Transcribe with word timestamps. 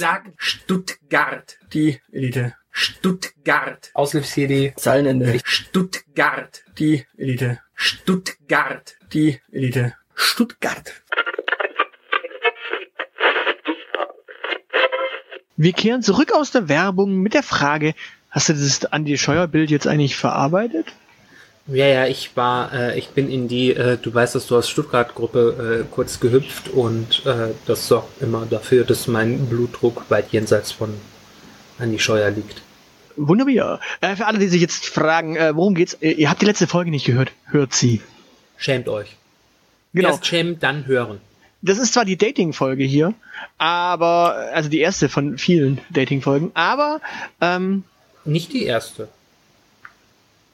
Sag 0.00 0.32
Stuttgart. 0.36 1.58
Die 1.72 2.00
Elite. 2.12 2.54
Stuttgart. 2.70 3.90
Aushilfs-CD. 3.94 4.72
Zeilenende. 4.76 5.40
Stuttgart. 5.42 6.62
Die 6.78 7.04
Elite. 7.16 7.58
Stuttgart. 7.74 8.94
Die 9.12 9.40
Elite. 9.50 9.96
Stuttgart. 10.14 11.02
Wir 15.56 15.72
kehren 15.72 16.02
zurück 16.02 16.32
aus 16.32 16.52
der 16.52 16.68
Werbung 16.68 17.16
mit 17.16 17.34
der 17.34 17.42
Frage, 17.42 17.96
hast 18.30 18.50
du 18.50 18.52
das 18.52 18.84
Andi 18.84 19.18
Scheuer-Bild 19.18 19.68
jetzt 19.68 19.88
eigentlich 19.88 20.14
verarbeitet? 20.14 20.86
Ja, 21.70 21.86
ja, 21.86 22.06
ich 22.06 22.34
war, 22.34 22.72
äh, 22.72 22.98
ich 22.98 23.08
bin 23.10 23.30
in 23.30 23.46
die, 23.46 23.74
äh, 23.74 23.98
du 24.00 24.12
weißt, 24.12 24.34
dass 24.34 24.46
du 24.46 24.56
aus 24.56 24.70
Stuttgart-Gruppe 24.70 25.84
äh, 25.84 25.94
kurz 25.94 26.18
gehüpft 26.18 26.70
und 26.70 27.26
äh, 27.26 27.48
das 27.66 27.88
sorgt 27.88 28.22
immer 28.22 28.46
dafür, 28.46 28.84
dass 28.84 29.06
mein 29.06 29.46
Blutdruck 29.46 30.10
weit 30.10 30.32
jenseits 30.32 30.72
von 30.72 30.94
Andi 31.78 31.98
Scheuer 31.98 32.30
liegt. 32.30 32.62
Wunderbar. 33.16 33.80
Äh, 34.00 34.16
für 34.16 34.24
alle, 34.24 34.38
die 34.38 34.48
sich 34.48 34.62
jetzt 34.62 34.86
fragen, 34.86 35.36
äh, 35.36 35.54
worum 35.54 35.74
geht's? 35.74 35.98
Ihr 36.00 36.30
habt 36.30 36.40
die 36.40 36.46
letzte 36.46 36.66
Folge 36.66 36.90
nicht 36.90 37.04
gehört. 37.04 37.32
Hört 37.44 37.74
sie. 37.74 38.00
Schämt 38.56 38.88
euch. 38.88 39.16
Genau. 39.92 40.10
Erst 40.10 40.26
schämen, 40.26 40.58
dann 40.58 40.86
hören. 40.86 41.20
Das 41.60 41.78
ist 41.78 41.92
zwar 41.92 42.04
die 42.04 42.16
Dating-Folge 42.16 42.84
hier, 42.84 43.14
aber, 43.58 44.50
also 44.54 44.70
die 44.70 44.78
erste 44.78 45.08
von 45.08 45.38
vielen 45.38 45.80
Dating-Folgen, 45.90 46.52
aber, 46.54 47.00
ähm, 47.40 47.82
Nicht 48.24 48.52
die 48.52 48.64
erste. 48.64 49.08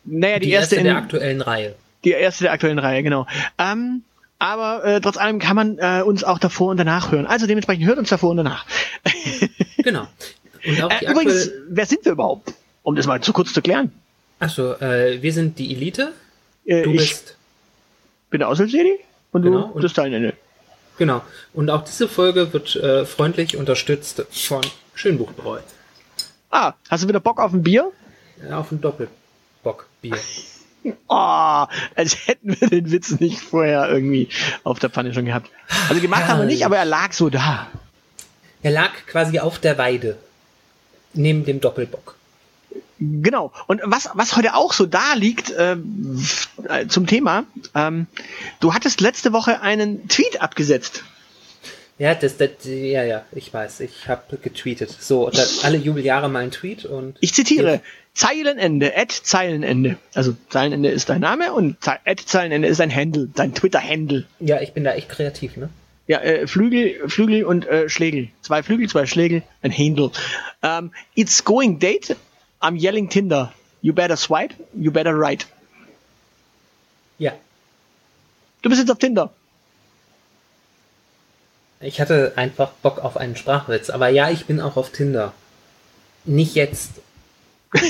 Naja, 0.05 0.39
die, 0.39 0.47
Die, 0.47 0.53
erste, 0.53 0.77
erste, 0.77 0.85
der 0.85 0.93
in, 0.99 1.03
aktuellen 1.05 1.41
Reihe. 1.41 1.75
die 2.05 2.11
erste 2.11 2.45
der 2.45 2.53
aktuellen 2.53 2.79
Reihe, 2.79 3.03
genau. 3.03 3.27
Ähm, 3.59 4.03
aber 4.39 4.85
äh, 4.85 5.01
trotz 5.01 5.17
allem 5.17 5.39
kann 5.39 5.57
man 5.57 5.79
äh, 5.79 6.03
uns 6.03 6.25
auch 6.25 6.39
davor 6.39 6.71
und 6.71 6.77
danach 6.77 7.13
hören. 7.13 7.27
Also 7.27 7.47
dementsprechend 7.47 7.87
hört 7.87 7.99
uns 7.99 8.09
davor 8.11 8.31
und 8.31 8.39
danach. 8.39 8.65
Genau. 9.79 10.07
Und 10.67 10.83
auch 10.83 10.89
die 10.99 11.05
Äh, 11.05 11.11
übrigens, 11.11 11.51
wer 11.69 11.85
sind 11.85 12.05
wir 12.07 12.13
überhaupt? 12.13 12.55
Um 12.83 12.97
das 12.97 13.07
mal 13.07 13.21
zu 13.21 13.35
kurz 13.35 13.53
zu 13.53 13.61
klären. 13.61 13.93
Achso, 14.39 14.73
äh, 14.81 15.21
wir 15.23 15.33
sind 15.33 15.59
die 15.59 15.75
Elite. 15.75 16.13
Äh, 16.65 16.83
Du 16.85 16.91
ich 16.93 16.97
bist. 16.97 17.37
bin 18.31 18.39
der 18.41 18.49
Aushilfs-Jedi 18.49 18.99
und 19.33 19.43
Genau, 19.43 19.73
du 19.75 19.81
bist 19.83 19.99
dein 19.99 20.13
Ende. 20.15 20.33
Genau. 20.97 21.21
Und 21.53 21.69
auch 21.71 21.85
diese 21.85 22.09
Folge 22.09 22.53
wird 22.55 22.77
äh, 22.77 23.05
freundlich 23.05 23.57
unterstützt 23.59 24.25
von 24.31 24.63
Schönbuchbräu. 24.95 25.59
Ah, 26.51 26.73
hast 26.89 27.05
du 27.05 27.09
wieder 27.09 27.21
Bock 27.21 27.41
auf 27.41 27.53
ein 27.53 27.63
Bier? 27.63 27.91
Äh, 28.49 28.53
auf 28.53 28.73
ein 28.73 28.81
Doppelbockbier. 30.05 30.19
Oh, 31.09 31.65
als 31.95 32.27
hätten 32.27 32.61
wir 32.61 32.69
den 32.69 32.91
Witz 32.91 33.19
nicht 33.19 33.41
vorher 33.41 33.89
irgendwie 33.89 34.29
auf 34.65 34.79
der 34.81 34.91
Pfanne 34.91 35.15
schon 35.15 35.25
gehabt. 35.25 35.51
Also 35.89 36.03
gemacht 36.03 36.29
haben 36.29 36.41
wir 36.41 36.45
nicht, 36.45 36.67
aber 36.67 36.77
er 36.77 36.85
lag 36.85 37.15
so 37.15 37.31
da. 37.31 37.69
Er 38.63 38.71
lag 38.71 38.91
quasi 39.07 39.39
auf 39.39 39.59
der 39.59 39.79
Weide. 39.79 40.19
Neben 41.15 41.47
dem 41.47 41.63
Doppelbock. 41.63 42.17
Genau. 42.99 43.51
Und 43.67 43.81
was, 43.85 44.11
was 44.13 44.37
heute 44.37 44.55
auch 44.55 44.75
so 44.75 44.85
da 44.85 45.15
liegt 45.15 45.55
ähm, 45.57 46.23
äh, 46.69 46.87
zum 46.87 47.07
Thema, 47.07 47.45
ähm, 47.75 48.07
du 48.61 48.75
hattest 48.75 49.01
letzte 49.01 49.33
Woche 49.33 49.63
einen 49.63 50.07
Tweet 50.09 50.43
abgesetzt. 50.43 51.03
Ja, 51.99 52.15
das, 52.15 52.37
das, 52.37 52.51
ja, 52.65 53.05
ja, 53.05 53.25
ich 53.33 53.55
weiß, 53.55 53.81
ich 53.81 54.09
habe 54.09 54.37
getweetet. 54.37 54.91
So, 54.91 55.31
alle 55.63 55.77
Jubeljahre 55.79 56.29
mal 56.29 56.43
ein 56.43 56.51
Tweet 56.51 56.85
und. 56.85 57.17
Ich 57.21 57.33
zitiere, 57.33 57.81
Zeilenende, 58.15 58.97
at 58.97 59.11
Zeilenende. 59.13 59.97
Also 60.15 60.37
Zeilenende 60.49 60.91
ist 60.91 61.09
dein 61.09 61.21
Name 61.21 61.53
und 61.53 61.77
at 61.87 62.21
Zeilenende 62.21 62.69
ist 62.69 62.81
dein 62.81 62.95
Handle, 62.95 63.29
dein 63.35 63.55
Twitter-Handle. 63.55 64.25
Ja, 64.41 64.61
ich 64.61 64.73
bin 64.73 64.85
da 64.85 64.95
echt 64.95 65.09
kreativ, 65.09 65.57
ne? 65.57 65.69
Ja, 66.07 66.21
äh, 66.21 66.47
Flügel, 66.47 67.09
Flügel 67.09 67.45
und 67.45 67.67
äh, 67.67 67.89
Schlägel. 67.89 68.29
Zwei 68.43 68.63
Flügel, 68.63 68.89
zwei 68.89 69.07
Schlägel, 69.07 69.43
ein 69.63 69.73
Handle. 69.73 70.11
Ähm, 70.63 70.93
it's 71.15 71.45
going 71.45 71.79
date, 71.79 72.17
I'm 72.61 72.79
yelling 72.81 73.09
Tinder. 73.09 73.53
You 73.81 73.93
better 73.93 74.17
swipe, 74.17 74.55
you 74.75 74.91
better 74.91 75.19
write. 75.19 75.47
Ja. 77.19 77.33
Du 78.63 78.69
bist 78.69 78.81
jetzt 78.81 78.91
auf 78.91 78.99
Tinder. 78.99 79.33
Ich 81.81 82.01
hatte 82.01 82.33
einfach 82.37 82.71
Bock 82.71 82.99
auf 82.99 83.17
einen 83.17 83.37
Sprachwitz. 83.37 83.91
Aber 83.91 84.09
ja, 84.09 84.31
ich 84.31 84.47
bin 84.47 84.61
auch 84.61 84.77
auf 84.77 84.91
Tinder. 84.91 85.35
Nicht 86.25 86.55
jetzt. 86.55 86.93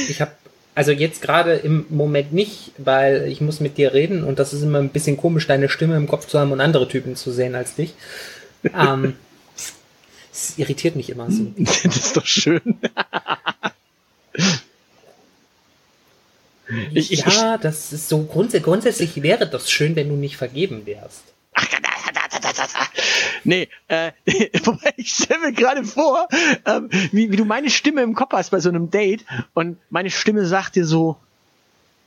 Ich 0.09 0.21
habe 0.21 0.33
also 0.75 0.91
jetzt 0.91 1.22
gerade 1.22 1.55
im 1.55 1.87
Moment 1.89 2.33
nicht, 2.33 2.72
weil 2.78 3.28
ich 3.28 3.41
muss 3.41 3.61
mit 3.61 3.77
dir 3.78 3.95
reden 3.95 4.25
und 4.25 4.39
das 4.39 4.53
ist 4.53 4.62
immer 4.62 4.78
ein 4.78 4.89
bisschen 4.89 5.17
komisch, 5.17 5.47
deine 5.47 5.69
Stimme 5.69 5.97
im 5.97 6.09
Kopf 6.09 6.27
zu 6.27 6.39
haben 6.39 6.50
und 6.53 6.61
andere 6.61 6.89
Typen 6.89 7.15
zu 7.17 7.31
sehen 7.33 7.55
als 7.55 7.75
dich. 7.77 7.95
Ähm, 8.65 9.15
es 10.33 10.59
irritiert 10.59 10.97
mich 10.97 11.11
immer 11.11 11.31
so. 11.31 11.47
das 11.59 11.84
ist 11.84 12.17
doch 12.17 12.27
schön. 12.27 12.61
Ich- 16.93 17.11
ja, 17.11 17.59
das 17.59 17.93
ist 17.93 18.09
so 18.09 18.22
grunds 18.25 18.55
grundsätzlich 18.62 19.22
wäre 19.22 19.47
das 19.47 19.71
schön, 19.71 19.95
wenn 19.97 20.09
du 20.09 20.16
nicht 20.16 20.37
vergeben 20.37 20.87
wärst. 20.87 21.22
Nee, 23.45 23.69
äh, 23.89 24.12
wobei 24.65 24.95
ich 24.97 25.12
stelle 25.12 25.41
mir 25.41 25.53
gerade 25.53 25.84
vor, 25.84 26.28
ähm, 26.65 26.89
wie, 27.12 27.31
wie 27.31 27.37
du 27.37 27.45
meine 27.45 27.71
Stimme 27.71 28.03
im 28.03 28.15
Kopf 28.15 28.33
hast 28.33 28.50
bei 28.50 28.61
so 28.61 28.69
einem 28.69 28.91
Date 28.91 29.25
und 29.53 29.78
meine 29.91 30.11
Stimme 30.11 30.47
sagt 30.47 30.77
dir 30.77 30.87
so, 30.87 31.17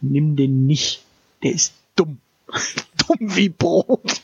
nimm 0.01 0.35
den 0.35 0.65
nicht, 0.65 1.03
der 1.43 1.51
ist 1.51 1.73
dumm. 1.95 2.19
dumm 3.07 3.35
wie 3.35 3.49
Brot. 3.49 4.21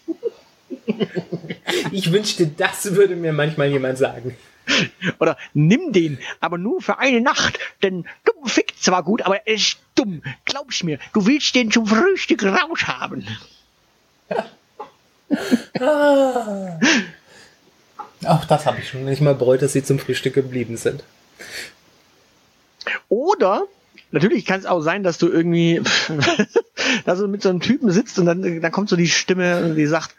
Ich 1.92 2.12
wünschte, 2.12 2.48
das 2.48 2.96
würde 2.96 3.16
mir 3.16 3.34
manchmal 3.34 3.70
jemand 3.70 3.98
sagen. 3.98 4.36
Oder 5.20 5.38
nimm 5.54 5.92
den, 5.92 6.20
aber 6.40 6.58
nur 6.58 6.82
für 6.82 6.98
eine 6.98 7.22
Nacht, 7.22 7.60
denn 7.82 8.06
dumm 8.24 8.48
fickt 8.48 8.82
zwar 8.82 9.04
gut, 9.04 9.22
aber 9.22 9.46
er 9.46 9.56
ist 9.56 9.78
dumm. 9.96 10.24
Glaub's 10.46 10.84
mir, 10.84 11.00
du 11.14 11.26
willst 11.26 11.54
den 11.56 11.70
zum 11.70 11.86
Frühstück 11.86 12.44
raushaben. 12.44 13.28
Auch 18.26 18.46
das 18.46 18.66
habe 18.66 18.80
ich 18.80 18.90
schon 18.90 19.06
nicht 19.06 19.22
mal 19.22 19.36
bereut, 19.36 19.62
dass 19.62 19.74
sie 19.74 19.84
zum 19.84 20.00
Frühstück 20.00 20.34
geblieben 20.34 20.78
sind. 20.78 21.04
Oder, 23.10 23.64
natürlich 24.12 24.46
kann 24.46 24.60
es 24.60 24.66
auch 24.66 24.82
sein, 24.82 25.04
dass 25.04 25.18
du 25.18 25.28
irgendwie, 25.30 25.82
dass 27.06 27.20
du 27.20 27.28
mit 27.28 27.42
so 27.44 27.50
einem 27.50 27.60
Typen 27.60 27.92
sitzt 27.92 28.18
und 28.20 28.26
dann, 28.26 28.62
dann 28.62 28.72
kommt 28.72 28.90
so 28.90 28.96
die 28.96 29.08
Stimme, 29.10 29.74
die 29.76 29.86
sagt, 29.88 30.16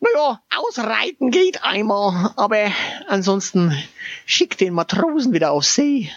naja, 0.00 0.40
ausreiten 0.56 1.30
geht 1.30 1.62
einmal, 1.62 2.32
aber 2.36 2.72
ansonsten 3.08 3.76
schick 4.24 4.56
den 4.56 4.72
Matrosen 4.72 5.32
wieder 5.32 5.50
auf 5.50 5.64
See. 5.64 6.10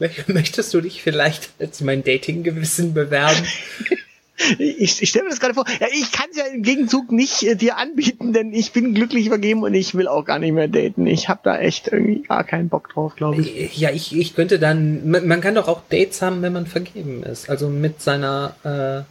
Mö- 0.00 0.32
Möchtest 0.32 0.72
du 0.74 0.80
dich 0.80 1.02
vielleicht 1.02 1.50
als 1.60 1.80
mein 1.82 2.02
Dating-Gewissen 2.04 2.94
bewerben? 2.94 3.46
Ich, 4.58 5.00
ich 5.00 5.08
stelle 5.08 5.24
mir 5.24 5.30
das 5.30 5.40
gerade 5.40 5.54
vor. 5.54 5.64
Ja, 5.80 5.86
ich 5.92 6.10
kann 6.10 6.26
es 6.30 6.36
ja 6.36 6.44
im 6.46 6.62
Gegenzug 6.62 7.12
nicht 7.12 7.44
äh, 7.44 7.54
dir 7.54 7.76
anbieten, 7.76 8.32
denn 8.32 8.52
ich 8.52 8.72
bin 8.72 8.92
glücklich 8.92 9.28
vergeben 9.28 9.62
und 9.62 9.74
ich 9.74 9.94
will 9.94 10.08
auch 10.08 10.24
gar 10.24 10.38
nicht 10.40 10.52
mehr 10.52 10.66
daten. 10.66 11.06
Ich 11.06 11.28
habe 11.28 11.40
da 11.44 11.58
echt 11.58 11.88
irgendwie 11.88 12.22
gar 12.22 12.42
keinen 12.42 12.68
Bock 12.68 12.88
drauf, 12.88 13.14
glaube 13.14 13.42
ich. 13.42 13.76
Ja, 13.76 13.90
ich, 13.90 14.14
ich 14.16 14.34
könnte 14.34 14.58
dann. 14.58 15.08
Man, 15.08 15.28
man 15.28 15.40
kann 15.40 15.54
doch 15.54 15.68
auch 15.68 15.82
Dates 15.88 16.20
haben, 16.20 16.42
wenn 16.42 16.52
man 16.52 16.66
vergeben 16.66 17.22
ist. 17.22 17.48
Also 17.48 17.68
mit 17.68 18.02
seiner 18.02 19.06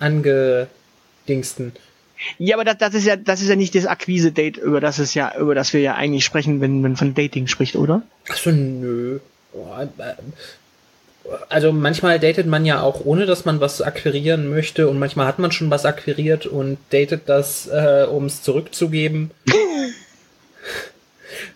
äh, 0.00 0.02
angedingsten. 0.02 1.72
Ja, 2.38 2.56
aber 2.56 2.64
das, 2.64 2.78
das 2.78 2.94
ist 2.94 3.04
ja, 3.04 3.16
das 3.16 3.40
ist 3.40 3.48
ja 3.48 3.56
nicht 3.56 3.74
das 3.74 3.86
Akquise-Date, 3.86 4.56
über 4.56 4.80
das 4.80 4.98
es 4.98 5.14
ja, 5.14 5.36
über 5.38 5.54
das 5.54 5.72
wir 5.72 5.80
ja 5.80 5.94
eigentlich 5.94 6.24
sprechen, 6.24 6.60
wenn 6.60 6.80
man 6.80 6.96
von 6.96 7.14
Dating 7.14 7.46
spricht, 7.46 7.76
oder? 7.76 8.02
Achso, 8.28 8.50
nö. 8.50 9.20
Also 11.48 11.72
manchmal 11.72 12.18
datet 12.18 12.46
man 12.46 12.64
ja 12.64 12.80
auch 12.80 13.04
ohne, 13.04 13.26
dass 13.26 13.44
man 13.44 13.60
was 13.60 13.82
akquirieren 13.82 14.48
möchte 14.48 14.88
und 14.88 14.98
manchmal 14.98 15.26
hat 15.26 15.38
man 15.38 15.52
schon 15.52 15.70
was 15.70 15.84
akquiriert 15.84 16.46
und 16.46 16.78
datet 16.90 17.22
das, 17.26 17.66
äh, 17.66 18.06
um 18.10 18.26
es 18.26 18.42
zurückzugeben. 18.42 19.30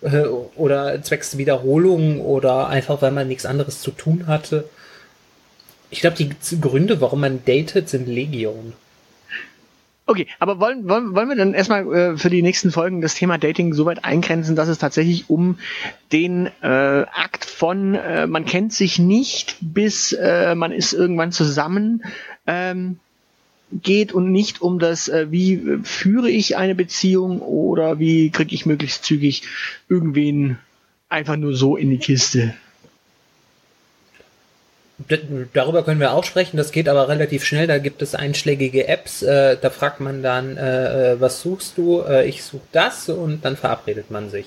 Äh, 0.00 0.26
oder 0.56 1.02
zwecks 1.02 1.38
Wiederholung 1.38 2.20
oder 2.20 2.68
einfach, 2.68 3.02
weil 3.02 3.10
man 3.10 3.26
nichts 3.26 3.46
anderes 3.46 3.80
zu 3.80 3.90
tun 3.90 4.26
hatte. 4.26 4.68
Ich 5.90 6.00
glaube, 6.00 6.16
die 6.16 6.30
Gründe, 6.60 7.00
warum 7.00 7.20
man 7.20 7.44
datet, 7.44 7.88
sind 7.88 8.06
Legion. 8.06 8.74
Okay, 10.04 10.26
aber 10.40 10.58
wollen, 10.58 10.88
wollen, 10.88 11.14
wollen 11.14 11.28
wir 11.28 11.36
dann 11.36 11.54
erstmal 11.54 11.94
äh, 11.94 12.16
für 12.16 12.28
die 12.28 12.42
nächsten 12.42 12.72
Folgen 12.72 13.00
das 13.00 13.14
Thema 13.14 13.38
Dating 13.38 13.72
so 13.72 13.84
weit 13.84 14.04
eingrenzen, 14.04 14.56
dass 14.56 14.68
es 14.68 14.78
tatsächlich 14.78 15.30
um 15.30 15.58
den 16.10 16.48
äh, 16.60 16.66
Akt 16.66 17.44
von 17.44 17.94
äh, 17.94 18.26
man 18.26 18.44
kennt 18.44 18.72
sich 18.72 18.98
nicht 18.98 19.56
bis 19.60 20.12
äh, 20.12 20.56
man 20.56 20.72
ist 20.72 20.92
irgendwann 20.92 21.30
zusammen 21.30 22.02
ähm, 22.48 22.98
geht 23.70 24.12
und 24.12 24.32
nicht 24.32 24.60
um 24.60 24.80
das, 24.80 25.08
äh, 25.08 25.28
wie 25.30 25.78
führe 25.84 26.28
ich 26.28 26.56
eine 26.56 26.74
Beziehung 26.74 27.40
oder 27.40 27.98
wie 27.98 28.30
kriege 28.30 28.54
ich 28.54 28.66
möglichst 28.66 29.04
zügig 29.04 29.42
irgendwen 29.88 30.58
einfach 31.08 31.36
nur 31.36 31.54
so 31.54 31.76
in 31.76 31.90
die 31.90 31.98
Kiste. 31.98 32.54
Darüber 35.52 35.84
können 35.84 36.00
wir 36.00 36.12
auch 36.12 36.24
sprechen, 36.24 36.56
das 36.56 36.72
geht 36.72 36.88
aber 36.88 37.08
relativ 37.08 37.44
schnell. 37.44 37.66
Da 37.66 37.78
gibt 37.78 38.02
es 38.02 38.14
einschlägige 38.14 38.88
Apps, 38.88 39.22
äh, 39.22 39.56
da 39.60 39.70
fragt 39.70 40.00
man 40.00 40.22
dann, 40.22 40.56
äh, 40.56 41.12
äh, 41.12 41.20
was 41.20 41.40
suchst 41.40 41.78
du? 41.78 42.00
Äh, 42.00 42.28
ich 42.28 42.42
suche 42.42 42.66
das 42.72 43.08
und 43.08 43.44
dann 43.44 43.56
verabredet 43.56 44.10
man 44.10 44.30
sich. 44.30 44.46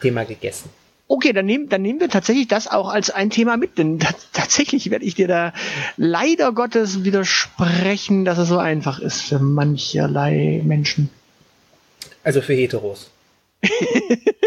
Thema 0.00 0.24
gegessen. 0.24 0.70
Okay, 1.08 1.32
dann 1.32 1.46
nehmen, 1.46 1.68
dann 1.68 1.82
nehmen 1.82 1.98
wir 1.98 2.08
tatsächlich 2.08 2.46
das 2.46 2.68
auch 2.68 2.88
als 2.88 3.10
ein 3.10 3.30
Thema 3.30 3.56
mit, 3.56 3.78
denn 3.78 3.98
tatsächlich 4.32 4.90
werde 4.90 5.04
ich 5.04 5.16
dir 5.16 5.26
da 5.26 5.52
leider 5.96 6.52
Gottes 6.52 7.04
widersprechen, 7.04 8.24
dass 8.24 8.38
es 8.38 8.48
so 8.48 8.58
einfach 8.58 9.00
ist 9.00 9.22
für 9.22 9.40
mancherlei 9.40 10.62
Menschen. 10.64 11.10
Also 12.22 12.40
für 12.40 12.54
Heteros. 12.54 13.10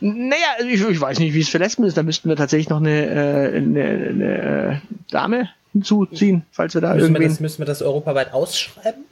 naja, 0.00 0.46
ich, 0.66 0.80
ich, 0.80 1.00
weiß 1.00 1.18
nicht, 1.18 1.34
wie 1.34 1.40
es 1.40 1.48
für 1.48 1.58
Lesben 1.58 1.84
ist. 1.84 1.96
Da 1.96 2.02
müssten 2.02 2.28
wir 2.28 2.36
tatsächlich 2.36 2.68
noch 2.68 2.78
eine, 2.78 3.06
äh, 3.06 3.56
eine, 3.56 3.84
eine 3.84 4.42
äh, 4.72 4.76
Dame 5.10 5.50
hinzuziehen, 5.72 6.42
falls 6.50 6.74
wir 6.74 6.80
da 6.80 6.94
müssen 6.94 7.06
irgendwie. 7.06 7.22
Wir 7.22 7.28
das, 7.28 7.40
müssen 7.40 7.58
wir 7.58 7.66
das 7.66 7.82
europaweit 7.82 8.32
ausschreiben? 8.32 9.04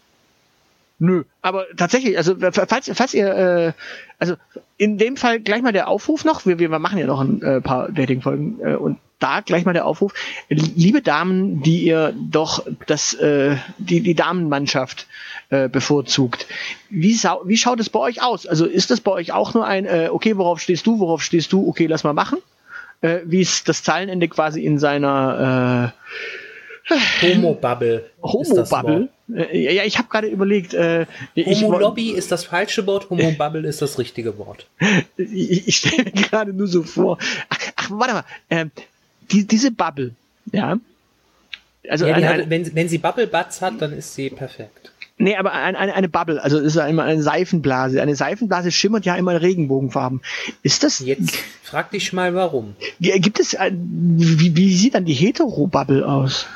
Nö, 1.00 1.25
aber 1.43 1.67
tatsächlich, 1.77 2.17
also 2.19 2.35
falls, 2.39 2.91
falls 2.93 3.15
ihr, 3.15 3.29
äh, 3.29 3.73
also 4.19 4.35
in 4.77 4.99
dem 4.99 5.17
Fall 5.17 5.39
gleich 5.39 5.62
mal 5.62 5.73
der 5.73 5.87
Aufruf 5.87 6.25
noch, 6.25 6.45
wir, 6.45 6.59
wir 6.59 6.69
machen 6.69 6.99
ja 6.99 7.06
noch 7.06 7.21
ein 7.21 7.41
äh, 7.41 7.61
paar 7.61 7.91
Dating-Folgen 7.93 8.59
äh, 8.61 8.75
und 8.75 8.99
da 9.21 9.41
gleich 9.41 9.65
mal 9.65 9.73
der 9.73 9.87
Aufruf, 9.87 10.12
liebe 10.49 11.03
Damen, 11.03 11.62
die 11.62 11.85
ihr 11.85 12.15
doch 12.31 12.65
das, 12.87 13.15
äh, 13.15 13.56
die, 13.79 14.00
die 14.00 14.15
Damenmannschaft 14.15 15.06
äh, 15.50 15.69
bevorzugt. 15.69 16.47
Wie, 16.89 17.15
sau 17.15 17.43
wie 17.45 17.56
schaut 17.56 17.81
es 17.81 17.91
bei 17.91 17.99
euch 18.00 18.23
aus? 18.23 18.47
Also 18.47 18.67
ist 18.67 18.91
das 18.91 19.00
bei 19.00 19.11
euch 19.11 19.33
auch 19.33 19.55
nur 19.55 19.67
ein, 19.67 19.87
äh, 19.87 20.09
okay, 20.11 20.37
worauf 20.37 20.61
stehst 20.61 20.87
du, 20.87 21.00
worauf 21.00 21.23
stehst 21.23 21.53
du, 21.53 21.69
okay, 21.69 21.87
lass 21.87 22.05
mal 22.05 22.12
machen? 22.12 22.39
Äh, 23.00 23.21
wie 23.25 23.41
ist 23.41 23.69
das 23.69 23.83
Zeilenende 23.83 24.29
quasi 24.29 24.65
in 24.65 24.79
seiner 24.79 25.93
äh, 26.91 26.95
Homo-Bubble. 27.23 28.11
Homo-Bubble? 28.23 29.09
Äh, 29.35 29.75
ja, 29.75 29.85
ich 29.85 29.99
habe 29.99 30.09
gerade 30.09 30.29
überlegt. 30.29 30.75
Äh, 30.75 31.07
Homo-Lobby 31.37 32.11
ist 32.11 32.33
das 32.33 32.45
falsche 32.45 32.87
Wort, 32.87 33.11
Homo-Bubble 33.11 33.65
ist 33.69 33.83
das 33.83 33.99
richtige 33.99 34.39
Wort. 34.39 34.67
ich, 35.17 35.69
ich 35.69 35.77
stelle 35.77 36.05
mir 36.05 36.13
gerade 36.13 36.53
nur 36.53 36.67
so 36.67 36.83
vor. 36.83 37.19
Ach, 37.49 37.59
ach 37.77 37.91
warte 37.91 38.15
mal. 38.15 38.25
Äh, 38.49 38.67
die, 39.31 39.47
diese 39.47 39.71
Bubble, 39.71 40.15
ja. 40.53 40.79
Also 41.89 42.07
ja, 42.07 42.15
eine, 42.15 42.29
hat, 42.29 42.51
wenn, 42.51 42.75
wenn 42.75 42.89
sie 42.89 42.99
Bubble 42.99 43.27
Butts 43.27 43.63
hat, 43.63 43.81
dann 43.81 43.93
ist 43.93 44.15
sie 44.15 44.31
perfekt. 44.31 44.93
Nee, 45.17 45.37
aber 45.37 45.53
eine, 45.53 45.77
eine, 45.77 45.95
eine 45.95 46.09
Bubble, 46.09 46.43
also 46.43 46.59
ist 46.59 46.77
immer 46.77 47.03
eine 47.03 47.23
Seifenblase. 47.23 48.01
Eine 48.01 48.15
Seifenblase 48.15 48.71
schimmert 48.71 49.05
ja 49.05 49.17
immer 49.17 49.33
in 49.33 49.39
Regenbogenfarben. 49.39 50.21
Ist 50.63 50.85
das. 50.85 51.01
Jetzt 51.01 51.37
frag 51.63 51.91
dich 51.91 52.13
mal 52.13 52.35
warum. 52.35 52.77
Gibt 53.01 53.41
es. 53.41 53.55
Wie, 53.55 54.55
wie 54.55 54.77
sieht 54.77 54.95
dann 54.95 55.05
die 55.05 55.15
Hetero-Bubble 55.15 56.07
aus? 56.07 56.47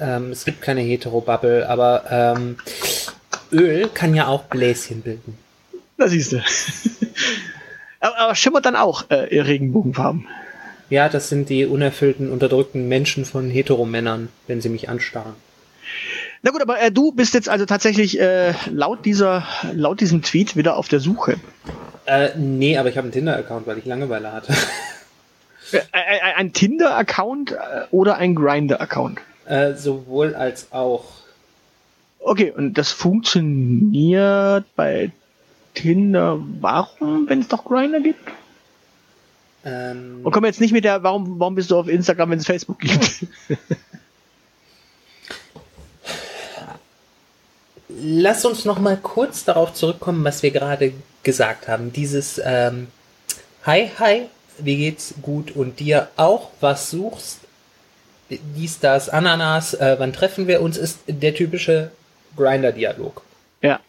Ähm, 0.00 0.32
es 0.32 0.44
gibt 0.44 0.62
keine 0.62 0.80
Hetero-Bubble, 0.80 1.68
aber 1.68 2.04
ähm, 2.10 2.56
Öl 3.52 3.88
kann 3.88 4.14
ja 4.14 4.26
auch 4.26 4.44
Bläschen 4.44 5.02
bilden. 5.02 5.38
Da 5.96 6.08
siehst 6.08 6.32
du. 6.32 6.42
aber, 8.00 8.18
aber, 8.18 8.34
schimmert 8.34 8.64
dann 8.64 8.76
auch 8.76 9.10
äh, 9.10 9.26
in 9.34 9.42
Regenbogenfarben. 9.42 10.26
Ja, 10.88 11.08
das 11.08 11.28
sind 11.28 11.48
die 11.48 11.66
unerfüllten, 11.66 12.32
unterdrückten 12.32 12.88
Menschen 12.88 13.24
von 13.24 13.48
Heteromännern, 13.48 14.28
wenn 14.46 14.60
sie 14.60 14.68
mich 14.68 14.88
anstarren. 14.88 15.34
Na 16.42 16.50
gut, 16.50 16.62
aber 16.62 16.80
äh, 16.80 16.90
du 16.90 17.12
bist 17.12 17.34
jetzt 17.34 17.48
also 17.48 17.66
tatsächlich 17.66 18.18
äh, 18.18 18.54
laut 18.70 19.04
dieser, 19.04 19.46
laut 19.74 20.00
diesem 20.00 20.22
Tweet 20.22 20.56
wieder 20.56 20.76
auf 20.76 20.88
der 20.88 21.00
Suche. 21.00 21.36
Äh, 22.06 22.30
nee, 22.36 22.78
aber 22.78 22.88
ich 22.88 22.96
habe 22.96 23.04
einen 23.04 23.12
Tinder-Account, 23.12 23.66
weil 23.66 23.78
ich 23.78 23.84
Langeweile 23.84 24.32
hatte. 24.32 24.54
Äh, 25.72 25.78
äh, 25.92 26.34
ein 26.36 26.52
Tinder-Account 26.52 27.52
äh, 27.52 27.56
oder 27.92 28.16
ein 28.16 28.34
Grinder-Account? 28.34 29.20
Äh, 29.50 29.74
sowohl 29.74 30.34
als 30.36 30.70
auch. 30.70 31.04
Okay, 32.20 32.52
und 32.56 32.78
das 32.78 32.92
funktioniert 32.92 34.64
bei 34.76 35.10
Tinder. 35.74 36.38
Warum, 36.60 37.28
wenn 37.28 37.40
es 37.40 37.48
doch 37.48 37.64
Grinder 37.64 37.98
gibt? 38.00 38.20
Ähm, 39.64 40.20
und 40.22 40.30
komm 40.30 40.44
jetzt 40.44 40.60
nicht 40.60 40.70
mit 40.72 40.84
der, 40.84 41.02
warum, 41.02 41.40
warum 41.40 41.56
bist 41.56 41.72
du 41.72 41.76
auf 41.76 41.88
Instagram, 41.88 42.30
wenn 42.30 42.38
es 42.38 42.46
Facebook 42.46 42.78
gibt? 42.78 43.26
Lass 47.88 48.44
uns 48.44 48.64
noch 48.64 48.78
mal 48.78 48.98
kurz 48.98 49.44
darauf 49.44 49.74
zurückkommen, 49.74 50.22
was 50.22 50.44
wir 50.44 50.52
gerade 50.52 50.92
gesagt 51.24 51.66
haben. 51.66 51.92
Dieses 51.92 52.40
ähm, 52.44 52.86
Hi, 53.64 53.90
hi, 53.98 54.26
wie 54.58 54.76
geht's 54.76 55.14
gut 55.20 55.56
und 55.56 55.80
dir 55.80 56.08
auch, 56.16 56.50
was 56.60 56.88
suchst? 56.90 57.39
Dies, 58.30 58.78
das, 58.80 59.08
Ananas, 59.08 59.74
äh, 59.74 59.96
wann 59.98 60.12
treffen 60.12 60.46
wir 60.46 60.62
uns, 60.62 60.76
ist 60.76 61.00
der 61.06 61.34
typische 61.34 61.90
Grinder-Dialog. 62.36 63.22
Ja. 63.62 63.80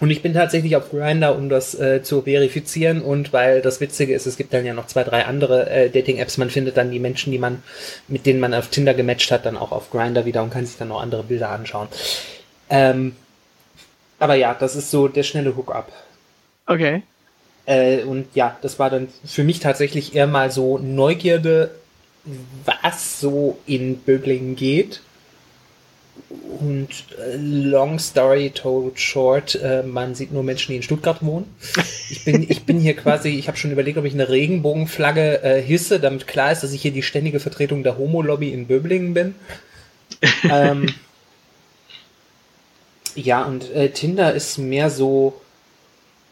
Und 0.00 0.10
ich 0.10 0.22
bin 0.22 0.32
tatsächlich 0.32 0.76
auf 0.76 0.90
Grinder, 0.90 1.34
um 1.34 1.48
das 1.48 1.74
äh, 1.74 2.02
zu 2.02 2.22
verifizieren 2.22 3.02
und 3.02 3.32
weil 3.32 3.62
das 3.62 3.80
Witzige 3.80 4.14
ist, 4.14 4.26
es 4.26 4.36
gibt 4.36 4.54
dann 4.54 4.64
ja 4.64 4.72
noch 4.72 4.86
zwei, 4.86 5.02
drei 5.02 5.24
andere 5.24 5.68
äh, 5.68 5.90
Dating-Apps. 5.90 6.38
Man 6.38 6.50
findet 6.50 6.76
dann 6.76 6.92
die 6.92 7.00
Menschen, 7.00 7.32
die 7.32 7.38
man, 7.38 7.62
mit 8.06 8.24
denen 8.24 8.38
man 8.38 8.54
auf 8.54 8.68
Tinder 8.68 8.94
gematcht 8.94 9.32
hat, 9.32 9.44
dann 9.44 9.56
auch 9.56 9.72
auf 9.72 9.90
Grinder 9.90 10.24
wieder 10.24 10.42
und 10.42 10.50
kann 10.50 10.66
sich 10.66 10.76
dann 10.76 10.88
noch 10.88 11.02
andere 11.02 11.24
Bilder 11.24 11.50
anschauen. 11.50 11.88
Ähm, 12.70 13.16
aber 14.20 14.34
ja, 14.34 14.54
das 14.54 14.76
ist 14.76 14.90
so 14.90 15.08
der 15.08 15.24
schnelle 15.24 15.56
Hookup. 15.56 15.90
Okay. 16.66 17.02
Äh, 17.66 18.02
und 18.02 18.28
ja, 18.34 18.56
das 18.62 18.78
war 18.78 18.90
dann 18.90 19.08
für 19.24 19.42
mich 19.42 19.58
tatsächlich 19.58 20.14
eher 20.14 20.26
mal 20.26 20.50
so 20.50 20.78
Neugierde, 20.78 21.72
was 22.64 23.20
so 23.20 23.58
in 23.66 23.98
Böblingen 23.98 24.56
geht. 24.56 25.00
Und 26.30 26.88
äh, 27.18 27.36
long 27.36 27.98
story 27.98 28.50
told 28.50 28.98
short, 28.98 29.54
äh, 29.54 29.82
man 29.82 30.14
sieht 30.14 30.32
nur 30.32 30.42
Menschen, 30.42 30.72
die 30.72 30.76
in 30.76 30.82
Stuttgart 30.82 31.24
wohnen. 31.24 31.46
Ich 32.10 32.24
bin, 32.24 32.46
ich 32.48 32.64
bin 32.64 32.80
hier 32.80 32.96
quasi, 32.96 33.28
ich 33.28 33.48
habe 33.48 33.58
schon 33.58 33.70
überlegt, 33.70 33.98
ob 33.98 34.06
ich 34.06 34.14
eine 34.14 34.30
Regenbogenflagge 34.30 35.42
äh, 35.42 35.60
hisse, 35.60 36.00
damit 36.00 36.26
klar 36.26 36.52
ist, 36.52 36.62
dass 36.62 36.72
ich 36.72 36.80
hier 36.80 36.90
die 36.90 37.02
ständige 37.02 37.38
Vertretung 37.38 37.82
der 37.82 37.98
Homo-Lobby 37.98 38.48
in 38.48 38.66
Böblingen 38.66 39.12
bin. 39.12 39.34
ähm, 40.50 40.88
ja, 43.14 43.42
und 43.44 43.70
äh, 43.72 43.90
Tinder 43.90 44.32
ist 44.32 44.56
mehr 44.56 44.88
so. 44.88 45.40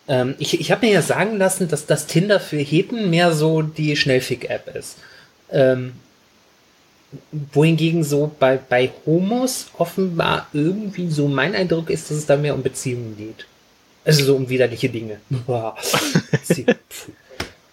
Ähm, 0.08 0.34
ich 0.38 0.58
ich 0.60 0.70
habe 0.70 0.86
mir 0.86 0.92
ja 0.92 1.02
sagen 1.02 1.36
lassen, 1.36 1.68
dass 1.68 1.84
das 1.84 2.06
Tinder 2.06 2.40
für 2.40 2.58
Heten 2.58 3.10
mehr 3.10 3.32
so 3.32 3.60
die 3.60 3.96
Schnellfick-App 3.96 4.74
ist. 4.74 4.96
Ähm, 5.50 5.92
wohingegen 7.52 8.04
so 8.04 8.30
bei, 8.38 8.58
bei 8.58 8.90
Homos 9.04 9.68
offenbar 9.78 10.48
irgendwie 10.52 11.08
so 11.08 11.28
mein 11.28 11.54
Eindruck 11.54 11.90
ist, 11.90 12.10
dass 12.10 12.18
es 12.18 12.26
da 12.26 12.36
mehr 12.36 12.54
um 12.54 12.62
Beziehungen 12.62 13.16
geht. 13.16 13.46
Also 14.04 14.24
so 14.24 14.36
um 14.36 14.48
widerliche 14.48 14.88
Dinge. 14.88 15.18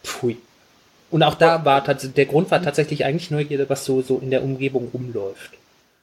Pfui. 0.04 0.38
Und 1.12 1.22
auch 1.22 1.36
da 1.36 1.64
war 1.64 1.84
der 1.84 2.26
Grund 2.26 2.50
war 2.50 2.62
tatsächlich 2.62 3.06
eigentlich 3.06 3.30
Neugierde, 3.30 3.70
was 3.70 3.86
so, 3.86 4.02
so 4.02 4.18
in 4.18 4.32
der 4.32 4.44
Umgebung 4.44 4.90
rumläuft. 4.92 5.52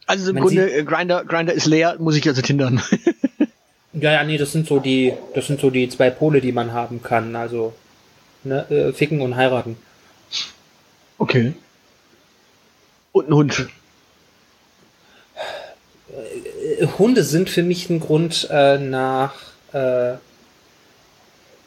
Also 0.07 0.31
im 0.31 0.35
Man 0.37 0.45
Grunde, 0.45 0.73
äh, 0.73 0.85
Grinder, 0.85 1.25
Grinder 1.25 1.53
ist 1.53 1.67
leer, 1.67 1.97
muss 1.99 2.17
ich 2.17 2.27
also 2.29 2.43
tindern. 2.43 2.81
ja, 3.93 4.13
ja, 4.13 4.25
nee, 4.25 4.39
das 4.39 4.53
sind 4.53 4.69
so 4.69 4.79
die, 4.79 5.13
das 5.35 5.49
sind 5.49 5.61
so 5.61 5.71
die 5.71 5.89
zwei 5.89 6.11
Pole, 6.11 6.41
die 6.41 6.53
man 6.53 6.73
haben 6.73 7.03
kann. 7.03 7.35
Also, 7.35 7.73
ne, 8.45 8.71
äh, 8.71 8.93
ficken 8.93 9.21
und 9.21 9.35
heiraten. 9.35 9.77
Okay. 11.21 11.53
Und 13.13 13.29
ein 13.29 13.35
Hund. 13.35 13.69
Äh, 16.81 16.87
Hunde 16.99 17.25
sind 17.25 17.51
für 17.51 17.63
mich 17.63 17.91
ein 17.91 18.01
Grund 18.01 18.49
äh, 18.51 18.79
nach. 18.79 19.35
Äh, 19.73 20.15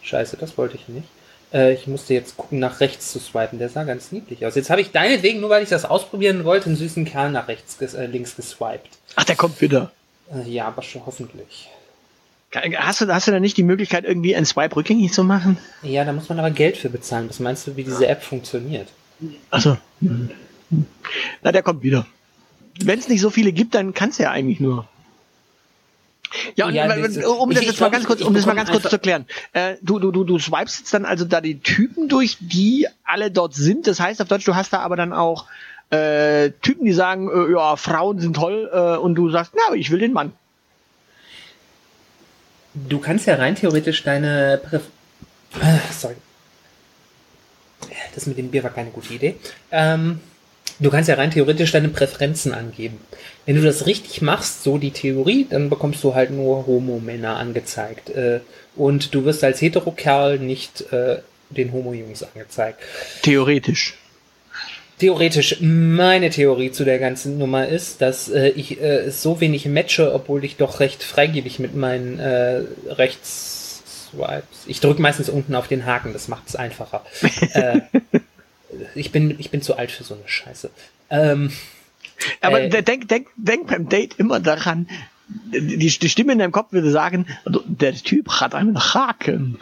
Scheiße, 0.01 0.37
das 0.37 0.57
wollte 0.57 0.75
ich 0.75 0.89
nicht. 0.89 1.07
Äh, 1.53 1.73
ich 1.73 1.85
musste 1.85 2.15
jetzt 2.15 2.35
gucken, 2.35 2.57
nach 2.57 2.79
rechts 2.79 3.11
zu 3.11 3.19
swipen. 3.19 3.59
Der 3.59 3.69
sah 3.69 3.83
ganz 3.83 4.11
niedlich 4.11 4.43
aus. 4.43 4.55
Jetzt 4.55 4.71
habe 4.71 4.81
ich 4.81 4.91
deinetwegen, 4.91 5.39
nur 5.39 5.51
weil 5.51 5.61
ich 5.61 5.69
das 5.69 5.85
ausprobieren 5.85 6.43
wollte, 6.45 6.65
einen 6.65 6.75
süßen 6.75 7.05
Kerl 7.05 7.31
nach 7.31 7.47
rechts, 7.47 7.77
äh, 7.93 8.07
links 8.07 8.35
geswiped. 8.35 8.89
Ach, 9.15 9.23
der 9.23 9.35
kommt 9.35 9.61
wieder. 9.61 9.91
Äh, 10.33 10.49
ja, 10.49 10.65
aber 10.65 10.81
schon 10.81 11.05
hoffentlich. 11.05 11.69
Hast 12.77 13.01
du, 13.01 13.07
hast 13.07 13.27
du 13.27 13.31
da 13.31 13.39
nicht 13.39 13.57
die 13.57 13.63
Möglichkeit, 13.63 14.03
irgendwie 14.03 14.35
einen 14.35 14.47
Swipe 14.47 14.75
rückgängig 14.75 15.13
zu 15.13 15.23
machen? 15.23 15.59
Ja, 15.83 16.05
da 16.05 16.11
muss 16.11 16.29
man 16.29 16.39
aber 16.39 16.49
Geld 16.49 16.77
für 16.77 16.89
bezahlen. 16.89 17.29
Was 17.29 17.39
meinst 17.39 17.67
du, 17.67 17.75
wie 17.75 17.83
diese 17.83 18.07
App 18.07 18.23
funktioniert? 18.23 18.87
Achso. 19.49 19.77
Hm. 19.99 20.29
Na, 21.41 21.51
der 21.51 21.63
kommt 21.63 21.83
wieder. 21.83 22.05
Wenn 22.81 22.99
es 22.99 23.07
nicht 23.07 23.21
so 23.21 23.29
viele 23.29 23.51
gibt, 23.51 23.75
dann 23.75 23.93
kann 23.93 24.09
es 24.09 24.17
ja 24.17 24.31
eigentlich 24.31 24.59
nur. 24.59 24.87
Ja, 26.55 26.65
und, 26.65 26.73
ja, 26.73 26.85
um 27.27 27.51
das 27.51 27.63
jetzt 27.63 27.79
mal 27.79 27.91
ganz 27.91 28.05
kurz, 28.05 28.21
um 28.21 28.33
das 28.33 28.47
mal 28.47 28.55
ganz 28.55 28.71
kurz 28.71 28.83
zu 28.83 28.91
erklären. 28.91 29.27
Äh, 29.51 29.75
du, 29.81 29.99
du, 29.99 30.11
du, 30.11 30.23
du 30.23 30.39
swipest 30.39 30.79
jetzt 30.79 30.93
dann 30.93 31.05
also 31.05 31.25
da 31.25 31.41
die 31.41 31.59
Typen 31.59 32.09
durch, 32.09 32.37
die 32.39 32.87
alle 33.03 33.29
dort 33.29 33.53
sind. 33.53 33.85
Das 33.85 33.99
heißt 33.99 34.19
auf 34.19 34.27
Deutsch, 34.27 34.45
du 34.45 34.55
hast 34.55 34.73
da 34.73 34.79
aber 34.79 34.95
dann 34.95 35.13
auch 35.13 35.45
äh, 35.91 36.51
Typen, 36.61 36.85
die 36.85 36.93
sagen, 36.93 37.29
äh, 37.29 37.51
ja, 37.51 37.75
Frauen 37.75 38.19
sind 38.19 38.35
toll, 38.35 38.69
äh, 38.73 38.97
und 38.97 39.13
du 39.13 39.29
sagst, 39.29 39.53
na, 39.55 39.75
ich 39.75 39.91
will 39.91 39.99
den 39.99 40.13
Mann. 40.13 40.33
Du 42.73 42.97
kannst 42.97 43.27
ja 43.27 43.35
rein 43.35 43.53
theoretisch 43.55 44.01
deine 44.01 44.59
Präf 44.63 44.81
äh, 45.61 45.77
sorry. 45.91 46.15
Das 48.15 48.25
mit 48.25 48.37
dem 48.37 48.49
Bier 48.49 48.63
war 48.63 48.71
keine 48.71 48.91
gute 48.91 49.13
Idee. 49.13 49.35
Ähm, 49.71 50.19
Du 50.79 50.89
kannst 50.89 51.07
ja 51.07 51.15
rein 51.15 51.31
theoretisch 51.31 51.71
deine 51.71 51.89
Präferenzen 51.89 52.53
angeben. 52.53 52.99
Wenn 53.45 53.55
du 53.55 53.61
das 53.61 53.85
richtig 53.85 54.21
machst, 54.21 54.63
so 54.63 54.77
die 54.77 54.91
Theorie, 54.91 55.45
dann 55.49 55.69
bekommst 55.69 56.03
du 56.03 56.15
halt 56.15 56.31
nur 56.31 56.65
Homo-Männer 56.65 57.37
angezeigt. 57.37 58.09
Äh, 58.09 58.39
und 58.75 59.13
du 59.13 59.23
wirst 59.23 59.43
als 59.43 59.61
Hetero-Kerl 59.61 60.39
nicht 60.39 60.91
äh, 60.91 61.19
den 61.51 61.71
Homo-Jungs 61.71 62.23
angezeigt. 62.23 62.79
Theoretisch. 63.21 63.97
Theoretisch, 64.99 65.57
meine 65.59 66.29
Theorie 66.29 66.71
zu 66.71 66.85
der 66.85 66.97
ganzen 66.97 67.37
Nummer 67.37 67.67
ist, 67.67 68.01
dass 68.01 68.29
äh, 68.29 68.49
ich 68.49 68.81
äh, 68.81 69.09
so 69.11 69.41
wenig 69.41 69.65
matche, 69.67 70.13
obwohl 70.13 70.43
ich 70.43 70.55
doch 70.55 70.79
recht 70.79 71.03
freigebig 71.03 71.59
mit 71.59 71.75
meinen 71.75 72.19
äh, 72.19 72.61
rechts 72.87 73.62
Swipes. 74.15 74.63
Ich 74.67 74.79
drücke 74.79 75.01
meistens 75.01 75.29
unten 75.29 75.55
auf 75.55 75.67
den 75.67 75.85
Haken, 75.85 76.13
das 76.13 76.27
macht 76.27 76.47
es 76.47 76.55
einfacher. 76.55 77.03
äh, 77.53 77.81
ich, 78.95 79.11
bin, 79.11 79.35
ich 79.39 79.49
bin 79.49 79.61
zu 79.61 79.75
alt 79.77 79.91
für 79.91 80.03
so 80.03 80.13
eine 80.15 80.27
Scheiße. 80.27 80.69
Ähm, 81.09 81.51
Aber 82.41 82.61
Äh. 82.61 82.69
denk, 82.83 83.07
denk, 83.07 83.27
denk 83.35 83.67
beim 83.67 83.89
Date 83.89 84.15
immer 84.19 84.39
daran, 84.39 84.87
die, 85.27 85.77
die 85.77 86.09
Stimme 86.09 86.33
in 86.33 86.39
deinem 86.39 86.51
Kopf 86.51 86.71
würde 86.71 86.91
sagen, 86.91 87.25
der 87.45 87.93
Typ 87.95 88.29
hat 88.29 88.55
einen 88.55 88.77
Haken. 88.93 89.59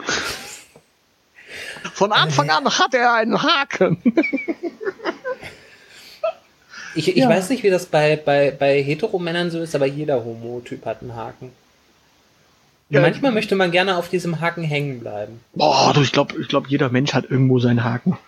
Von 1.94 2.12
Anfang 2.12 2.50
an 2.50 2.66
hat 2.78 2.94
er 2.94 3.14
einen 3.14 3.42
Haken. 3.42 3.98
ich 6.94 7.08
ich 7.08 7.16
Ja. 7.16 7.28
weiß 7.28 7.50
nicht, 7.50 7.62
wie 7.62 7.70
das 7.70 7.86
bei, 7.86 8.16
bei, 8.16 8.50
bei 8.50 8.82
Heteromännern 8.82 9.50
so 9.50 9.60
ist, 9.60 9.74
aber 9.74 9.86
jeder 9.86 10.24
Homo-Typ 10.24 10.84
hat 10.86 11.00
einen 11.02 11.14
Haken. 11.14 11.52
Ja. 12.92 13.00
Manchmal 13.00 13.32
möchte 13.32 13.56
man 13.56 13.70
gerne 13.70 13.96
auf 13.96 14.10
diesem 14.10 14.42
Haken 14.42 14.64
hängen 14.64 15.00
bleiben. 15.00 15.40
Boah, 15.54 15.94
du, 15.94 16.02
ich 16.02 16.12
glaube, 16.12 16.34
ich 16.38 16.48
glaub, 16.48 16.68
jeder 16.68 16.90
Mensch 16.90 17.14
hat 17.14 17.24
irgendwo 17.24 17.58
seinen 17.58 17.84
Haken. 17.84 18.18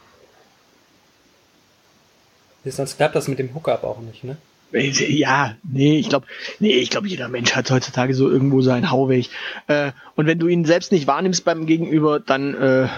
Sonst 2.64 2.97
klappt 2.97 3.14
das 3.14 3.28
mit 3.28 3.38
dem 3.38 3.54
Hookup 3.54 3.85
auch 3.85 4.00
nicht, 4.00 4.25
ne? 4.25 4.38
Ja, 4.73 5.54
nee, 5.62 5.99
ich 5.99 6.09
glaube, 6.09 6.26
nee, 6.61 6.73
ich 6.73 6.88
glaube, 6.88 7.09
jeder 7.09 7.28
Mensch 7.28 7.54
hat 7.54 7.71
heutzutage 7.71 8.14
so 8.14 8.30
irgendwo 8.30 8.62
seinen 8.62 8.90
Hauweg. 8.90 9.28
Äh, 9.66 9.92
und 10.16 10.26
wenn 10.26 10.38
du 10.38 10.49
ihn 10.49 10.64
selbst 10.64 10.92
nicht 10.92 11.06
wahrnimmst 11.06 11.44
beim 11.44 11.66
Gegenüber, 11.66 12.18
dann 12.18 12.54
äh, 12.54 12.88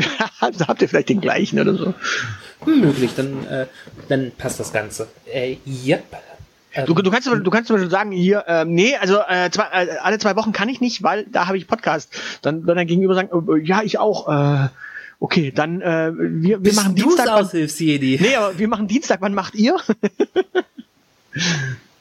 habt 0.40 0.80
ihr 0.80 0.88
vielleicht 0.88 1.10
den 1.10 1.20
gleichen 1.20 1.60
oder 1.60 1.74
so. 1.74 1.94
Möglich, 2.64 3.10
dann, 3.14 3.46
äh, 3.46 3.66
dann 4.08 4.32
passt 4.38 4.58
das 4.58 4.72
Ganze. 4.72 5.06
Äh, 5.30 5.58
yep. 5.84 6.04
Ähm, 6.74 6.86
Du, 6.86 6.94
du 6.94 7.10
kannst, 7.10 7.26
du 7.28 7.50
kannst 7.50 7.66
zum 7.68 7.76
Beispiel 7.76 7.90
sagen, 7.90 8.12
hier, 8.12 8.44
äh, 8.46 8.64
nee, 8.64 8.96
also 8.96 9.18
äh, 9.28 9.50
zwei, 9.50 9.64
äh, 9.72 9.98
alle 10.02 10.18
zwei 10.18 10.36
Wochen 10.36 10.52
kann 10.52 10.68
ich 10.68 10.80
nicht, 10.80 11.02
weil 11.02 11.26
da 11.30 11.46
habe 11.46 11.58
ich 11.58 11.66
Podcast. 11.66 12.12
Dann 12.42 12.64
dein 12.64 12.86
Gegenüber 12.86 13.14
sagen, 13.14 13.30
äh, 13.32 13.58
ja, 13.60 13.82
ich 13.82 13.98
auch. 13.98 14.28
Äh, 14.28 14.68
okay, 15.18 15.52
dann 15.54 15.80
äh, 15.80 16.12
wir, 16.14 16.48
wir 16.48 16.58
bist 16.58 16.76
machen 16.76 16.94
du's 16.94 17.16
Dienstag. 17.16 17.26
Wann, 17.26 17.44
Aushilfsjedi? 17.44 18.18
nee, 18.20 18.36
aber 18.36 18.58
wir 18.58 18.68
machen 18.68 18.86
Dienstag. 18.88 19.20
Wann 19.20 19.34
macht 19.34 19.54
ihr? 19.54 19.76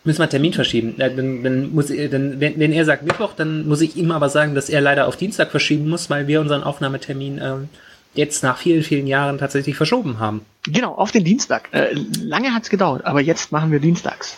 Müssen 0.06 0.20
wir 0.20 0.24
einen 0.24 0.32
Termin 0.32 0.54
verschieben. 0.54 1.00
Äh, 1.00 1.16
dann, 1.16 1.44
dann 1.44 1.74
muss 1.74 1.88
dann, 1.88 2.40
wenn, 2.40 2.60
wenn 2.60 2.72
er 2.72 2.86
sagt 2.86 3.04
Mittwoch, 3.04 3.34
dann 3.36 3.68
muss 3.68 3.82
ich 3.82 3.96
ihm 3.98 4.12
aber 4.12 4.30
sagen, 4.30 4.56
dass 4.56 4.70
er 4.70 4.82
leider 4.82 5.08
auf 5.08 5.18
Dienstag 5.18 5.52
verschieben 5.52 5.90
muss, 5.90 6.10
weil 6.10 6.28
wir 6.28 6.42
unseren 6.42 6.64
Aufnahmetermin 6.64 7.40
ähm, 7.44 7.70
jetzt 8.14 8.44
nach 8.44 8.58
vielen, 8.58 8.84
vielen 8.84 9.08
Jahren 9.08 9.38
tatsächlich 9.38 9.76
verschoben 9.76 10.20
haben. 10.20 10.42
genau, 10.64 10.94
auf 10.94 11.12
den 11.12 11.24
Dienstag. 11.24 11.70
Äh, 11.74 11.94
lange 12.22 12.54
hat's 12.54 12.70
gedauert, 12.70 13.06
aber 13.06 13.22
jetzt 13.22 13.52
machen 13.52 13.72
wir 13.72 13.80
Dienstags. 13.80 14.38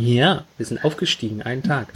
Ja, 0.00 0.44
wir 0.56 0.64
sind 0.66 0.82
aufgestiegen, 0.84 1.42
einen 1.42 1.62
Tag. 1.62 1.88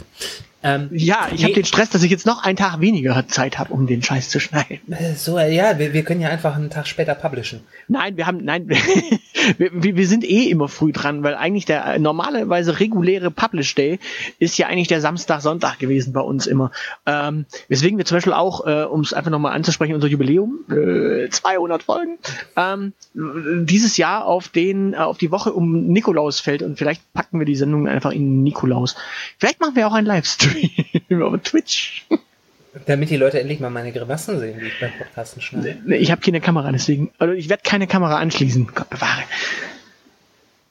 Ähm, 0.61 0.89
Ja, 0.91 1.27
ich 1.33 1.41
habe 1.43 1.49
Nee. 1.49 1.53
den 1.53 1.65
Stress, 1.65 1.89
dass 1.89 2.03
ich 2.03 2.11
jetzt 2.11 2.25
noch 2.27 2.43
einen 2.43 2.55
Tag 2.55 2.79
weniger 2.79 3.27
Zeit 3.27 3.57
habe, 3.57 3.73
um 3.73 3.87
den 3.87 4.03
Scheiß 4.03 4.29
zu 4.29 4.39
schneiden. 4.39 4.91
äh, 4.93 5.15
so, 5.15 5.37
äh, 5.39 5.53
ja, 5.55 5.77
wir, 5.79 5.91
wir 5.93 6.03
können 6.03 6.21
ja 6.21 6.29
einfach 6.29 6.55
einen 6.55 6.69
Tag 6.69 6.87
später 6.87 7.15
publishen. 7.15 7.61
Nein, 7.87 8.15
wir 8.17 8.27
haben, 8.27 8.43
nein, 8.43 8.67
wir, 9.57 9.71
wir, 9.73 9.95
wir 9.95 10.07
sind 10.07 10.23
eh 10.23 10.49
immer 10.49 10.67
früh 10.67 10.91
dran, 10.91 11.23
weil 11.23 11.35
eigentlich 11.35 11.65
der 11.65 11.85
äh, 11.85 11.99
normalerweise 11.99 12.79
reguläre 12.79 13.31
Publish 13.31 13.75
Day 13.75 13.99
ist 14.39 14.57
ja 14.57 14.67
eigentlich 14.67 14.87
der 14.87 15.01
Samstag, 15.01 15.41
Sonntag 15.41 15.79
gewesen 15.79 16.13
bei 16.13 16.21
uns 16.21 16.47
immer. 16.47 16.71
Ähm, 17.05 17.45
weswegen 17.67 17.97
wir 17.97 18.05
zum 18.05 18.17
Beispiel 18.17 18.33
auch, 18.33 18.65
äh, 18.65 18.83
um 18.83 19.01
es 19.01 19.13
einfach 19.13 19.31
nochmal 19.31 19.53
anzusprechen, 19.53 19.95
unser 19.95 20.07
Jubiläum, 20.07 20.59
äh, 20.69 21.29
200 21.29 21.83
Folgen, 21.83 22.17
ähm, 22.55 22.93
dieses 23.13 23.97
Jahr 23.97 24.25
auf 24.25 24.49
den, 24.49 24.93
äh, 24.93 24.97
auf 24.97 25.17
die 25.17 25.31
Woche 25.31 25.53
um 25.53 25.87
Nikolaus 25.87 26.39
fällt 26.39 26.61
und 26.61 26.77
vielleicht 26.77 27.01
packen 27.13 27.39
wir 27.39 27.45
die 27.45 27.55
Sendung 27.55 27.87
einfach 27.87 28.11
in 28.11 28.43
Nikolaus. 28.43 28.95
Vielleicht 29.37 29.59
machen 29.59 29.75
wir 29.75 29.87
auch 29.87 29.93
einen 29.93 30.07
Livestream 30.07 31.21
auf 31.21 31.41
Twitch. 31.41 32.07
Damit 32.87 33.09
die 33.09 33.15
Leute 33.17 33.39
endlich 33.39 33.59
mal 33.59 33.69
meine 33.69 33.91
Grimassen 33.91 34.39
sehen, 34.39 34.59
die 34.59 34.65
ich 34.67 34.79
beim 34.79 34.91
Podcasten 34.97 35.41
schneide. 35.41 35.77
Nee, 35.85 35.95
Ich 35.97 36.11
habe 36.11 36.21
keine 36.21 36.41
Kamera, 36.41 36.71
deswegen. 36.71 37.11
Also 37.19 37.33
ich 37.33 37.47
werde 37.49 37.63
keine 37.63 37.87
Kamera 37.87 38.17
anschließen. 38.17 38.67
Gott 38.75 38.89
bewahre. 38.89 39.23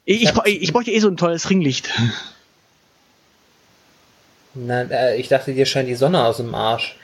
Ich, 0.05 0.23
ich, 0.23 0.33
bra- 0.35 0.45
ich 0.47 0.73
bräuchte 0.73 0.91
eh 0.91 0.99
so 1.01 1.09
ein 1.09 1.17
tolles 1.17 1.49
Ringlicht. 1.49 1.91
Na, 4.55 4.83
äh, 4.83 5.17
ich 5.19 5.29
dachte, 5.29 5.55
dir 5.55 5.67
scheint 5.67 5.89
die 5.89 5.95
Sonne 5.95 6.23
aus 6.25 6.37
dem 6.37 6.55
Arsch. 6.55 6.97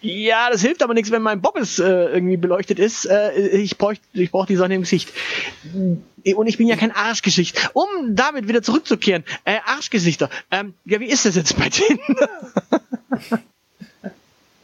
Ja, 0.00 0.50
das 0.50 0.60
hilft 0.62 0.82
aber 0.82 0.94
nichts, 0.94 1.10
wenn 1.10 1.22
mein 1.22 1.40
Bobbes 1.40 1.78
äh, 1.78 1.84
irgendwie 1.84 2.36
beleuchtet 2.36 2.78
ist. 2.78 3.06
Äh, 3.06 3.32
ich 3.48 3.76
brauche 3.78 3.94
ich 4.12 4.30
brauch 4.30 4.46
die 4.46 4.56
Sonne 4.56 4.74
im 4.74 4.82
Gesicht. 4.82 5.10
Und 5.74 6.46
ich 6.46 6.58
bin 6.58 6.68
ja 6.68 6.76
kein 6.76 6.92
Arschgesicht. 6.92 7.70
Um 7.72 7.86
damit 8.10 8.46
wieder 8.46 8.62
zurückzukehren. 8.62 9.24
Äh, 9.44 9.56
Arschgesichter. 9.64 10.30
Ähm, 10.50 10.74
ja, 10.84 11.00
wie 11.00 11.06
ist 11.06 11.24
das 11.24 11.34
jetzt 11.36 11.56
bei 11.58 11.68
denen? 11.70 11.98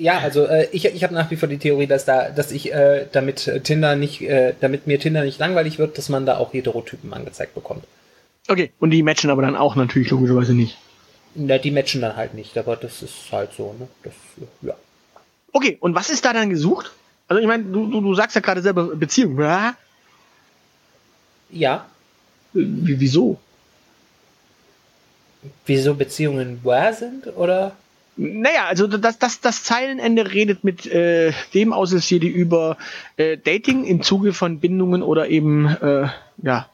Ja, 0.01 0.19
also 0.19 0.47
äh, 0.47 0.67
ich, 0.73 0.87
ich 0.87 1.05
habe 1.05 1.13
nach 1.13 1.31
wie 1.31 1.37
vor 1.37 1.49
die 1.49 1.59
Theorie, 1.59 1.87
dass 1.87 2.07
da, 2.07 2.31
dass 2.31 2.53
ich 2.53 2.73
äh, 2.73 3.07
damit 3.13 3.51
Tinder 3.65 3.97
nicht, 3.97 4.23
äh, 4.23 4.55
damit 4.59 4.87
mir 4.87 4.99
Tinder 4.99 5.25
nicht 5.25 5.39
langweilig 5.39 5.79
wird, 5.79 5.99
dass 5.99 6.09
man 6.09 6.25
da 6.25 6.39
auch 6.39 6.55
Heterotypen 6.55 7.13
angezeigt 7.13 7.55
bekommt. 7.55 7.85
okay, 8.49 8.73
und 8.81 8.91
die 8.91 9.03
matchen 9.03 9.29
aber 9.31 9.43
dann 9.43 9.57
auch 9.57 9.77
natürlich 9.77 10.09
logischerweise 10.11 10.55
nicht. 10.55 10.79
Na, 11.35 11.59
die 11.59 11.71
matchen 11.71 12.01
dann 12.01 12.17
halt 12.17 12.33
nicht, 12.33 12.57
aber 12.57 12.77
das 12.77 13.03
ist 13.03 13.31
halt 13.31 13.53
so, 13.53 13.75
ne? 13.79 13.89
Das, 14.03 14.15
ja. 14.63 14.75
Okay, 15.53 15.77
und 15.81 15.95
was 15.95 16.09
ist 16.09 16.25
da 16.25 16.33
dann 16.33 16.49
gesucht? 16.49 16.91
Also 17.29 17.41
ich 17.41 17.47
meine, 17.47 17.65
du, 17.65 17.87
du, 17.87 18.01
du 18.01 18.15
sagst 18.15 18.35
ja 18.35 18.41
gerade 18.41 18.63
selber 18.63 18.97
Beziehung. 18.97 19.39
Ja? 19.39 19.77
Ja, 21.51 21.87
Wie, 22.55 22.99
wieso? 22.99 23.39
wieso 25.67 25.95
Beziehungen 25.95 26.61
wahr 26.65 26.93
sind, 26.93 27.27
oder? 27.37 27.73
Naja, 28.17 28.67
also 28.67 28.87
das, 28.87 29.19
das, 29.19 29.41
das 29.41 29.63
Zeilenende 29.65 30.33
redet 30.33 30.63
mit 30.65 30.87
äh, 30.87 31.33
dem 31.55 31.73
Aushilfsjedi 31.73 32.27
über 32.29 32.77
äh, 33.17 33.39
Dating 33.39 33.85
im 33.85 34.03
Zuge 34.03 34.33
von 34.33 34.61
Bindungen 34.61 35.03
oder 35.03 35.29
eben 35.29 35.67
äh, 35.67 36.09
ja, 36.43 36.69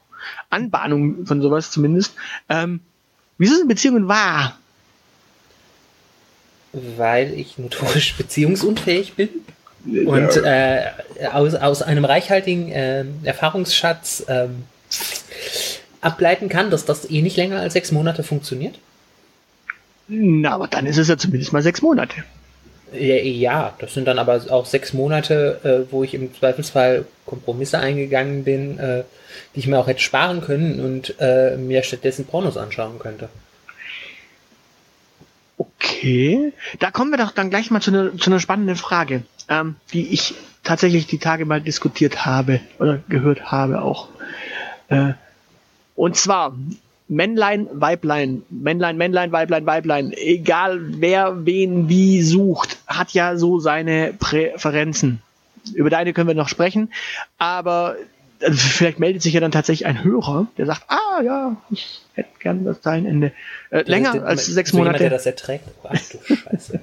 Anbahnung 0.49 1.25
von 1.25 1.41
sowas 1.41 1.71
zumindest. 1.71 2.15
Ähm, 2.49 2.81
wieso 3.37 3.55
sind 3.55 3.67
Beziehungen 3.67 4.07
wahr? 4.07 4.57
Weil 6.73 7.33
ich 7.33 7.57
notorisch 7.57 8.13
beziehungsunfähig 8.17 9.13
bin 9.13 9.29
und 10.05 10.35
äh, 10.37 10.85
aus, 11.31 11.55
aus 11.55 11.81
einem 11.81 12.03
reichhaltigen 12.03 12.69
äh, 12.71 13.05
Erfahrungsschatz 13.23 14.25
ähm, 14.27 14.63
ableiten 16.01 16.49
kann, 16.49 16.71
dass 16.71 16.85
das 16.85 17.09
eh 17.09 17.21
nicht 17.21 17.37
länger 17.37 17.59
als 17.59 17.73
sechs 17.73 17.91
Monate 17.91 18.23
funktioniert. 18.23 18.79
Na, 20.07 20.51
aber 20.51 20.67
dann 20.67 20.85
ist 20.85 20.97
es 20.97 21.07
ja 21.07 21.17
zumindest 21.17 21.53
mal 21.53 21.61
sechs 21.61 21.81
Monate. 21.81 22.23
Ja, 22.93 23.73
das 23.79 23.93
sind 23.93 24.07
dann 24.07 24.17
aber 24.17 24.41
auch 24.49 24.65
sechs 24.65 24.93
Monate, 24.93 25.59
äh, 25.63 25.91
wo 25.91 26.03
ich 26.03 26.13
im 26.13 26.33
Zweifelsfall 26.33 27.05
Kompromisse 27.25 27.79
eingegangen 27.79 28.45
bin, 28.45 28.79
äh, 28.79 29.03
die 29.53 29.59
ich 29.59 29.67
mir 29.67 29.77
auch 29.77 29.87
hätte 29.87 29.99
sparen 29.99 30.41
können 30.41 30.79
und 30.79 31.15
äh, 31.19 31.57
mir 31.57 31.83
stattdessen 31.83 32.25
Pornos 32.25 32.55
anschauen 32.55 32.97
könnte. 32.97 33.27
Okay, 35.57 36.53
da 36.79 36.91
kommen 36.91 37.11
wir 37.11 37.17
doch 37.17 37.31
dann 37.31 37.49
gleich 37.49 37.71
mal 37.71 37.81
zu 37.81 37.91
einer, 37.91 38.17
zu 38.17 38.29
einer 38.29 38.39
spannenden 38.39 38.77
Frage, 38.77 39.23
ähm, 39.49 39.75
die 39.91 40.13
ich 40.13 40.35
tatsächlich 40.63 41.07
die 41.07 41.17
Tage 41.17 41.45
mal 41.45 41.59
diskutiert 41.59 42.25
habe 42.25 42.61
oder 42.79 42.99
gehört 43.09 43.51
habe 43.51 43.81
auch. 43.81 44.07
Äh, 44.87 45.13
und 45.95 46.15
zwar 46.15 46.55
Männlein, 47.09 47.67
Weiblein, 47.71 48.43
Männlein, 48.49 48.97
Männlein, 48.97 49.31
Weiblein, 49.31 49.65
Weiblein, 49.65 50.13
egal 50.13 50.79
wer 50.99 51.45
wen 51.45 51.87
wie 51.89 52.21
sucht, 52.21 52.77
hat 52.87 53.11
ja 53.11 53.37
so 53.37 53.59
seine 53.59 54.13
Präferenzen. 54.17 55.21
Über 55.73 55.89
deine 55.89 56.13
können 56.13 56.27
wir 56.27 56.35
noch 56.35 56.49
sprechen, 56.49 56.91
aber 57.37 57.95
also 58.41 58.55
vielleicht 58.57 58.99
meldet 58.99 59.21
sich 59.23 59.33
ja 59.33 59.39
dann 59.39 59.51
tatsächlich 59.51 59.87
ein 59.87 60.03
Hörer, 60.03 60.47
der 60.57 60.65
sagt, 60.67 60.83
ah 60.89 61.21
ja, 61.23 61.57
ich 61.71 62.01
hätte 62.13 62.29
gern 62.39 62.65
das 62.65 62.81
Zeilenende. 62.81 63.31
Äh, 63.71 63.81
länger 63.83 64.11
Der- 64.13 64.25
als 64.25 64.45
sechs 64.45 64.73
Monate. 64.73 64.97
Jemand, 64.97 65.01
der 65.01 65.09
das 65.09 65.25
erträgt. 65.25 65.63
Ach 65.83 65.97
du 66.27 66.35
Scheiße. 66.35 66.79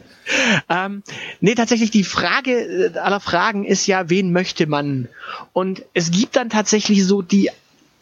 Ähm, 0.69 1.03
nee, 1.41 1.55
tatsächlich 1.55 1.91
die 1.91 2.03
Frage 2.05 2.93
äh, 2.95 2.99
aller 2.99 3.21
Fragen 3.21 3.65
ist 3.65 3.87
ja, 3.87 4.11
wen 4.11 4.33
möchte 4.33 4.67
man? 4.67 5.09
Und 5.53 5.85
es 5.95 6.11
gibt 6.11 6.35
dann 6.37 6.51
tatsächlich 6.51 7.05
so 7.07 7.23
die 7.23 7.51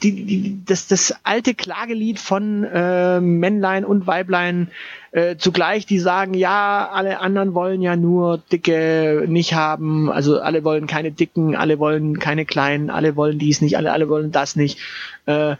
die, 0.03 0.25
die, 0.25 0.59
das, 0.65 0.87
das 0.87 1.15
alte 1.23 1.55
Klagelied 1.55 2.19
von 2.19 2.65
äh, 2.65 3.21
Männlein 3.21 3.85
und 3.85 4.07
Weiblein 4.07 4.71
äh, 5.13 5.37
zugleich, 5.37 5.87
die 5.87 5.99
sagen, 5.99 6.35
ja, 6.35 6.89
alle 6.93 7.21
anderen 7.21 7.55
wollen 7.55 7.83
ja 7.83 7.97
nur 7.97 8.39
Dicke 8.39 9.25
nicht 9.29 9.55
haben, 9.55 10.11
also 10.11 10.41
alle 10.41 10.65
wollen 10.65 10.87
keine 10.87 11.13
Dicken, 11.13 11.55
alle 11.55 11.79
wollen 11.79 12.19
keine 12.19 12.45
Kleinen, 12.45 12.91
alle 12.91 13.17
wollen 13.17 13.39
dies 13.39 13.61
nicht, 13.61 13.77
alle, 13.77 13.93
alle 13.93 14.09
wollen 14.09 14.33
das 14.33 14.57
nicht. 14.57 14.79
Äh, 15.27 15.57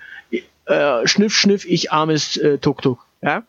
äh, 0.67 1.07
schniff, 1.07 1.35
schniff, 1.35 1.65
ich 1.65 1.93
armes 1.93 2.37
äh, 2.37 2.59
Tuk-Tuk. 2.59 3.05
Ja? 3.21 3.43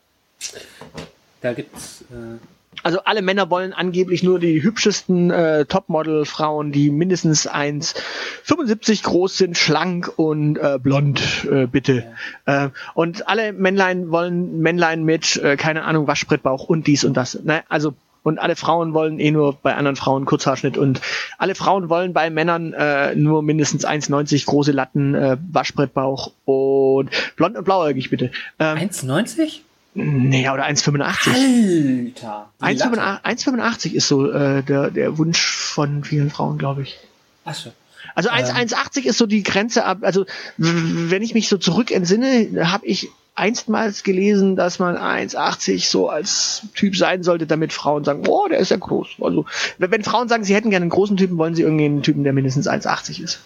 Da 1.40 1.52
gibt's 1.52 2.04
äh, 2.10 2.38
Also 2.84 3.00
alle 3.04 3.22
Männer 3.22 3.48
wollen 3.48 3.72
angeblich 3.72 4.22
nur 4.22 4.38
die 4.38 4.62
hübschesten 4.62 5.30
äh, 5.30 5.64
Topmodel-Frauen, 5.64 6.70
die 6.70 6.90
mindestens 6.90 7.48
1,75 7.48 9.02
groß 9.02 9.38
sind, 9.38 9.56
schlank 9.56 10.12
und 10.16 10.58
äh, 10.58 10.78
blond, 10.78 11.48
äh, 11.50 11.66
bitte. 11.66 12.04
Äh, 12.44 12.68
und 12.92 13.26
alle 13.26 13.54
Männlein 13.54 14.10
wollen 14.10 14.60
Männlein 14.60 15.02
mit, 15.02 15.36
äh, 15.36 15.56
keine 15.56 15.84
Ahnung, 15.84 16.06
Waschbrettbauch 16.06 16.64
und 16.64 16.86
dies 16.86 17.04
und 17.04 17.16
das. 17.16 17.42
Ne? 17.42 17.64
Also 17.70 17.94
und 18.22 18.38
alle 18.38 18.56
Frauen 18.56 18.92
wollen 18.92 19.18
eh 19.18 19.30
nur 19.30 19.54
bei 19.54 19.74
anderen 19.74 19.96
Frauen 19.96 20.26
Kurzhaarschnitt 20.26 20.76
und 20.76 21.00
alle 21.38 21.54
Frauen 21.54 21.88
wollen 21.88 22.12
bei 22.12 22.28
Männern 22.28 22.74
äh, 22.74 23.14
nur 23.14 23.42
mindestens 23.42 23.86
1,90 23.86 24.44
große 24.46 24.72
Latten, 24.72 25.14
äh, 25.14 25.36
Waschbrettbauch 25.52 26.32
und 26.44 27.10
blond 27.36 27.56
und 27.56 27.64
blauäugig 27.64 28.10
bitte. 28.10 28.30
Ähm, 28.58 28.78
1,90? 28.78 29.60
Nee, 29.94 30.48
oder 30.48 30.66
1,85. 30.66 32.14
Alter! 32.14 32.50
die 32.60 32.64
1,85 32.64 32.96
Latte. 32.96 33.28
1,85 33.28 33.92
ist 33.92 34.08
so 34.08 34.30
äh, 34.30 34.62
der, 34.62 34.90
der 34.90 35.18
Wunsch 35.18 35.40
von 35.46 36.04
vielen 36.04 36.30
Frauen, 36.30 36.58
glaube 36.58 36.82
ich. 36.82 36.98
Ach 37.44 37.54
so. 37.54 37.72
Also 38.14 38.28
1 38.28 38.50
Ähm. 38.50 38.56
1,80 38.56 39.04
ist 39.04 39.18
so 39.18 39.26
die 39.26 39.42
Grenze 39.42 39.84
ab. 39.84 39.98
Also 40.02 40.26
wenn 40.56 41.22
ich 41.22 41.34
mich 41.34 41.48
so 41.48 41.58
zurück 41.58 41.90
entsinne, 41.90 42.68
habe 42.70 42.86
ich 42.86 43.08
einstmals 43.34 44.04
gelesen, 44.04 44.54
dass 44.56 44.78
man 44.78 44.96
1,80 44.96 45.88
so 45.88 46.08
als 46.08 46.62
Typ 46.74 46.96
sein 46.96 47.22
sollte, 47.22 47.46
damit 47.46 47.72
Frauen 47.72 48.04
sagen, 48.04 48.24
oh, 48.28 48.46
der 48.48 48.58
ist 48.58 48.70
ja 48.70 48.76
groß. 48.76 49.08
Also 49.20 49.46
wenn, 49.78 49.90
wenn 49.90 50.04
Frauen 50.04 50.28
sagen, 50.28 50.44
sie 50.44 50.54
hätten 50.54 50.70
gerne 50.70 50.84
einen 50.84 50.90
großen 50.90 51.16
Typen, 51.16 51.36
wollen 51.38 51.54
sie 51.54 51.62
irgendwie 51.62 51.86
einen 51.86 52.02
Typen, 52.02 52.22
der 52.22 52.32
mindestens 52.32 52.68
1,80 52.68 53.22
ist. 53.22 53.40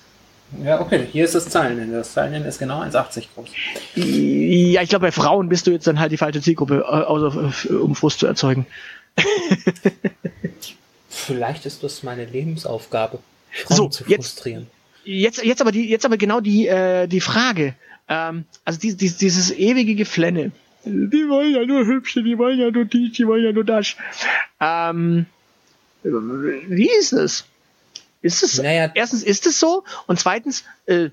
Ja, 0.64 0.80
okay. 0.80 1.06
Hier 1.12 1.24
ist 1.24 1.34
das 1.34 1.48
Zeilenende. 1.48 1.96
Das 1.98 2.12
Zeilenende 2.14 2.48
ist 2.48 2.58
genau 2.58 2.80
1,80 2.82 3.24
groß. 3.34 3.48
Ja, 3.94 4.82
ich 4.82 4.88
glaube, 4.88 5.06
bei 5.06 5.12
Frauen 5.12 5.48
bist 5.48 5.66
du 5.66 5.70
jetzt 5.70 5.86
dann 5.86 6.00
halt 6.00 6.10
die 6.12 6.16
falsche 6.16 6.40
Zielgruppe, 6.40 6.86
außer 6.88 7.52
äh, 7.70 7.72
um 7.74 7.94
Frust 7.94 8.20
zu 8.20 8.26
erzeugen. 8.26 8.66
Vielleicht 11.08 11.66
ist 11.66 11.82
das 11.82 12.02
meine 12.02 12.24
Lebensaufgabe, 12.24 13.18
Frauen 13.50 13.76
So, 13.76 13.88
zu 13.88 14.04
jetzt- 14.06 14.34
frustrieren. 14.34 14.66
Jetzt, 15.04 15.42
jetzt 15.42 15.60
aber 15.62 15.72
die, 15.72 15.88
jetzt 15.88 16.04
aber 16.04 16.18
genau 16.18 16.40
die, 16.40 16.66
äh, 16.68 17.06
die 17.06 17.20
Frage. 17.22 17.74
Ähm, 18.08 18.44
also 18.66 18.78
die, 18.78 18.94
die, 18.94 19.10
dieses 19.10 19.50
ewige 19.50 19.94
Geflenne. 19.94 20.52
Die 20.84 21.28
wollen 21.28 21.54
ja 21.54 21.64
nur 21.64 21.86
hübsche, 21.86 22.22
die 22.22 22.36
wollen 22.36 22.58
ja 22.58 22.70
nur 22.70 22.84
dies, 22.84 23.12
die 23.16 23.26
wollen 23.26 23.42
ja 23.44 23.52
nur 23.52 23.64
das. 23.64 23.96
Ähm, 24.60 25.24
wie 26.02 26.90
ist 26.98 27.12
es? 27.12 27.44
Ist 28.22 28.42
es? 28.42 28.60
Naja. 28.60 28.90
Erstens 28.94 29.22
ist 29.22 29.46
es 29.46 29.60
so 29.60 29.84
und 30.06 30.18
zweitens, 30.18 30.64
äh, 30.86 31.10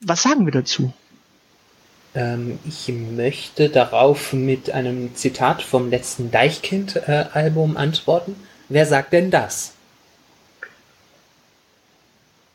was 0.00 0.22
sagen 0.22 0.44
wir 0.46 0.52
dazu? 0.52 0.92
Ähm, 2.14 2.58
ich 2.66 2.88
möchte 2.88 3.68
darauf 3.68 4.32
mit 4.32 4.70
einem 4.70 5.14
Zitat 5.14 5.62
vom 5.62 5.90
letzten 5.90 6.30
Deichkind-Album 6.30 7.76
antworten. 7.76 8.36
Wer 8.68 8.86
sagt 8.86 9.12
denn 9.12 9.30
das? 9.30 9.72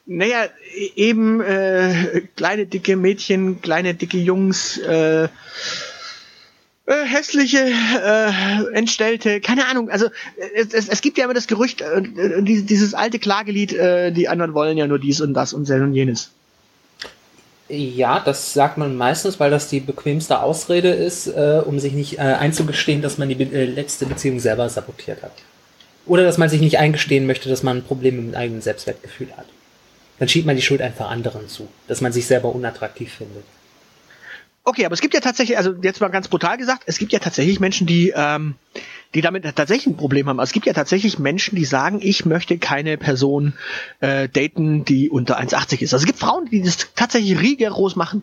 Naja, 0.05 0.45
e- 0.75 0.91
eben 0.95 1.39
äh, 1.41 2.21
kleine 2.35 2.65
dicke 2.65 2.95
Mädchen, 2.95 3.61
kleine 3.61 3.93
dicke 3.93 4.17
Jungs, 4.17 4.77
äh, 4.77 5.27
äh, 6.89 7.05
hässliche, 7.05 7.59
äh, 7.59 8.73
entstellte, 8.73 9.41
keine 9.41 9.67
Ahnung. 9.67 9.91
Also 9.91 10.07
es, 10.55 10.73
es, 10.73 10.89
es 10.89 11.01
gibt 11.01 11.19
ja 11.19 11.25
immer 11.25 11.35
das 11.35 11.45
Gerücht, 11.45 11.81
äh, 11.81 11.99
äh, 11.99 12.41
dieses, 12.41 12.65
dieses 12.65 12.93
alte 12.95 13.19
Klagelied, 13.19 13.73
äh, 13.73 14.11
die 14.11 14.27
anderen 14.27 14.55
wollen 14.55 14.75
ja 14.75 14.87
nur 14.87 14.97
dies 14.97 15.21
und 15.21 15.35
das 15.35 15.53
und 15.53 15.65
sel 15.65 15.83
und 15.83 15.93
jenes. 15.93 16.31
Ja, 17.67 18.19
das 18.19 18.53
sagt 18.53 18.79
man 18.79 18.97
meistens, 18.97 19.39
weil 19.39 19.51
das 19.51 19.69
die 19.69 19.79
bequemste 19.79 20.41
Ausrede 20.41 20.89
ist, 20.89 21.27
äh, 21.27 21.61
um 21.63 21.79
sich 21.79 21.93
nicht 21.93 22.17
äh, 22.17 22.21
einzugestehen, 22.21 23.03
dass 23.03 23.19
man 23.19 23.29
die 23.29 23.39
äh, 23.39 23.65
letzte 23.65 24.07
Beziehung 24.07 24.39
selber 24.39 24.67
sabotiert 24.67 25.21
hat. 25.21 25.33
Oder 26.07 26.23
dass 26.23 26.39
man 26.39 26.49
sich 26.49 26.59
nicht 26.59 26.79
eingestehen 26.79 27.27
möchte, 27.27 27.49
dass 27.49 27.61
man 27.61 27.77
ein 27.77 27.83
Problem 27.83 28.15
mit 28.15 28.33
dem 28.33 28.35
eigenen 28.35 28.61
Selbstwertgefühl 28.63 29.27
hat. 29.37 29.45
Dann 30.17 30.27
schiebt 30.27 30.47
man 30.47 30.55
die 30.55 30.63
Schuld 30.63 30.81
einfach 30.81 31.11
anderen 31.11 31.47
zu, 31.47 31.67
dass 31.87 32.01
man 32.01 32.11
sich 32.11 32.25
selber 32.25 32.53
unattraktiv 32.55 33.13
findet. 33.13 33.43
Okay, 34.69 34.85
aber 34.85 34.93
es 34.93 35.01
gibt 35.01 35.15
ja 35.15 35.19
tatsächlich, 35.19 35.57
also 35.57 35.73
jetzt 35.81 35.99
mal 35.99 36.09
ganz 36.09 36.27
brutal 36.27 36.55
gesagt, 36.55 36.83
es 36.85 36.99
gibt 36.99 37.11
ja 37.11 37.17
tatsächlich 37.17 37.59
Menschen, 37.59 37.87
die, 37.87 38.13
ähm, 38.15 38.53
die 39.15 39.21
damit 39.21 39.43
tatsächlich 39.55 39.87
ein 39.87 39.97
Problem 39.97 40.29
haben. 40.29 40.39
Also 40.39 40.49
es 40.49 40.53
gibt 40.53 40.67
ja 40.67 40.73
tatsächlich 40.73 41.17
Menschen, 41.17 41.55
die 41.55 41.65
sagen, 41.65 42.01
ich 42.03 42.23
möchte 42.23 42.59
keine 42.59 42.95
Person 42.99 43.53
äh, 43.99 44.29
daten, 44.29 44.85
die 44.85 45.09
unter 45.09 45.39
1,80 45.39 45.81
ist. 45.81 45.95
Also 45.95 46.03
es 46.03 46.05
gibt 46.05 46.19
Frauen, 46.19 46.45
die 46.51 46.61
das 46.61 46.93
tatsächlich 46.93 47.39
rigoros 47.39 47.95
machen. 47.95 48.21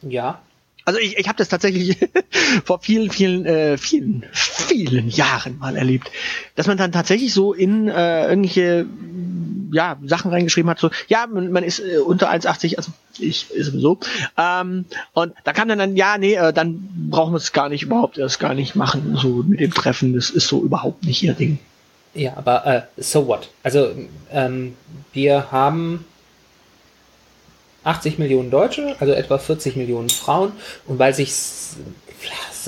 Ja, 0.00 0.40
Also 0.86 1.00
ich, 1.00 1.18
ich 1.18 1.28
habe 1.28 1.36
das 1.36 1.50
tatsächlich 1.50 1.98
vor 2.64 2.78
vielen, 2.80 3.10
vielen, 3.10 3.44
äh, 3.44 3.76
vielen, 3.76 4.24
vielen 4.32 5.10
Jahren 5.10 5.58
mal 5.58 5.76
erlebt, 5.76 6.10
dass 6.54 6.66
man 6.66 6.78
dann 6.78 6.92
tatsächlich 6.92 7.34
so 7.34 7.52
in 7.52 7.88
äh, 7.88 8.26
irgendwelche 8.26 8.86
ja, 9.72 9.98
Sachen 10.04 10.30
reingeschrieben 10.30 10.70
hat, 10.70 10.78
so, 10.78 10.90
ja, 11.08 11.26
man, 11.26 11.62
ist 11.62 11.80
äh, 11.80 11.98
unter 11.98 12.30
1,80, 12.30 12.76
also 12.76 12.92
ich 13.18 13.50
ist 13.50 13.66
sowieso. 13.66 13.98
Ähm, 14.36 14.84
und 15.12 15.34
da 15.44 15.52
kam 15.52 15.68
dann 15.68 15.78
dann, 15.78 15.96
ja, 15.96 16.18
nee, 16.18 16.34
äh, 16.34 16.52
dann 16.52 16.88
brauchen 17.10 17.32
wir 17.32 17.38
es 17.38 17.52
gar 17.52 17.68
nicht, 17.68 17.82
überhaupt 17.82 18.18
erst 18.18 18.40
gar 18.40 18.54
nicht 18.54 18.74
machen, 18.74 19.16
so 19.16 19.44
mit 19.46 19.60
dem 19.60 19.72
Treffen, 19.72 20.14
das 20.14 20.30
ist 20.30 20.48
so 20.48 20.62
überhaupt 20.62 21.04
nicht 21.04 21.22
ihr 21.22 21.34
Ding. 21.34 21.58
Ja, 22.14 22.36
aber 22.36 22.66
äh, 22.66 22.82
so 22.96 23.26
what? 23.26 23.48
Also 23.62 23.90
ähm, 24.32 24.74
wir 25.12 25.52
haben 25.52 26.04
80 27.84 28.18
Millionen 28.18 28.50
Deutsche, 28.50 28.96
also 28.98 29.12
etwa 29.12 29.38
40 29.38 29.76
Millionen 29.76 30.10
Frauen 30.10 30.52
und 30.86 30.98
weil 30.98 31.14
sich 31.14 31.32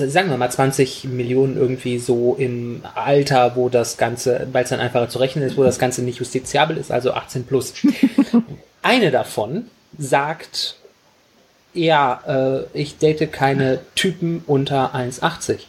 sagen 0.09 0.29
wir 0.29 0.37
mal 0.37 0.51
20 0.51 1.05
Millionen 1.05 1.57
irgendwie 1.57 1.99
so 1.99 2.35
im 2.37 2.81
Alter, 2.95 3.55
wo 3.55 3.69
das 3.69 3.97
Ganze, 3.97 4.47
weil 4.51 4.63
es 4.63 4.69
dann 4.69 4.79
einfacher 4.79 5.09
zu 5.09 5.19
rechnen 5.19 5.45
ist, 5.45 5.57
wo 5.57 5.63
das 5.63 5.79
Ganze 5.79 6.03
nicht 6.03 6.19
justiziabel 6.19 6.77
ist, 6.77 6.91
also 6.91 7.13
18 7.13 7.45
plus. 7.45 7.73
Eine 8.81 9.11
davon 9.11 9.65
sagt, 9.97 10.77
ja, 11.73 12.21
äh, 12.27 12.63
ich 12.73 12.97
date 12.97 13.31
keine 13.31 13.79
Typen 13.95 14.43
unter 14.47 14.93
1,80. 14.95 15.59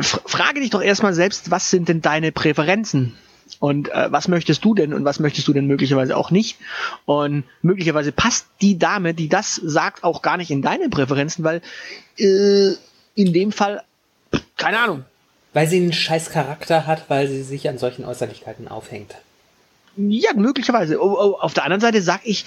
frage 0.00 0.60
dich 0.60 0.70
doch 0.70 0.80
erstmal 0.82 1.12
selbst, 1.12 1.50
was 1.50 1.68
sind 1.70 1.88
denn 1.88 2.00
deine 2.00 2.32
Präferenzen? 2.32 3.16
Und 3.58 3.88
äh, 3.90 4.12
was 4.12 4.28
möchtest 4.28 4.64
du 4.64 4.74
denn 4.74 4.94
und 4.94 5.04
was 5.04 5.18
möchtest 5.20 5.48
du 5.48 5.52
denn 5.52 5.66
möglicherweise 5.66 6.16
auch 6.16 6.30
nicht? 6.30 6.58
Und 7.04 7.44
möglicherweise 7.62 8.12
passt 8.12 8.46
die 8.60 8.78
Dame, 8.78 9.14
die 9.14 9.28
das 9.28 9.56
sagt, 9.56 10.04
auch 10.04 10.22
gar 10.22 10.36
nicht 10.36 10.50
in 10.50 10.62
deine 10.62 10.88
Präferenzen, 10.88 11.44
weil 11.44 11.62
äh, 12.18 12.72
in 13.14 13.32
dem 13.32 13.52
Fall, 13.52 13.82
keine 14.56 14.78
Ahnung, 14.78 15.04
Weil 15.52 15.66
sie 15.66 15.78
einen 15.78 15.92
scheiß 15.92 16.30
Charakter 16.30 16.86
hat, 16.86 17.10
weil 17.10 17.26
sie 17.28 17.42
sich 17.42 17.68
an 17.68 17.78
solchen 17.78 18.04
Äußerlichkeiten 18.04 18.68
aufhängt. 18.68 19.16
Ja, 19.96 20.30
möglicherweise. 20.34 21.00
Auf 21.00 21.54
der 21.54 21.64
anderen 21.64 21.80
Seite 21.80 22.00
sag 22.02 22.20
ich 22.24 22.44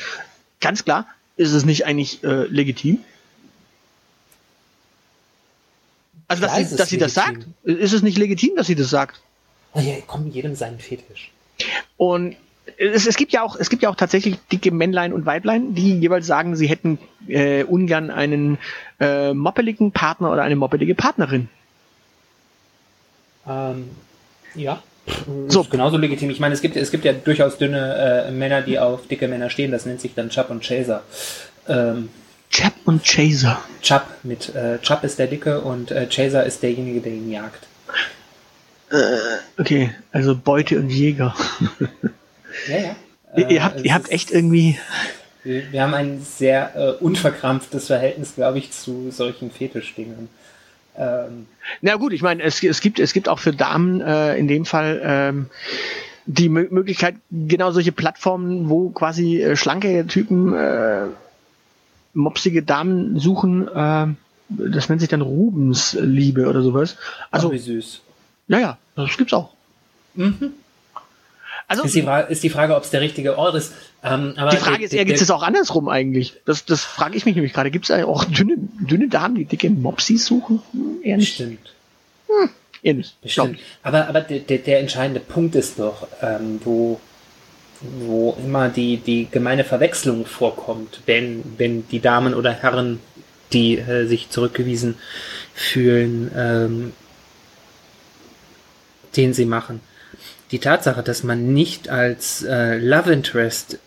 ganz 0.62 0.86
klar, 0.86 1.08
ist 1.36 1.52
es 1.52 1.66
nicht 1.66 1.86
eigentlich 1.86 2.24
äh, 2.24 2.46
legitim? 2.46 3.00
Also, 6.28 6.44
dass 6.44 6.56
sie, 6.56 6.76
dass 6.78 6.90
sie 6.90 6.98
das 6.98 7.14
sagt? 7.14 7.46
legitim. 7.64 7.84
Ist 7.84 7.94
es 7.94 8.02
nicht 8.02 8.18
legitim, 8.18 8.56
dass 8.56 8.68
sie 8.68 8.76
das 8.76 8.90
sagt? 8.90 9.20
Naja, 9.74 9.96
komm, 10.06 10.28
jedem 10.28 10.56
seinen 10.56 10.80
Fetisch. 10.80 11.32
Und 11.98 12.36
es, 12.78 13.08
es 13.08 13.18
gibt 13.18 13.32
ja 13.34 13.44
auch, 13.44 13.56
es 13.56 13.70
gibt 13.70 13.84
ja 13.84 13.90
auch 13.90 13.96
tatsächlich 13.96 14.38
dicke 14.52 14.72
Männlein 14.72 15.14
und 15.14 15.26
Weiblein, 15.26 15.74
die 15.76 16.00
jeweils 16.00 16.28
sagen, 16.28 16.56
sie 16.56 16.68
hätten 16.68 16.98
äh, 17.28 17.64
ungern 17.64 18.10
einen 18.10 18.58
äh, 19.00 19.34
moppeligen 19.34 19.92
Partner 19.92 20.32
oder 20.32 20.44
eine 20.44 20.56
moppelige 20.56 20.96
Partnerin. 20.96 21.50
Ähm, 23.48 23.90
ja. 24.56 24.82
So. 25.50 25.62
Ist 25.62 25.72
genauso 25.72 25.98
legitim. 25.98 26.30
Ich 26.30 26.40
meine, 26.40 26.54
es 26.54 26.62
gibt, 26.62 26.78
es 26.78 26.90
gibt 26.90 27.04
ja 27.04 27.12
durchaus 27.12 27.58
dünne 27.58 28.28
äh, 28.28 28.32
Männer, 28.32 28.62
die 28.62 28.80
auf 28.80 29.08
dicke 29.08 29.28
Männer 29.28 29.50
stehen. 29.50 29.72
Das 29.72 29.86
nennt 29.86 30.00
sich 30.00 30.14
dann 30.14 30.30
Chub 30.30 30.50
und 30.50 30.64
Chaser. 30.64 31.04
Ähm, 31.68 32.10
Chap 32.50 32.74
und 32.86 33.04
Chaser. 33.04 33.60
Chub 33.82 34.04
mit 34.24 34.56
äh, 34.56 34.80
Chub 34.80 35.04
ist 35.04 35.20
der 35.20 35.28
Dicke 35.28 35.60
und 35.62 35.92
äh, 35.92 36.08
Chaser 36.08 36.46
ist 36.46 36.64
derjenige, 36.64 37.02
der 37.02 37.12
ihn 37.12 37.32
jagt. 37.32 37.68
Okay, 39.58 39.92
also 40.12 40.36
Beute 40.36 40.80
und 40.80 40.90
Jäger. 40.90 41.36
Ja, 42.68 42.78
ja. 42.78 42.96
ihr, 43.36 43.50
ihr 43.50 43.64
habt, 43.64 43.80
Äh, 43.80 43.84
ihr 43.84 43.94
habt 43.94 44.12
echt 44.12 44.32
irgendwie. 44.32 44.78
Wir, 45.44 45.72
wir 45.72 45.82
haben 45.84 45.94
ein 45.94 46.22
sehr 46.22 46.76
äh, 46.76 47.04
unverkrampftes 47.04 47.88
Verhältnis, 47.88 48.36
glaube 48.36 48.60
ich, 48.60 48.72
zu 48.72 49.12
solchen 49.12 49.52
Fetischdingen. 49.52 50.30
Ähm, 50.96 51.48
Na 51.82 51.96
gut, 51.96 52.14
ich 52.14 52.22
meine, 52.22 52.44
es, 52.44 52.62
es 52.64 52.82
gibt, 52.82 53.00
es 53.00 53.14
gibt 53.14 53.28
auch 53.28 53.40
für 53.40 53.52
Damen 53.52 54.02
äh, 54.02 54.38
in 54.38 54.48
dem 54.48 54.66
Fall 54.66 55.02
ähm, 55.04 55.48
die 56.26 56.50
Mö 56.50 56.68
Möglichkeit, 56.70 57.16
genau 57.32 57.72
solche 57.72 57.92
Plattformen, 57.92 58.70
wo 58.70 58.90
quasi 58.90 59.42
äh, 59.42 59.56
schlanke 59.56 60.06
Typen 60.08 60.54
äh, 60.54 61.08
mopsige 62.14 62.64
Damen 62.64 63.20
suchen, 63.20 63.68
äh, 63.68 64.08
das 64.50 64.90
nennt 64.90 65.02
sich 65.02 65.10
dann 65.10 65.22
Rubensliebe 65.22 66.48
oder 66.48 66.62
sowas. 66.62 66.98
also, 67.32 67.48
Also, 67.48 67.52
wie 67.52 67.58
süß. 67.58 68.02
Ja, 68.48 68.60
ja, 68.60 68.78
das 68.96 69.18
gibt's 69.18 69.34
auch. 69.34 69.50
Mhm. 70.16 70.54
Also, 71.68 71.84
Ist 71.84 71.96
die, 71.96 72.02
Fra 72.02 72.20
ist 72.20 72.44
die 72.44 72.50
Frage, 72.50 72.76
ob 72.76 72.84
es 72.84 72.90
der 72.90 73.02
richtige 73.02 73.38
Ort 73.38 73.56
ist. 73.56 73.74
Ähm, 74.04 74.34
aber 74.36 74.52
die 74.52 74.58
Frage 74.58 74.84
ist 74.84 74.94
eher, 74.94 75.06
gibt 75.06 75.16
es 75.16 75.26
das 75.26 75.32
auch 75.32 75.44
andersrum 75.44 75.88
eigentlich? 75.88 76.34
Das, 76.46 76.66
das 76.66 76.84
frage 76.84 77.16
ich 77.16 77.26
mich 77.26 77.36
nämlich 77.36 77.54
gerade. 77.54 77.72
Gibt 77.72 77.90
es 77.90 78.06
auch 78.06 78.26
dünne, 78.26 78.56
dünne 78.58 79.08
Damen, 79.08 79.36
die 79.36 79.46
dicke 79.46 79.70
Mopsis 79.70 80.26
suchen? 80.26 80.62
Hm, 80.74 80.98
Eher 81.02 81.18
nicht. 81.18 81.38
Bestimmt. 81.38 81.74
Eher 82.84 82.94
nicht. 82.96 83.20
Bestimmt. 83.22 83.60
Aber, 83.82 84.08
aber 84.10 84.22
der, 84.22 84.40
der, 84.40 84.58
der 84.58 84.80
entscheidende 84.82 85.22
Punkt 85.22 85.56
ist 85.56 85.80
doch, 85.80 86.06
ähm, 86.22 86.60
wo, 86.64 87.00
wo 88.00 88.38
immer 88.44 88.68
die, 88.68 88.98
die 88.98 89.30
gemeine 89.32 89.64
Verwechslung 89.64 90.26
vorkommt, 90.26 91.00
wenn, 91.06 91.44
wenn 91.58 91.88
die 91.88 92.02
Damen 92.02 92.34
oder 92.34 92.52
Herren, 92.52 93.00
die 93.54 93.78
äh, 93.78 94.06
sich 94.06 94.30
zurückgewiesen 94.30 94.96
fühlen, 95.54 96.30
ähm, 96.36 96.94
den 99.16 99.34
sie 99.34 99.46
machen. 99.46 99.82
Die 100.52 100.60
Tatsache, 100.60 101.02
dass 101.04 101.24
man 101.24 101.54
nicht 101.54 101.90
als 101.90 102.44
äh, 102.44 102.78
Love 102.78 103.12
Interest 103.12 103.80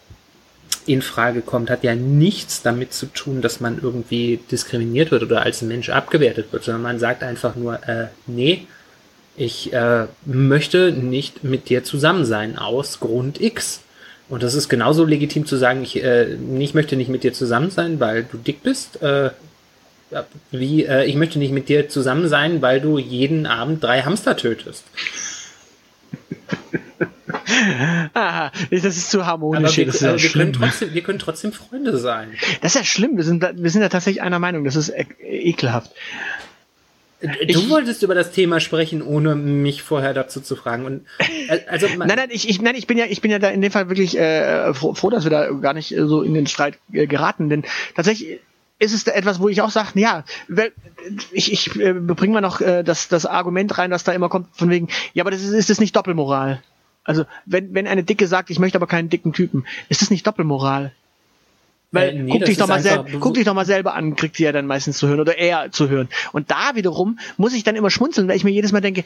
in 0.86 1.02
Frage 1.02 1.40
kommt, 1.40 1.70
hat 1.70 1.84
ja 1.84 1.94
nichts 1.94 2.62
damit 2.62 2.92
zu 2.92 3.06
tun, 3.06 3.42
dass 3.42 3.60
man 3.60 3.80
irgendwie 3.82 4.40
diskriminiert 4.50 5.10
wird 5.10 5.22
oder 5.22 5.42
als 5.42 5.62
Mensch 5.62 5.90
abgewertet 5.90 6.52
wird, 6.52 6.64
sondern 6.64 6.82
man 6.82 6.98
sagt 6.98 7.22
einfach 7.22 7.56
nur, 7.56 7.86
äh, 7.88 8.06
nee, 8.26 8.66
ich 9.36 9.72
äh, 9.72 10.06
möchte 10.24 10.92
nicht 10.92 11.44
mit 11.44 11.68
dir 11.68 11.84
zusammen 11.84 12.24
sein 12.24 12.56
aus 12.56 13.00
Grund 13.00 13.40
X. 13.40 13.82
Und 14.28 14.42
das 14.42 14.54
ist 14.54 14.68
genauso 14.68 15.04
legitim 15.04 15.46
zu 15.46 15.56
sagen, 15.56 15.82
ich, 15.82 16.02
äh, 16.02 16.34
ich 16.58 16.74
möchte 16.74 16.96
nicht 16.96 17.10
mit 17.10 17.22
dir 17.22 17.32
zusammen 17.32 17.70
sein, 17.70 18.00
weil 18.00 18.24
du 18.24 18.38
dick 18.38 18.62
bist, 18.62 19.02
äh, 19.02 19.30
wie 20.50 20.84
äh, 20.84 21.04
ich 21.04 21.16
möchte 21.16 21.38
nicht 21.38 21.52
mit 21.52 21.68
dir 21.68 21.88
zusammen 21.88 22.28
sein, 22.28 22.62
weil 22.62 22.80
du 22.80 22.98
jeden 22.98 23.46
Abend 23.46 23.82
drei 23.82 24.02
Hamster 24.02 24.36
tötest. 24.36 24.84
Aha, 28.14 28.52
das 28.70 28.84
ist 28.84 29.10
zu 29.10 29.26
harmonisch. 29.26 29.76
wir, 29.76 29.86
ja 29.86 30.10
aber 30.10 30.22
wir, 30.22 30.30
können 30.30 30.52
trotzdem, 30.52 30.94
wir 30.94 31.02
können 31.02 31.18
trotzdem 31.18 31.52
Freunde 31.52 31.96
sein. 31.98 32.30
das 32.60 32.74
ist 32.74 32.78
ja 32.78 32.84
schlimm. 32.84 33.16
Wir 33.16 33.24
sind, 33.24 33.42
da, 33.42 33.52
wir 33.54 33.70
sind 33.70 33.82
ja 33.82 33.88
tatsächlich 33.88 34.22
einer 34.22 34.38
Meinung. 34.38 34.64
Das 34.64 34.76
ist 34.76 34.88
e 34.90 35.06
ekelhaft. 35.20 35.90
Du 37.20 37.28
Ich- 37.46 37.70
wolltest 37.70 38.02
über 38.02 38.14
das 38.14 38.30
Thema 38.32 38.60
sprechen, 38.60 39.02
ohne 39.02 39.34
mich 39.34 39.82
vorher 39.82 40.12
dazu 40.14 40.40
zu 40.40 40.54
fragen. 40.54 40.84
Und 40.84 41.06
äh, 41.48 41.60
also 41.68 41.86
Nein, 41.88 42.08
nein, 42.08 42.28
ich, 42.30 42.48
ich, 42.48 42.60
nein, 42.60 42.74
ich 42.74 42.86
bin 42.86 42.98
ja, 42.98 43.06
ich 43.08 43.20
bin 43.22 43.30
ja 43.30 43.38
da 43.38 43.48
in 43.48 43.60
dem 43.62 43.72
Fall 43.72 43.88
wirklich 43.88 44.18
äh, 44.18 44.72
froh, 44.74 44.94
froh, 44.94 45.10
dass 45.10 45.24
wir 45.24 45.30
da 45.30 45.50
gar 45.50 45.72
nicht 45.72 45.92
äh, 45.96 46.06
so 46.06 46.22
in 46.22 46.34
den 46.34 46.46
Streit 46.46 46.78
äh, 46.92 47.06
geraten, 47.06 47.48
denn 47.48 47.64
tatsächlich 47.94 48.40
ist 48.78 48.92
es 48.92 49.04
da 49.04 49.12
etwas, 49.12 49.40
wo 49.40 49.48
ich 49.48 49.62
auch 49.62 49.70
sage, 49.70 49.98
ja, 49.98 50.24
ich, 51.32 51.52
ich 51.52 51.80
äh, 51.80 51.92
bringe 51.94 52.34
mal 52.34 52.40
noch 52.40 52.60
äh, 52.60 52.82
das, 52.82 53.08
das 53.08 53.24
Argument 53.24 53.78
rein, 53.78 53.90
das 53.90 54.04
da 54.04 54.12
immer 54.12 54.28
kommt, 54.28 54.48
von 54.54 54.70
wegen, 54.70 54.88
ja, 55.14 55.22
aber 55.22 55.30
das 55.30 55.42
ist, 55.42 55.52
ist 55.52 55.70
das 55.70 55.80
nicht 55.80 55.96
Doppelmoral? 55.96 56.62
Also, 57.04 57.24
wenn, 57.46 57.72
wenn 57.74 57.86
eine 57.86 58.02
Dicke 58.02 58.26
sagt, 58.26 58.50
ich 58.50 58.58
möchte 58.58 58.76
aber 58.76 58.86
keinen 58.86 59.08
dicken 59.08 59.32
Typen, 59.32 59.64
ist 59.88 60.02
das 60.02 60.10
nicht 60.10 60.26
Doppelmoral? 60.26 60.92
Weil, 61.92 62.10
Äh, 62.10 62.22
nee, 62.22 62.32
guck, 62.32 62.44
dich 62.44 62.58
doch 62.58 62.66
mal 62.66 62.80
selber, 62.80 63.06
guck 63.20 63.34
dich 63.34 63.44
doch 63.44 63.54
mal 63.54 63.64
selber 63.64 63.94
an, 63.94 64.16
kriegt 64.16 64.36
sie 64.36 64.44
ja 64.44 64.52
dann 64.52 64.66
meistens 64.66 64.98
zu 64.98 65.06
hören 65.06 65.20
oder 65.20 65.38
er 65.38 65.70
zu 65.70 65.88
hören. 65.88 66.08
Und 66.32 66.50
da 66.50 66.74
wiederum 66.74 67.18
muss 67.36 67.54
ich 67.54 67.62
dann 67.64 67.76
immer 67.76 67.90
schmunzeln, 67.90 68.28
weil 68.28 68.36
ich 68.36 68.44
mir 68.44 68.50
jedes 68.50 68.72
Mal 68.72 68.80
denke, 68.80 69.04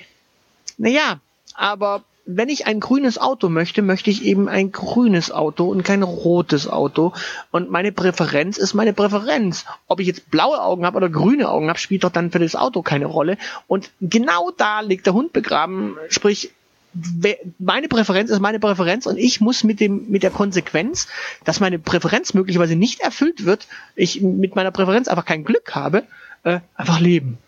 naja, 0.79 1.21
aber 1.55 2.05
wenn 2.37 2.49
ich 2.49 2.67
ein 2.67 2.81
grünes 2.81 3.19
Auto 3.19 3.49
möchte, 3.49 3.83
möchte 3.83 4.11
ich 4.11 4.25
eben 4.25 4.49
ein 4.49 4.73
grünes 4.73 5.31
Auto 5.31 5.69
und 5.69 5.83
kein 5.83 6.03
rotes 6.03 6.69
Auto. 6.69 7.13
Und 7.51 7.71
meine 7.71 7.93
Präferenz 7.93 8.59
ist 8.59 8.75
meine 8.75 8.93
Präferenz. 8.93 9.65
Ob 9.87 10.01
ich 10.01 10.07
jetzt 10.07 10.31
blaue 10.31 10.63
Augen 10.63 10.85
habe 10.87 10.97
oder 10.97 11.09
grüne 11.09 11.49
Augen 11.49 11.69
habe, 11.69 11.79
spielt 11.79 12.05
doch 12.05 12.11
dann 12.11 12.31
für 12.31 12.39
das 12.39 12.57
Auto 12.57 12.83
keine 12.83 13.07
Rolle. 13.07 13.37
Und 13.67 13.91
genau 14.01 14.51
da 14.57 14.81
liegt 14.81 15.07
der 15.07 15.15
Hund 15.15 15.33
begraben. 15.33 15.97
Sprich, 16.09 16.53
meine 17.59 17.89
Präferenz 17.89 18.31
ist 18.31 18.41
meine 18.41 18.59
Präferenz 18.59 19.07
und 19.07 19.17
ich 19.17 19.41
muss 19.41 19.63
mit 19.63 19.79
dem 19.79 20.11
mit 20.11 20.23
der 20.25 20.31
Konsequenz, 20.31 21.07
dass 21.45 21.61
meine 21.61 21.79
Präferenz 21.79 22.35
möglicherweise 22.35 22.75
nicht 22.75 23.01
erfüllt 23.01 23.45
wird, 23.45 23.69
ich 23.95 24.21
mit 24.21 24.57
meiner 24.57 24.73
Präferenz 24.73 25.07
einfach 25.07 25.25
kein 25.25 25.45
Glück 25.45 25.75
habe, 25.75 26.03
äh, 26.43 26.59
einfach 26.75 26.99
leben. 26.99 27.39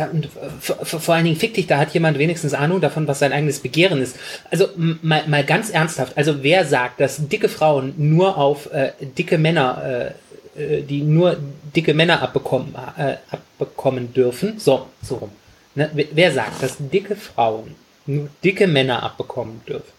Ja, 0.00 0.06
und 0.06 0.30
v- 0.60 0.84
vor 0.84 1.14
allen 1.14 1.26
Dingen 1.26 1.36
fick 1.36 1.52
dich, 1.52 1.66
da 1.66 1.76
hat 1.76 1.92
jemand 1.92 2.16
wenigstens 2.18 2.54
Ahnung 2.54 2.80
davon, 2.80 3.06
was 3.06 3.18
sein 3.18 3.34
eigenes 3.34 3.58
Begehren 3.60 4.00
ist. 4.00 4.16
Also 4.50 4.68
mal, 5.02 5.26
mal 5.26 5.44
ganz 5.44 5.68
ernsthaft, 5.68 6.16
also 6.16 6.42
wer 6.42 6.64
sagt, 6.64 7.00
dass 7.00 7.28
dicke 7.28 7.50
Frauen 7.50 7.92
nur 7.98 8.38
auf 8.38 8.72
äh, 8.72 8.92
dicke 9.18 9.36
Männer, 9.36 10.14
äh, 10.56 10.62
äh, 10.78 10.82
die 10.82 11.02
nur 11.02 11.36
dicke 11.76 11.92
Männer 11.92 12.22
abbekommen, 12.22 12.74
äh, 12.96 13.16
abbekommen 13.30 14.14
dürfen? 14.14 14.58
So, 14.58 14.86
so 15.02 15.16
rum. 15.16 15.32
Ne? 15.74 15.90
Wer 15.92 16.32
sagt, 16.32 16.62
dass 16.62 16.76
dicke 16.78 17.14
Frauen 17.14 17.74
nur 18.06 18.28
dicke 18.42 18.66
Männer 18.66 19.02
abbekommen 19.02 19.60
dürfen? 19.68 19.92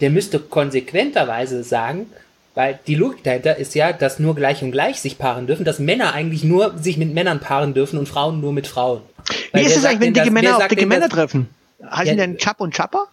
Der 0.00 0.10
müsste 0.10 0.40
konsequenterweise 0.40 1.62
sagen, 1.62 2.06
weil 2.54 2.78
die 2.86 2.94
Logik 2.96 3.22
dahinter 3.24 3.56
ist 3.56 3.74
ja, 3.74 3.92
dass 3.92 4.18
nur 4.18 4.34
gleich 4.34 4.62
und 4.62 4.72
gleich 4.72 5.00
sich 5.00 5.18
paaren 5.18 5.46
dürfen, 5.46 5.64
dass 5.64 5.78
Männer 5.78 6.12
eigentlich 6.14 6.42
nur 6.44 6.76
sich 6.78 6.96
mit 6.96 7.12
Männern 7.14 7.40
paaren 7.40 7.74
dürfen 7.74 7.98
und 7.98 8.08
Frauen 8.08 8.40
nur 8.40 8.52
mit 8.52 8.66
Frauen. 8.66 9.02
Wie 9.52 9.58
Weil 9.58 9.64
ist 9.66 9.70
wer 9.70 9.76
es 9.78 9.84
eigentlich, 9.84 10.00
wenn 10.00 10.14
dicke 10.14 10.26
das- 10.26 10.34
Männer 10.34 10.56
auf 10.56 10.68
dicke 10.68 10.86
Männer 10.86 11.08
das- 11.08 11.10
treffen? 11.16 11.48
Heißen 11.82 12.06
Ja, 12.06 12.12
die 12.12 12.16
denn 12.16 12.36
Chap 12.38 12.60
und 12.60 12.74
Chapper? 12.74 13.06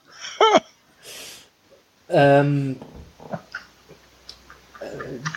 Ähm, 2.09 2.77
äh, 4.79 4.85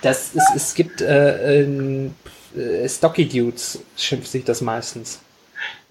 das 0.03 0.35
ist, 0.35 0.51
es 0.55 0.75
gibt 0.75 1.01
äh, 1.01 1.61
ähm, 1.63 2.15
äh, 2.57 2.89
Stocky 2.89 3.29
Dudes, 3.29 3.81
schimpft 3.97 4.31
sich 4.31 4.45
das 4.45 4.61
meistens. 4.61 5.21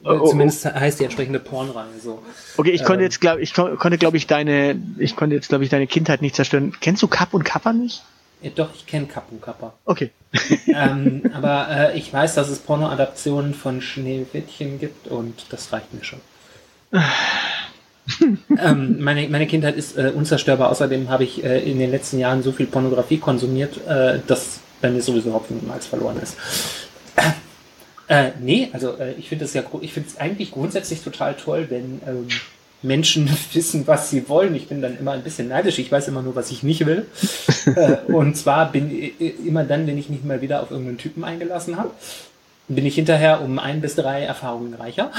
Oh, 0.04 0.18
oh, 0.22 0.30
Zumindest 0.30 0.66
heißt 0.66 1.00
die 1.00 1.04
entsprechende 1.04 1.40
Pornreihe 1.40 2.00
so. 2.02 2.24
Okay, 2.56 2.72
ich 2.72 2.84
konnte 2.84 3.02
Ähm. 3.02 3.08
jetzt 3.08 3.20
glaube 3.20 3.42
ich 3.42 3.54
kon 3.54 3.78
konnte 3.78 3.98
glaube 3.98 4.18
ich 4.18 4.28
deine 4.28 4.82
ich 4.98 5.16
konnte 5.16 5.36
jetzt 5.36 5.50
glaube 5.50 5.64
ich 5.64 5.70
deine 5.70 5.88
Kindheit 5.88 6.22
nicht 6.22 6.36
zerstören. 6.36 6.74
Kennst 6.80 7.04
du 7.04 7.08
Kapp 7.08 7.34
und 7.34 7.44
Kappa 7.44 7.74
nicht? 7.74 8.04
Ja, 8.42 8.52
doch, 8.56 8.70
ich 8.74 8.86
kenne 8.86 9.06
Kapu 9.06 9.36
Kappa. 9.38 9.74
Okay. 9.86 10.12
ähm, 10.68 11.24
aber 11.34 11.68
äh, 11.70 11.98
ich 11.98 12.14
weiß, 12.14 12.36
dass 12.36 12.50
es 12.50 12.60
Pornoadaptionen 12.60 13.54
von 13.54 13.82
Schneewittchen 13.82 14.80
gibt 14.80 15.08
und 15.08 15.46
das 15.50 15.74
reicht 15.74 15.94
mir 15.94 16.04
schon. 16.04 16.22
ähm, 18.58 19.02
meine, 19.02 19.28
meine 19.28 19.46
Kindheit 19.46 19.76
ist 19.76 19.98
äh, 19.98 20.14
unzerstörbar. 20.16 20.70
Außerdem 20.70 21.10
habe 21.10 21.26
ich 21.26 21.44
äh, 21.44 21.60
in 21.70 21.80
den 21.80 21.92
letzten 21.92 22.18
Jahren 22.18 22.42
so 22.42 22.54
viel 22.54 22.68
Pornografie 22.68 23.18
konsumiert, 23.18 23.86
äh, 23.86 24.20
dass 24.26 24.62
bei 24.82 24.90
mir 24.90 25.02
sowieso 25.02 25.34
Hopfen 25.34 25.60
und 25.60 25.68
Malz 25.68 25.86
verloren 25.86 26.20
ist. 26.22 26.38
Äh, 28.10 28.32
nee, 28.42 28.70
also 28.74 28.98
äh, 28.98 29.14
ich 29.14 29.30
finde 29.30 29.46
es 29.46 29.54
ja, 29.54 29.64
ich 29.82 29.94
finde 29.94 30.10
es 30.10 30.18
eigentlich 30.18 30.52
grundsätzlich 30.52 31.02
total 31.02 31.36
toll, 31.36 31.68
wenn 31.70 32.02
ähm, 32.08 32.28
Menschen 32.82 33.30
wissen, 33.54 33.86
was 33.86 34.10
sie 34.10 34.28
wollen. 34.28 34.56
Ich 34.56 34.68
bin 34.68 34.82
dann 34.82 34.98
immer 34.98 35.12
ein 35.12 35.22
bisschen 35.22 35.48
neidisch. 35.48 35.78
Ich 35.78 35.92
weiß 35.92 36.08
immer 36.08 36.24
nur, 36.24 36.36
was 36.36 36.50
ich 36.50 36.64
nicht 36.64 36.88
will. 36.88 37.06
äh, 37.76 37.98
und 38.12 38.36
zwar 38.36 38.72
bin 38.72 38.90
ich 38.90 39.46
immer 39.46 39.64
dann, 39.64 39.86
wenn 39.86 39.98
ich 39.98 40.10
mich 40.10 40.24
mal 40.24 40.42
wieder 40.42 40.64
auf 40.64 40.72
irgendeinen 40.72 40.98
Typen 40.98 41.24
eingelassen 41.24 41.78
habe, 41.78 41.92
bin 42.70 42.86
ich 42.86 42.96
hinterher 42.96 43.42
um 43.42 43.60
ein 43.60 43.82
bis 43.82 43.96
drei 43.96 44.24
Erfahrungen 44.24 44.74
reicher. 44.76 45.12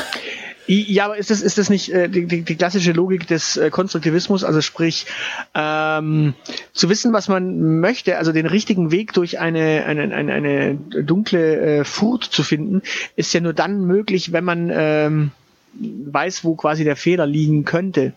Ja, 0.66 1.06
aber 1.06 1.16
ist 1.16 1.30
das, 1.30 1.42
ist 1.42 1.58
das 1.58 1.68
nicht 1.68 1.92
äh, 1.92 2.08
die, 2.08 2.26
die, 2.26 2.56
klassische 2.56 2.92
Logik 2.92 3.26
des 3.26 3.56
äh, 3.56 3.70
Konstruktivismus? 3.70 4.44
Also 4.44 4.60
sprich, 4.60 5.06
ähm, 5.52 6.34
zu 6.72 6.88
wissen, 6.88 7.12
was 7.12 7.26
man 7.26 7.80
möchte, 7.80 8.18
also 8.18 8.30
den 8.30 8.46
richtigen 8.46 8.92
Weg 8.92 9.12
durch 9.12 9.40
eine, 9.40 9.84
eine, 9.84 10.14
eine, 10.14 10.32
eine 10.32 10.74
dunkle 10.76 11.80
äh, 11.80 11.84
Furt 11.84 12.22
zu 12.22 12.44
finden, 12.44 12.82
ist 13.16 13.34
ja 13.34 13.40
nur 13.40 13.52
dann 13.52 13.84
möglich, 13.84 14.32
wenn 14.32 14.44
man 14.44 14.70
ähm, 14.72 15.30
weiß, 15.74 16.44
wo 16.44 16.54
quasi 16.54 16.84
der 16.84 16.96
Fehler 16.96 17.26
liegen 17.26 17.64
könnte. 17.64 18.12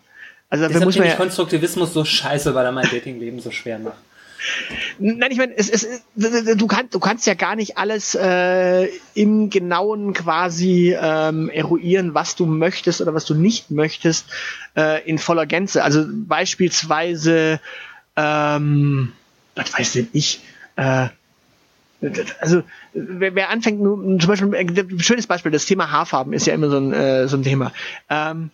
Also 0.50 0.66
dafür 0.66 0.74
Deshalb 0.74 0.86
muss 0.86 0.98
man 1.00 1.08
ja, 1.08 1.16
Konstruktivismus 1.16 1.94
so 1.94 2.06
scheiße, 2.06 2.54
weil 2.54 2.66
er 2.66 2.72
mein 2.72 2.88
Datingleben 2.92 3.40
so 3.40 3.50
schwer 3.50 3.80
macht. 3.80 3.98
Nein, 5.00 5.32
ich 5.32 5.38
meine, 5.38 5.58
es, 5.58 5.70
es, 5.70 6.04
du, 6.16 6.68
kannst, 6.68 6.94
du 6.94 7.00
kannst 7.00 7.26
ja 7.28 7.34
gar 7.34 7.56
nicht 7.56 7.78
alles 7.78 8.16
äh, 8.16 8.88
im 9.14 9.50
Genauen 9.50 10.14
quasi 10.14 10.96
ähm, 11.00 11.50
eruieren, 11.50 12.14
was 12.14 12.36
du 12.36 12.46
möchtest 12.46 13.02
oder 13.02 13.14
was 13.14 13.26
du 13.26 13.36
nicht 13.36 13.72
möchtest, 13.72 14.26
äh, 14.76 15.08
in 15.08 15.18
voller 15.18 15.46
Gänze. 15.46 15.84
Also 15.84 16.06
beispielsweise, 16.08 17.60
ähm, 18.16 19.14
was 19.56 19.78
weiß 19.78 19.94
denn 19.94 20.08
ich, 20.14 20.42
äh, 20.76 21.08
also 22.40 22.64
wer, 22.94 23.36
wer 23.36 23.50
anfängt, 23.50 23.82
zum 23.82 24.18
Beispiel, 24.28 24.56
ein 24.56 25.00
schönes 25.00 25.28
Beispiel, 25.28 25.52
das 25.52 25.66
Thema 25.66 25.92
Haarfarben 25.92 26.34
ist 26.34 26.46
ja 26.46 26.54
immer 26.54 26.70
so 26.70 26.78
ein, 26.78 26.94
äh, 26.94 27.28
so 27.28 27.38
ein 27.38 27.44
Thema. 27.44 27.72
Ähm, 28.10 28.52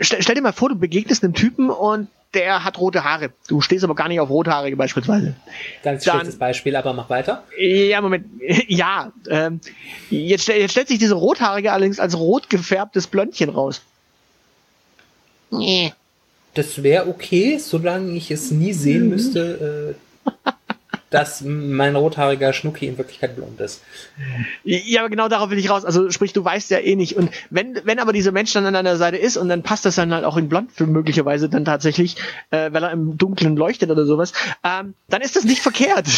stell 0.00 0.34
dir 0.34 0.42
mal 0.42 0.52
vor, 0.52 0.68
du 0.68 0.76
begegnest 0.76 1.24
einem 1.24 1.34
Typen 1.34 1.70
und 1.70 2.08
der 2.34 2.64
hat 2.64 2.78
rote 2.78 3.04
Haare. 3.04 3.32
Du 3.48 3.60
stehst 3.60 3.84
aber 3.84 3.94
gar 3.94 4.08
nicht 4.08 4.20
auf 4.20 4.28
Rothaarige 4.28 4.76
beispielsweise. 4.76 5.34
Ganz 5.82 6.04
Dann, 6.04 6.16
schlechtes 6.16 6.38
Beispiel, 6.38 6.76
aber 6.76 6.92
mach 6.92 7.08
weiter. 7.08 7.44
Ja, 7.58 8.00
Moment. 8.00 8.26
Ja, 8.68 9.12
ähm, 9.28 9.60
jetzt, 10.10 10.48
jetzt 10.48 10.72
stellt 10.72 10.88
sich 10.88 10.98
diese 10.98 11.14
Rothaarige 11.14 11.72
allerdings 11.72 12.00
als 12.00 12.16
rot 12.18 12.50
gefärbtes 12.50 13.06
Blondchen 13.06 13.48
raus. 13.48 13.80
Nee. 15.50 15.92
Das 16.54 16.82
wäre 16.82 17.08
okay, 17.08 17.58
solange 17.58 18.12
ich 18.12 18.30
es 18.30 18.50
nie 18.50 18.72
sehen 18.72 19.08
müsste. 19.08 19.96
Äh, 20.26 20.30
dass 21.10 21.40
mein 21.42 21.96
rothaariger 21.96 22.52
Schnucki 22.52 22.86
in 22.86 22.98
Wirklichkeit 22.98 23.36
blond 23.36 23.60
ist. 23.60 23.82
Ja, 24.64 25.00
aber 25.00 25.08
genau 25.08 25.28
darauf 25.28 25.50
will 25.50 25.58
ich 25.58 25.70
raus. 25.70 25.84
Also 25.84 26.10
sprich, 26.10 26.32
du 26.32 26.44
weißt 26.44 26.70
ja 26.70 26.78
eh 26.78 26.96
nicht. 26.96 27.16
Und 27.16 27.30
wenn, 27.50 27.80
wenn 27.84 27.98
aber 27.98 28.12
dieser 28.12 28.32
Mensch 28.32 28.52
dann 28.52 28.66
an 28.66 28.74
deiner 28.74 28.96
Seite 28.96 29.16
ist 29.16 29.36
und 29.36 29.48
dann 29.48 29.62
passt 29.62 29.86
das 29.86 29.94
dann 29.94 30.12
halt 30.12 30.24
auch 30.24 30.36
in 30.36 30.48
blond 30.48 30.70
für 30.72 30.86
möglicherweise 30.86 31.48
dann 31.48 31.64
tatsächlich, 31.64 32.16
äh, 32.50 32.70
weil 32.72 32.82
er 32.82 32.90
im 32.90 33.16
Dunkeln 33.16 33.56
leuchtet 33.56 33.90
oder 33.90 34.04
sowas, 34.04 34.32
ähm, 34.64 34.94
dann 35.08 35.22
ist 35.22 35.36
das 35.36 35.44
nicht 35.44 35.62
verkehrt. 35.62 36.06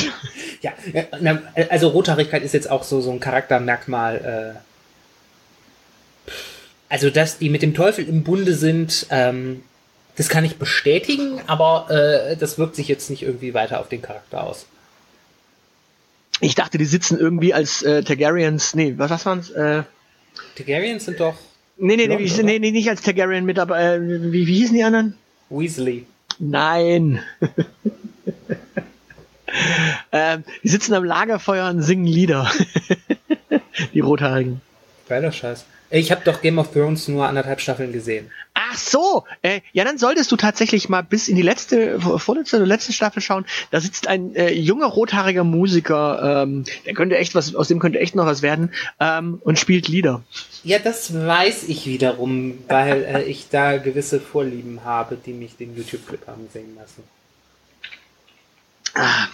Ja, 0.62 0.72
also 1.70 1.88
Rothaarigkeit 1.88 2.42
ist 2.42 2.52
jetzt 2.52 2.70
auch 2.70 2.82
so, 2.82 3.00
so 3.00 3.10
ein 3.10 3.20
Charaktermerkmal. 3.20 4.54
Äh, 6.26 6.30
also, 6.90 7.08
dass 7.08 7.38
die 7.38 7.48
mit 7.48 7.62
dem 7.62 7.72
Teufel 7.72 8.06
im 8.06 8.24
Bunde 8.24 8.54
sind, 8.54 9.06
ähm, 9.10 9.62
das 10.16 10.28
kann 10.28 10.44
ich 10.44 10.56
bestätigen, 10.56 11.40
aber 11.46 11.86
äh, 11.88 12.36
das 12.36 12.58
wirkt 12.58 12.76
sich 12.76 12.88
jetzt 12.88 13.08
nicht 13.08 13.22
irgendwie 13.22 13.54
weiter 13.54 13.80
auf 13.80 13.88
den 13.88 14.02
Charakter 14.02 14.44
aus. 14.44 14.66
Ich 16.40 16.54
dachte, 16.54 16.78
die 16.78 16.84
sitzen 16.86 17.18
irgendwie 17.18 17.52
als 17.52 17.82
äh, 17.82 18.02
Targaryens. 18.02 18.74
Nee, 18.74 18.94
was, 18.96 19.10
was 19.10 19.26
waren's? 19.26 19.50
Äh, 19.50 19.82
Targaryens 20.56 21.04
sind 21.04 21.20
doch. 21.20 21.34
Nee, 21.76 21.96
nee, 21.96 22.06
Blond, 22.06 22.20
nee, 22.20 22.42
nee, 22.42 22.58
nee, 22.58 22.70
nicht 22.72 22.90
als 22.90 23.02
Targaryen 23.02 23.44
mit, 23.44 23.58
aber 23.58 23.80
äh, 23.80 24.00
wie, 24.00 24.46
wie 24.46 24.54
hießen 24.54 24.76
die 24.76 24.84
anderen? 24.84 25.16
Weasley. 25.48 26.06
Nein. 26.38 27.20
ähm, 30.12 30.44
die 30.62 30.68
sitzen 30.68 30.94
am 30.94 31.04
Lagerfeuer 31.04 31.70
und 31.70 31.82
singen 31.82 32.06
Lieder. 32.06 32.50
die 33.94 34.00
Rothaarigen. 34.00 34.60
Geiler 35.10 35.32
Scheiß. 35.32 35.64
Ich 35.90 36.12
habe 36.12 36.22
doch 36.24 36.40
Game 36.40 36.60
of 36.60 36.72
Thrones 36.72 37.08
nur 37.08 37.26
anderthalb 37.26 37.60
Staffeln 37.60 37.92
gesehen. 37.92 38.30
Ach 38.54 38.78
so, 38.78 39.24
äh, 39.42 39.60
ja, 39.72 39.82
dann 39.82 39.98
solltest 39.98 40.30
du 40.30 40.36
tatsächlich 40.36 40.88
mal 40.88 41.02
bis 41.02 41.26
in 41.26 41.34
die 41.34 41.42
letzte, 41.42 41.98
vorletzte 42.00 42.58
oder 42.58 42.66
letzte 42.66 42.92
Staffel 42.92 43.20
schauen. 43.20 43.44
Da 43.72 43.80
sitzt 43.80 44.06
ein 44.06 44.36
äh, 44.36 44.52
junger 44.52 44.86
rothaariger 44.86 45.42
Musiker, 45.42 46.44
ähm, 46.44 46.64
der 46.86 46.94
könnte 46.94 47.18
echt 47.18 47.34
was, 47.34 47.56
aus 47.56 47.66
dem 47.66 47.80
könnte 47.80 47.98
echt 47.98 48.14
noch 48.14 48.26
was 48.26 48.40
werden, 48.40 48.72
ähm, 49.00 49.40
und 49.42 49.58
spielt 49.58 49.88
Lieder. 49.88 50.22
Ja, 50.62 50.78
das 50.78 51.12
weiß 51.12 51.64
ich 51.64 51.86
wiederum, 51.86 52.58
weil 52.68 53.02
äh, 53.02 53.22
ich 53.24 53.48
da 53.50 53.78
gewisse 53.78 54.20
Vorlieben 54.20 54.84
habe, 54.84 55.16
die 55.16 55.32
mich 55.32 55.56
den 55.56 55.76
YouTube-Clip 55.76 56.24
haben 56.28 56.48
singen 56.52 56.76
lassen. 56.76 57.02
Ah. 58.94 59.26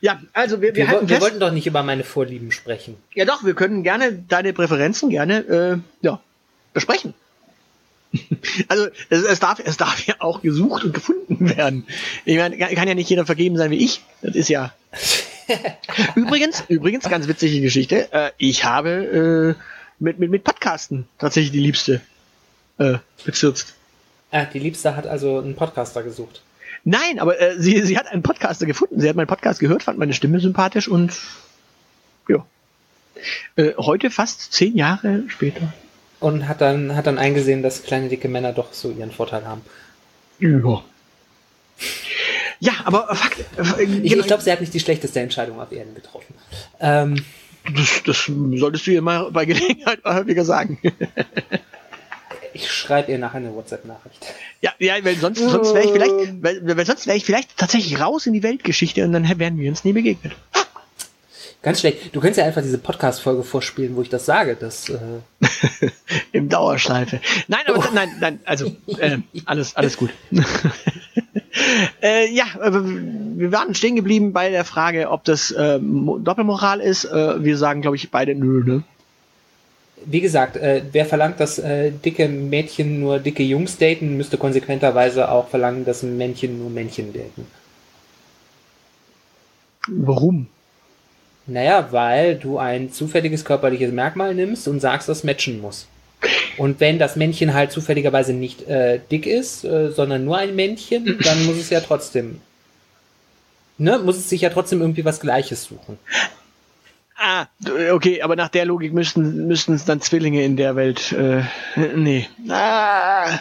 Ja, 0.00 0.20
also 0.32 0.62
wir, 0.62 0.74
wir, 0.74 0.88
wir, 0.88 1.08
wir 1.08 1.20
wollten 1.20 1.40
doch 1.40 1.52
nicht 1.52 1.66
über 1.66 1.82
meine 1.82 2.04
Vorlieben 2.04 2.52
sprechen. 2.52 2.96
Ja 3.14 3.26
doch, 3.26 3.44
wir 3.44 3.54
können 3.54 3.82
gerne 3.82 4.12
deine 4.12 4.52
Präferenzen 4.52 5.10
gerne 5.10 5.38
äh, 5.46 5.78
ja, 6.00 6.20
besprechen. 6.72 7.14
Also 8.66 8.88
es, 9.08 9.22
es, 9.22 9.38
darf, 9.38 9.60
es 9.64 9.76
darf 9.76 10.04
ja 10.04 10.16
auch 10.18 10.42
gesucht 10.42 10.84
und 10.84 10.92
gefunden 10.92 11.48
werden. 11.56 11.86
Ich 12.24 12.36
meine, 12.36 12.56
kann 12.58 12.88
ja 12.88 12.94
nicht 12.94 13.08
jeder 13.08 13.24
vergeben 13.24 13.56
sein 13.56 13.70
wie 13.70 13.84
ich. 13.84 14.02
Das 14.20 14.34
ist 14.34 14.48
ja. 14.48 14.72
übrigens, 16.16 16.64
übrigens, 16.68 17.08
ganz 17.08 17.28
witzige 17.28 17.60
Geschichte. 17.60 18.12
Äh, 18.12 18.30
ich 18.36 18.64
habe 18.64 19.56
äh, 19.56 19.62
mit, 20.00 20.18
mit, 20.18 20.30
mit 20.30 20.44
Podcasten 20.44 21.06
tatsächlich 21.18 21.52
die 21.52 21.60
Liebste 21.60 22.00
äh, 22.78 22.98
bezirzt. 23.24 23.74
Ah, 24.32 24.44
die 24.44 24.58
Liebste 24.58 24.96
hat 24.96 25.06
also 25.06 25.38
einen 25.38 25.54
Podcaster 25.54 26.02
gesucht. 26.02 26.42
Nein, 26.84 27.18
aber 27.18 27.40
äh, 27.40 27.58
sie, 27.58 27.82
sie 27.82 27.98
hat 27.98 28.06
einen 28.06 28.22
Podcaster 28.22 28.66
gefunden. 28.66 29.00
Sie 29.00 29.08
hat 29.08 29.16
meinen 29.16 29.26
Podcast 29.26 29.60
gehört, 29.60 29.82
fand 29.82 29.98
meine 29.98 30.14
Stimme 30.14 30.40
sympathisch 30.40 30.88
und 30.88 31.12
ja. 32.28 32.44
Äh, 33.56 33.72
heute 33.76 34.10
fast 34.10 34.52
zehn 34.52 34.76
Jahre 34.76 35.24
später. 35.28 35.72
Und 36.20 36.48
hat 36.48 36.60
dann, 36.60 36.96
hat 36.96 37.06
dann 37.06 37.18
eingesehen, 37.18 37.62
dass 37.62 37.82
kleine 37.82 38.08
dicke 38.08 38.28
Männer 38.28 38.52
doch 38.52 38.72
so 38.72 38.90
ihren 38.90 39.10
Vorteil 39.10 39.46
haben. 39.46 39.62
Ja. 40.38 40.82
Ja, 42.60 42.72
aber 42.84 43.14
fuck. 43.14 43.78
Äh, 43.78 43.84
ich, 43.84 44.12
ich 44.12 44.26
glaube, 44.26 44.42
sie 44.42 44.52
hat 44.52 44.60
nicht 44.60 44.74
die 44.74 44.80
schlechteste 44.80 45.20
Entscheidung 45.20 45.60
auf 45.60 45.72
Erden 45.72 45.94
getroffen. 45.94 46.34
Ähm, 46.78 47.24
das, 47.74 48.02
das 48.04 48.30
solltest 48.54 48.86
du 48.86 48.90
ihr 48.90 49.02
mal 49.02 49.30
bei 49.30 49.44
Gelegenheit 49.44 50.00
häufiger 50.04 50.44
sagen. 50.44 50.78
Ich 52.52 52.70
schreibe 52.70 53.12
ihr 53.12 53.18
nachher 53.18 53.38
eine 53.38 53.54
WhatsApp-Nachricht. 53.54 54.18
Ja, 54.60 54.72
ja, 54.78 54.94
weil 55.04 55.16
sonst, 55.16 55.38
sonst 55.38 55.74
wäre 55.74 55.84
ich 55.84 55.92
vielleicht, 55.92 56.42
weil, 56.42 56.76
weil 56.76 56.86
sonst 56.86 57.06
wäre 57.06 57.16
ich 57.16 57.24
vielleicht 57.24 57.56
tatsächlich 57.56 58.00
raus 58.00 58.26
in 58.26 58.32
die 58.32 58.42
Weltgeschichte 58.42 59.04
und 59.04 59.12
dann 59.12 59.38
wären 59.38 59.58
wir 59.58 59.70
uns 59.70 59.84
nie 59.84 59.92
begegnet. 59.92 60.32
Ganz 61.62 61.80
schlecht. 61.80 62.14
Du 62.14 62.20
könntest 62.20 62.38
ja 62.38 62.46
einfach 62.46 62.62
diese 62.62 62.78
Podcast-Folge 62.78 63.42
vorspielen, 63.42 63.94
wo 63.94 64.00
ich 64.00 64.08
das 64.08 64.24
sage. 64.24 64.56
Das, 64.58 64.88
äh 64.88 64.98
Im 66.32 66.48
Dauerschleife. 66.48 67.20
Nein, 67.48 67.60
aber 67.66 67.78
oh. 67.78 67.94
nein, 67.94 68.08
nein, 68.18 68.40
also 68.46 68.74
äh, 68.98 69.18
alles, 69.44 69.76
alles 69.76 69.98
gut. 69.98 70.10
äh, 72.02 72.32
ja, 72.32 72.46
wir 72.54 73.52
waren 73.52 73.74
stehen 73.74 73.94
geblieben 73.94 74.32
bei 74.32 74.48
der 74.48 74.64
Frage, 74.64 75.10
ob 75.10 75.24
das 75.24 75.50
äh, 75.50 75.78
Doppelmoral 75.78 76.80
ist. 76.80 77.04
Äh, 77.04 77.44
wir 77.44 77.58
sagen, 77.58 77.82
glaube 77.82 77.96
ich, 77.96 78.10
beide 78.10 78.34
nö, 78.34 78.64
ne? 78.64 78.82
Wie 80.04 80.20
gesagt, 80.20 80.56
äh, 80.56 80.82
wer 80.92 81.06
verlangt, 81.06 81.40
dass 81.40 81.58
äh, 81.58 81.90
dicke 81.90 82.28
Mädchen 82.28 83.00
nur 83.00 83.18
dicke 83.18 83.42
Jungs 83.42 83.78
daten, 83.78 84.16
müsste 84.16 84.38
konsequenterweise 84.38 85.30
auch 85.30 85.48
verlangen, 85.48 85.84
dass 85.84 86.02
Männchen 86.02 86.58
nur 86.58 86.70
Männchen 86.70 87.12
daten. 87.12 87.46
Warum? 89.88 90.46
Naja, 91.46 91.88
weil 91.90 92.36
du 92.36 92.58
ein 92.58 92.92
zufälliges 92.92 93.44
körperliches 93.44 93.92
Merkmal 93.92 94.34
nimmst 94.34 94.68
und 94.68 94.80
sagst, 94.80 95.08
das 95.08 95.24
matchen 95.24 95.60
muss. 95.60 95.88
Und 96.58 96.80
wenn 96.80 96.98
das 96.98 97.16
Männchen 97.16 97.54
halt 97.54 97.72
zufälligerweise 97.72 98.32
nicht 98.32 98.68
äh, 98.68 99.00
dick 99.10 99.26
ist, 99.26 99.64
äh, 99.64 99.90
sondern 99.90 100.24
nur 100.24 100.36
ein 100.36 100.54
Männchen, 100.54 101.18
dann 101.24 101.46
muss 101.46 101.56
es 101.56 101.70
ja 101.70 101.80
trotzdem, 101.80 102.40
ne, 103.78 103.98
muss 103.98 104.18
es 104.18 104.28
sich 104.28 104.42
ja 104.42 104.50
trotzdem 104.50 104.80
irgendwie 104.80 105.04
was 105.04 105.20
Gleiches 105.20 105.64
suchen. 105.64 105.98
Ah, 107.22 107.48
okay, 107.92 108.22
aber 108.22 108.34
nach 108.34 108.48
der 108.48 108.64
Logik 108.64 108.94
müssten 108.94 109.46
müssten 109.46 109.74
es 109.74 109.84
dann 109.84 110.00
Zwillinge 110.00 110.42
in 110.42 110.56
der 110.56 110.74
Welt. 110.74 111.12
Äh, 111.12 111.42
nee. 111.94 112.26
Ah. 112.48 113.38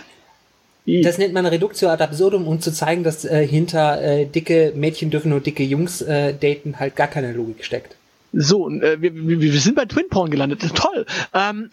Das 0.86 1.18
nennt 1.18 1.34
man 1.34 1.46
Reduktio 1.46 1.88
ad 1.88 2.04
absurdum, 2.04 2.46
um 2.46 2.60
zu 2.60 2.74
zeigen, 2.74 3.04
dass 3.04 3.24
äh, 3.24 3.48
hinter 3.48 4.02
äh, 4.02 4.26
dicke 4.26 4.74
Mädchen 4.76 5.12
dürfen 5.12 5.30
nur 5.30 5.40
dicke 5.40 5.64
Jungs 5.64 6.02
äh, 6.02 6.34
daten 6.34 6.78
halt 6.78 6.98
gar 6.98 7.08
keine 7.08 7.32
Logik 7.32 7.64
steckt. 7.64 7.96
So, 8.34 8.70
äh, 8.70 9.02
wir, 9.02 9.16
wir, 9.16 9.40
wir 9.40 9.60
sind 9.62 9.76
bei 9.76 9.86
Twin 9.86 10.10
Porn 10.10 10.30
gelandet. 10.30 10.62
Toll. 10.76 11.06
Ähm. 11.34 11.70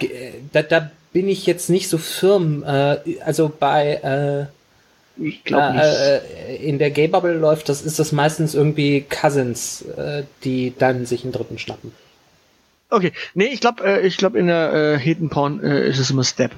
Äh, 0.00 0.30
da, 0.52 0.62
da 0.62 0.90
bin 1.12 1.28
ich 1.28 1.46
jetzt 1.46 1.70
nicht 1.70 1.88
so 1.88 1.98
firm. 1.98 2.62
Äh, 2.62 2.98
also 3.24 3.52
bei 3.56 4.48
äh, 4.48 4.57
ich 5.20 5.44
glaube 5.44 5.72
nicht. 5.72 5.84
Äh, 5.84 6.56
in 6.56 6.78
der 6.78 6.90
Gay 6.90 7.08
Bubble 7.08 7.34
läuft 7.34 7.68
das, 7.68 7.82
ist 7.82 7.98
das 7.98 8.12
meistens 8.12 8.54
irgendwie 8.54 9.02
Cousins, 9.02 9.82
äh, 9.82 10.24
die 10.44 10.74
dann 10.78 11.06
sich 11.06 11.24
einen 11.24 11.32
dritten 11.32 11.58
schnappen. 11.58 11.92
Okay, 12.90 13.12
nee, 13.34 13.46
ich 13.46 13.60
glaube, 13.60 13.84
äh, 13.84 14.06
ich 14.06 14.16
glaube 14.16 14.38
in 14.38 14.46
der 14.46 14.72
äh, 14.72 14.98
Hidden 14.98 15.28
Porn 15.28 15.62
äh, 15.62 15.86
ist 15.88 15.98
es 15.98 16.10
immer 16.10 16.24
Step. 16.24 16.52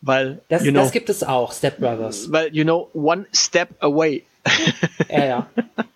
Weil, 0.00 0.40
das, 0.48 0.64
you 0.64 0.72
know, 0.72 0.80
das 0.80 0.92
gibt 0.92 1.10
es 1.10 1.22
auch, 1.22 1.52
Step 1.52 1.78
Brothers. 1.78 2.32
Weil, 2.32 2.48
you 2.52 2.64
know, 2.64 2.88
one 2.92 3.26
step 3.32 3.68
away. 3.80 4.24
ja, 5.08 5.24
ja. 5.24 5.46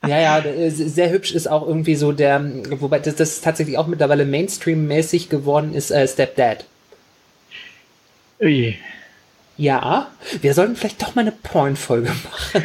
Ja, 0.07 0.41
ja, 0.41 0.71
sehr 0.71 1.11
hübsch 1.11 1.33
ist 1.33 1.49
auch 1.49 1.67
irgendwie 1.67 1.97
so 1.97 2.13
der, 2.13 2.41
wobei 2.81 3.01
das, 3.01 3.17
das 3.17 3.41
tatsächlich 3.41 3.77
auch 3.77 3.89
mittlerweile 3.89 4.25
Mainstream-mäßig 4.25 5.29
geworden 5.29 5.75
ist, 5.75 5.91
äh, 5.91 6.07
Step 6.07 6.37
Dad. 6.37 6.65
Ui. 8.41 8.79
Ja, 9.57 10.09
wir 10.43 10.55
sollten 10.55 10.77
vielleicht 10.77 11.03
doch 11.03 11.15
mal 11.15 11.23
eine 11.23 11.33
Porn-Folge 11.33 12.09
machen. 12.09 12.65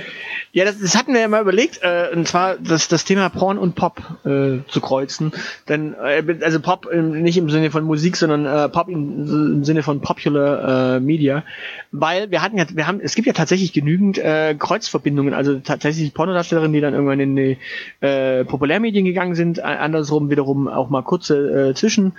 Ja, 0.53 0.65
das, 0.65 0.79
das 0.79 0.97
hatten 0.97 1.13
wir 1.13 1.21
ja 1.21 1.29
mal 1.29 1.41
überlegt, 1.41 1.79
äh, 1.81 2.09
und 2.13 2.27
zwar 2.27 2.57
das, 2.57 2.89
das 2.89 3.05
Thema 3.05 3.29
Porn 3.29 3.57
und 3.57 3.73
Pop 3.73 4.01
äh, 4.25 4.59
zu 4.67 4.81
kreuzen. 4.81 5.31
Denn, 5.69 5.93
äh, 5.93 6.23
also 6.41 6.59
Pop 6.59 6.87
im, 6.87 7.21
nicht 7.21 7.37
im 7.37 7.49
Sinne 7.49 7.71
von 7.71 7.85
Musik, 7.85 8.17
sondern 8.17 8.45
äh, 8.45 8.67
Pop 8.67 8.89
im, 8.89 9.21
im 9.21 9.63
Sinne 9.63 9.81
von 9.81 10.01
Popular 10.01 10.97
äh, 10.97 10.99
Media. 10.99 11.45
Weil 11.93 12.31
wir 12.31 12.41
hatten 12.41 12.57
ja, 12.57 12.65
wir 12.69 12.85
haben, 12.85 12.99
es 12.99 13.15
gibt 13.15 13.27
ja 13.27 13.33
tatsächlich 13.33 13.71
genügend 13.71 14.17
äh, 14.17 14.53
Kreuzverbindungen, 14.59 15.33
also 15.33 15.59
tatsächlich 15.59 16.13
Pornodarstellerinnen, 16.13 16.73
die 16.73 16.81
dann 16.81 16.95
irgendwann 16.95 17.21
in 17.21 17.35
die 17.37 17.57
äh, 18.01 18.43
Populärmedien 18.43 19.05
gegangen 19.05 19.35
sind, 19.35 19.63
andersrum 19.63 20.29
wiederum 20.29 20.67
auch 20.67 20.89
mal 20.89 21.03
kurze 21.03 21.69
äh, 21.69 21.73
Zwischen 21.75 22.11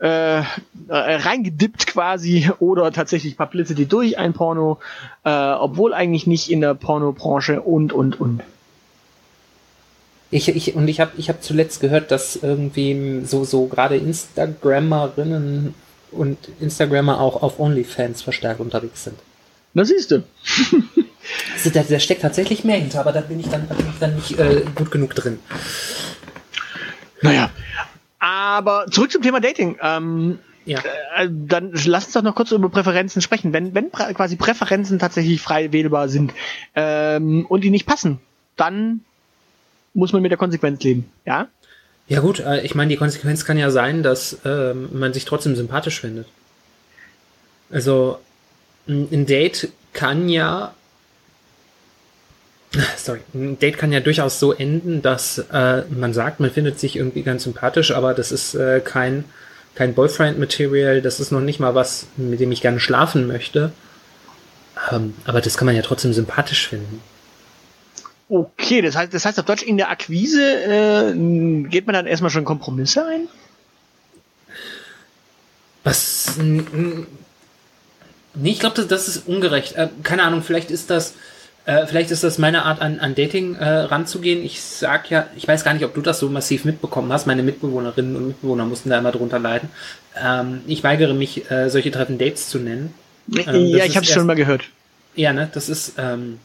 äh, 0.00 0.38
äh, 0.38 0.44
reingedippt 0.88 1.88
quasi 1.88 2.50
oder 2.60 2.92
tatsächlich 2.92 3.36
Publicity 3.36 3.86
durch 3.86 4.16
ein 4.16 4.32
Porno, 4.32 4.78
äh, 5.24 5.30
obwohl 5.30 5.92
eigentlich 5.92 6.26
nicht 6.26 6.50
in 6.50 6.60
der 6.60 6.74
Pornobranche 6.74 7.60
und 7.60 7.92
und 7.92 8.20
und. 8.20 8.42
Ich, 10.30 10.48
ich, 10.48 10.74
und 10.74 10.86
ich 10.88 11.00
habe 11.00 11.12
ich 11.16 11.28
hab 11.28 11.42
zuletzt 11.42 11.80
gehört, 11.80 12.10
dass 12.10 12.36
irgendwie 12.36 13.22
so, 13.24 13.44
so 13.44 13.66
gerade 13.66 13.96
Instagrammerinnen 13.96 15.74
und 16.12 16.38
Instagrammer 16.60 17.20
auch 17.20 17.42
auf 17.42 17.58
OnlyFans 17.58 18.22
verstärkt 18.22 18.60
unterwegs 18.60 19.04
sind. 19.04 19.18
Na 19.74 19.84
siehst 19.84 20.10
du. 20.10 20.22
Also 21.52 21.68
da, 21.68 21.82
da 21.82 21.98
steckt 22.00 22.22
tatsächlich 22.22 22.64
mehr 22.64 22.78
hinter, 22.78 23.00
aber 23.00 23.12
da 23.12 23.20
bin 23.20 23.38
ich 23.38 23.48
dann, 23.48 23.68
da 23.68 23.74
bin 23.74 23.86
ich 23.92 23.98
dann 23.98 24.14
nicht 24.14 24.38
äh, 24.38 24.62
gut 24.74 24.90
genug 24.90 25.14
drin. 25.14 25.38
Naja, 27.20 27.50
aber 28.28 28.86
zurück 28.90 29.10
zum 29.10 29.22
Thema 29.22 29.40
Dating. 29.40 29.78
Ähm, 29.80 30.38
Ja. 30.66 30.80
äh, 31.16 31.28
dann 31.30 31.72
lass 31.86 32.04
uns 32.04 32.12
doch 32.12 32.22
noch 32.22 32.34
kurz 32.34 32.52
über 32.52 32.68
Präferenzen 32.68 33.22
sprechen. 33.22 33.54
Wenn, 33.54 33.74
wenn 33.74 33.90
quasi 33.90 34.36
Präferenzen 34.36 34.98
tatsächlich 34.98 35.40
frei 35.40 35.72
wählbar 35.72 36.10
sind 36.10 36.34
ähm, 36.74 37.46
und 37.46 37.64
die 37.64 37.70
nicht 37.70 37.86
passen, 37.86 38.20
dann 38.56 39.00
muss 39.94 40.12
man 40.12 40.20
mit 40.20 40.30
der 40.30 40.36
Konsequenz 40.38 40.82
leben. 40.84 41.10
Ja? 41.24 41.48
Ja 42.06 42.20
gut, 42.20 42.40
äh, 42.40 42.60
ich 42.60 42.74
meine, 42.74 42.90
die 42.90 42.98
Konsequenz 42.98 43.46
kann 43.46 43.56
ja 43.56 43.70
sein, 43.70 44.02
dass 44.02 44.40
ähm, 44.44 44.90
man 44.92 45.14
sich 45.14 45.24
trotzdem 45.24 45.56
sympathisch 45.56 46.00
findet. 46.00 46.26
Also 47.70 48.18
ein 48.86 49.24
Date 49.26 49.72
kann 49.94 50.28
ja, 50.28 50.74
sorry, 52.96 53.20
ein 53.34 53.58
Date 53.58 53.78
kann 53.78 53.92
ja 53.92 54.00
durchaus 54.00 54.38
so 54.38 54.52
enden, 54.52 55.02
dass 55.02 55.38
äh, 55.52 55.82
man 55.90 56.12
sagt, 56.12 56.40
man 56.40 56.50
findet 56.50 56.78
sich 56.78 56.96
irgendwie 56.96 57.22
ganz 57.22 57.44
sympathisch, 57.44 57.92
aber 57.92 58.14
das 58.14 58.32
ist 58.32 58.54
äh, 58.54 58.80
kein 58.80 59.24
kein 59.78 59.94
Boyfriend-Material, 59.94 61.02
das 61.02 61.20
ist 61.20 61.30
noch 61.30 61.40
nicht 61.40 61.60
mal 61.60 61.76
was, 61.76 62.08
mit 62.16 62.40
dem 62.40 62.50
ich 62.50 62.60
gerne 62.62 62.80
schlafen 62.80 63.28
möchte. 63.28 63.70
Ähm, 64.90 65.14
aber 65.24 65.40
das 65.40 65.56
kann 65.56 65.66
man 65.66 65.76
ja 65.76 65.82
trotzdem 65.82 66.12
sympathisch 66.12 66.68
finden. 66.68 67.00
Okay, 68.28 68.82
das 68.82 68.96
heißt, 68.96 69.14
das 69.14 69.24
heißt 69.24 69.38
auf 69.38 69.46
Deutsch, 69.46 69.62
in 69.62 69.76
der 69.76 69.88
Akquise 69.88 70.42
äh, 70.42 71.14
geht 71.68 71.86
man 71.86 71.94
dann 71.94 72.06
erstmal 72.06 72.30
schon 72.30 72.44
Kompromisse 72.44 73.06
ein? 73.06 73.28
Was? 75.84 76.36
Nee, 76.38 77.06
ich 78.42 78.58
glaube, 78.58 78.74
das, 78.76 78.88
das 78.88 79.06
ist 79.06 79.28
ungerecht. 79.28 79.76
Äh, 79.76 79.88
keine 80.02 80.24
Ahnung, 80.24 80.42
vielleicht 80.42 80.72
ist 80.72 80.90
das, 80.90 81.14
äh, 81.68 81.86
vielleicht 81.86 82.10
ist 82.10 82.24
das 82.24 82.38
meine 82.38 82.64
Art, 82.64 82.80
an, 82.80 82.98
an 82.98 83.14
Dating 83.14 83.54
äh, 83.56 83.68
ranzugehen. 83.68 84.42
Ich 84.42 84.62
sag 84.62 85.10
ja, 85.10 85.26
ich 85.36 85.46
weiß 85.46 85.64
gar 85.64 85.74
nicht, 85.74 85.84
ob 85.84 85.92
du 85.92 86.00
das 86.00 86.18
so 86.18 86.30
massiv 86.30 86.64
mitbekommen 86.64 87.12
hast. 87.12 87.26
Meine 87.26 87.42
Mitbewohnerinnen 87.42 88.16
und 88.16 88.28
Mitbewohner 88.28 88.64
mussten 88.64 88.88
da 88.88 88.98
immer 88.98 89.12
drunter 89.12 89.38
leiden. 89.38 89.68
Ähm, 90.18 90.62
ich 90.66 90.82
weigere 90.82 91.12
mich, 91.12 91.50
äh, 91.50 91.68
solche 91.68 91.90
Treffen 91.90 92.16
Dates 92.16 92.48
zu 92.48 92.58
nennen. 92.58 92.94
Ähm, 93.36 93.66
ja, 93.66 93.84
ich 93.84 93.96
habe 93.96 94.06
es 94.06 94.10
schon 94.10 94.24
mal 94.24 94.34
gehört. 94.34 94.64
Ja, 95.14 95.34
ne, 95.34 95.50
das 95.52 95.68
ist, 95.68 95.96
ähm, 95.98 96.38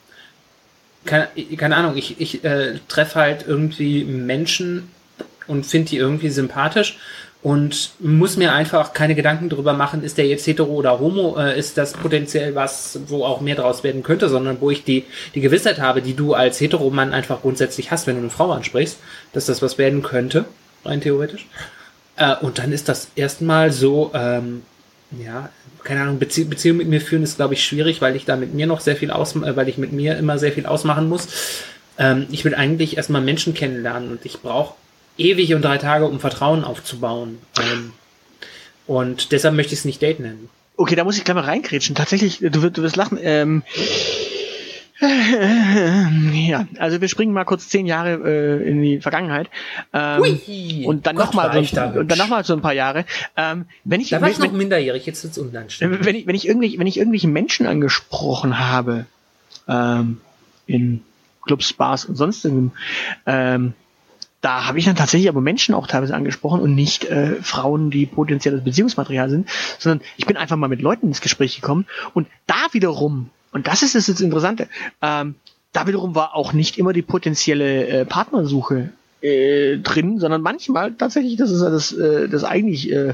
keine, 1.06 1.30
keine 1.56 1.78
Ahnung, 1.78 1.96
ich, 1.96 2.20
ich 2.20 2.44
äh, 2.44 2.80
treffe 2.90 3.22
halt 3.22 3.46
irgendwie 3.48 4.04
Menschen 4.04 4.92
und 5.48 5.66
finde 5.66 5.92
die 5.92 5.98
irgendwie 5.98 6.32
sympathisch 6.32 6.98
und 7.44 7.92
muss 8.00 8.38
mir 8.38 8.54
einfach 8.54 8.94
keine 8.94 9.16
Gedanken 9.16 9.50
darüber 9.50 9.74
machen, 9.74 10.02
ist 10.02 10.18
der 10.18 10.26
jetzt 10.26 10.48
hetero 10.48 10.72
oder 10.72 11.00
homo, 11.00 11.38
äh, 11.38 11.60
ist 11.60 11.78
das 11.78 11.92
potenziell 11.92 12.56
was, 12.56 13.00
wo 13.08 13.26
auch 13.26 13.42
mehr 13.42 13.56
draus 13.56 13.84
werden 13.84 14.02
könnte, 14.02 14.30
sondern 14.30 14.62
wo 14.62 14.72
ich 14.72 14.86
die, 14.86 15.04
die 15.36 15.42
Gewissheit 15.42 15.80
habe, 15.80 16.02
die 16.02 16.16
du 16.16 16.34
als 16.34 16.62
Heteromann 16.62 17.14
einfach 17.14 17.42
grundsätzlich 17.42 17.92
hast, 17.92 18.08
wenn 18.08 18.16
du 18.16 18.22
eine 18.22 18.30
Frau 18.30 18.52
ansprichst, 18.52 18.98
dass 19.34 19.46
das 19.46 19.62
was 19.62 19.78
werden 19.78 20.04
könnte, 20.04 20.46
rein 20.86 21.02
theoretisch. 21.02 21.46
Äh, 22.16 22.36
und 22.38 22.60
dann 22.60 22.72
ist 22.72 22.88
das 22.88 23.10
erstmal 23.16 23.74
so, 23.74 24.12
ähm, 24.14 24.64
ja, 25.12 25.50
keine 25.84 26.02
Ahnung, 26.02 26.20
Bezie 26.20 26.46
Beziehung 26.46 26.78
mit 26.78 26.88
mir 26.88 27.02
führen 27.02 27.24
ist, 27.24 27.36
glaube 27.36 27.56
ich, 27.56 27.66
schwierig, 27.66 28.02
weil 28.02 28.16
ich 28.16 28.24
da 28.24 28.38
mit 28.38 28.54
mir 28.54 28.68
noch 28.68 28.80
sehr 28.80 28.96
viel 28.96 29.12
aus, 29.12 29.36
äh, 29.36 29.56
weil 29.58 29.68
ich 29.68 29.78
mit 29.78 29.92
mir 29.92 30.18
immer 30.18 30.40
sehr 30.40 30.54
viel 30.54 30.66
ausmachen 30.66 31.10
muss. 31.10 31.28
Ähm, 31.98 32.26
ich 32.32 32.46
will 32.46 32.56
eigentlich 32.56 32.96
erstmal 32.96 33.22
Menschen 33.22 33.54
kennenlernen 33.54 34.12
und 34.12 34.26
ich 34.26 34.42
brauche 34.42 34.76
ewig 35.18 35.54
und 35.54 35.62
drei 35.64 35.78
Tage, 35.78 36.06
um 36.06 36.20
Vertrauen 36.20 36.64
aufzubauen. 36.64 37.38
Ähm, 37.60 37.94
und 38.88 39.32
deshalb 39.32 39.56
möchte 39.56 39.74
ich 39.74 39.80
es 39.80 39.86
nicht 39.86 40.02
Date 40.02 40.20
nennen. 40.20 40.50
Okay, 40.76 40.96
da 40.96 41.04
muss 41.04 41.18
ich 41.18 41.24
gleich 41.24 41.36
mal 41.36 41.42
reinkrätschen. 41.44 41.96
Tatsächlich, 41.96 42.40
du, 42.40 42.62
wirst- 42.64 42.78
du 42.78 42.82
wirst 42.82 42.96
lachen. 42.96 43.18
Ähm, 43.22 43.64
ja, 46.34 46.66
also 46.80 47.02
wir 47.02 47.08
springen 47.08 47.34
mal 47.34 47.44
kurz 47.44 47.68
zehn 47.68 47.86
Jahre 47.86 48.14
äh, 48.62 48.70
in 48.70 48.82
die 48.82 49.00
Vergangenheit. 49.02 49.50
Ähm, 49.92 50.20
Hui. 50.22 50.86
und 50.86 51.06
dann 51.06 51.16
nochmal 51.16 51.52
so, 51.66 51.82
und 52.00 52.10
dann 52.10 52.18
noch 52.18 52.30
mal 52.30 52.44
so 52.44 52.54
ein 52.54 52.62
paar 52.62 52.74
Jahre. 52.74 53.06
Ähm, 53.36 53.66
wenn 53.84 54.00
ich, 54.02 54.10
Da 54.10 54.22
war 54.22 54.30
ich 54.30 54.40
wenn, 54.40 54.46
noch 54.48 54.54
minderjährig, 54.54 55.06
jetzt 55.06 55.24
wird's 55.24 55.38
unanständig. 55.38 56.06
wenn 56.06 56.16
ich, 56.16 56.28
wenn 56.28 56.36
ich 56.36 56.48
irgendwelche, 56.48 56.80
wenn 56.80 56.88
ich 56.88 56.98
irgendwelche 56.98 57.28
Menschen 57.28 57.66
angesprochen 57.68 58.60
habe, 58.60 59.06
ähm, 59.68 60.22
in 60.68 61.02
Clubs, 61.46 61.74
Bars 61.74 62.06
und 62.06 62.16
sonst 62.16 62.46
irgendwo, 62.46 62.74
ähm, 63.26 63.74
da 64.44 64.66
habe 64.66 64.78
ich 64.78 64.84
dann 64.84 64.98
tatsächlich 64.98 65.30
aber 65.30 65.40
Menschen 65.40 65.74
auch 65.74 65.88
teilweise 65.88 66.14
angesprochen 66.14 66.60
und 66.60 66.76
nicht 66.76 67.06
äh, 67.06 67.42
Frauen, 67.42 67.92
die 67.92 68.06
potenzielles 68.06 68.62
Beziehungsmaterial 68.62 69.30
sind, 69.30 69.50
sondern 69.80 70.06
ich 70.18 70.26
bin 70.26 70.36
einfach 70.36 70.58
mal 70.58 70.68
mit 70.68 70.82
Leuten 70.82 71.08
ins 71.08 71.22
Gespräch 71.22 71.56
gekommen 71.56 71.86
und 72.14 72.28
da 72.46 72.68
wiederum, 72.74 73.30
und 73.54 73.68
das 73.68 73.84
ist 73.84 73.96
das 73.96 74.08
jetzt 74.08 74.20
Interessante, 74.20 74.68
ähm, 75.02 75.36
da 75.72 75.88
wiederum 75.88 76.14
war 76.14 76.36
auch 76.36 76.52
nicht 76.52 76.78
immer 76.78 76.92
die 76.92 77.02
potenzielle 77.02 77.88
äh, 77.88 78.06
Partnersuche 78.06 78.90
äh, 79.22 79.78
drin, 79.78 80.20
sondern 80.20 80.42
manchmal 80.42 80.94
tatsächlich, 80.94 81.38
das 81.38 81.50
ist 81.50 81.62
ja 81.62 81.70
das, 81.70 81.94
äh, 81.94 82.28
das 82.28 82.44
eigentlich 82.44 82.92
äh, 82.92 83.14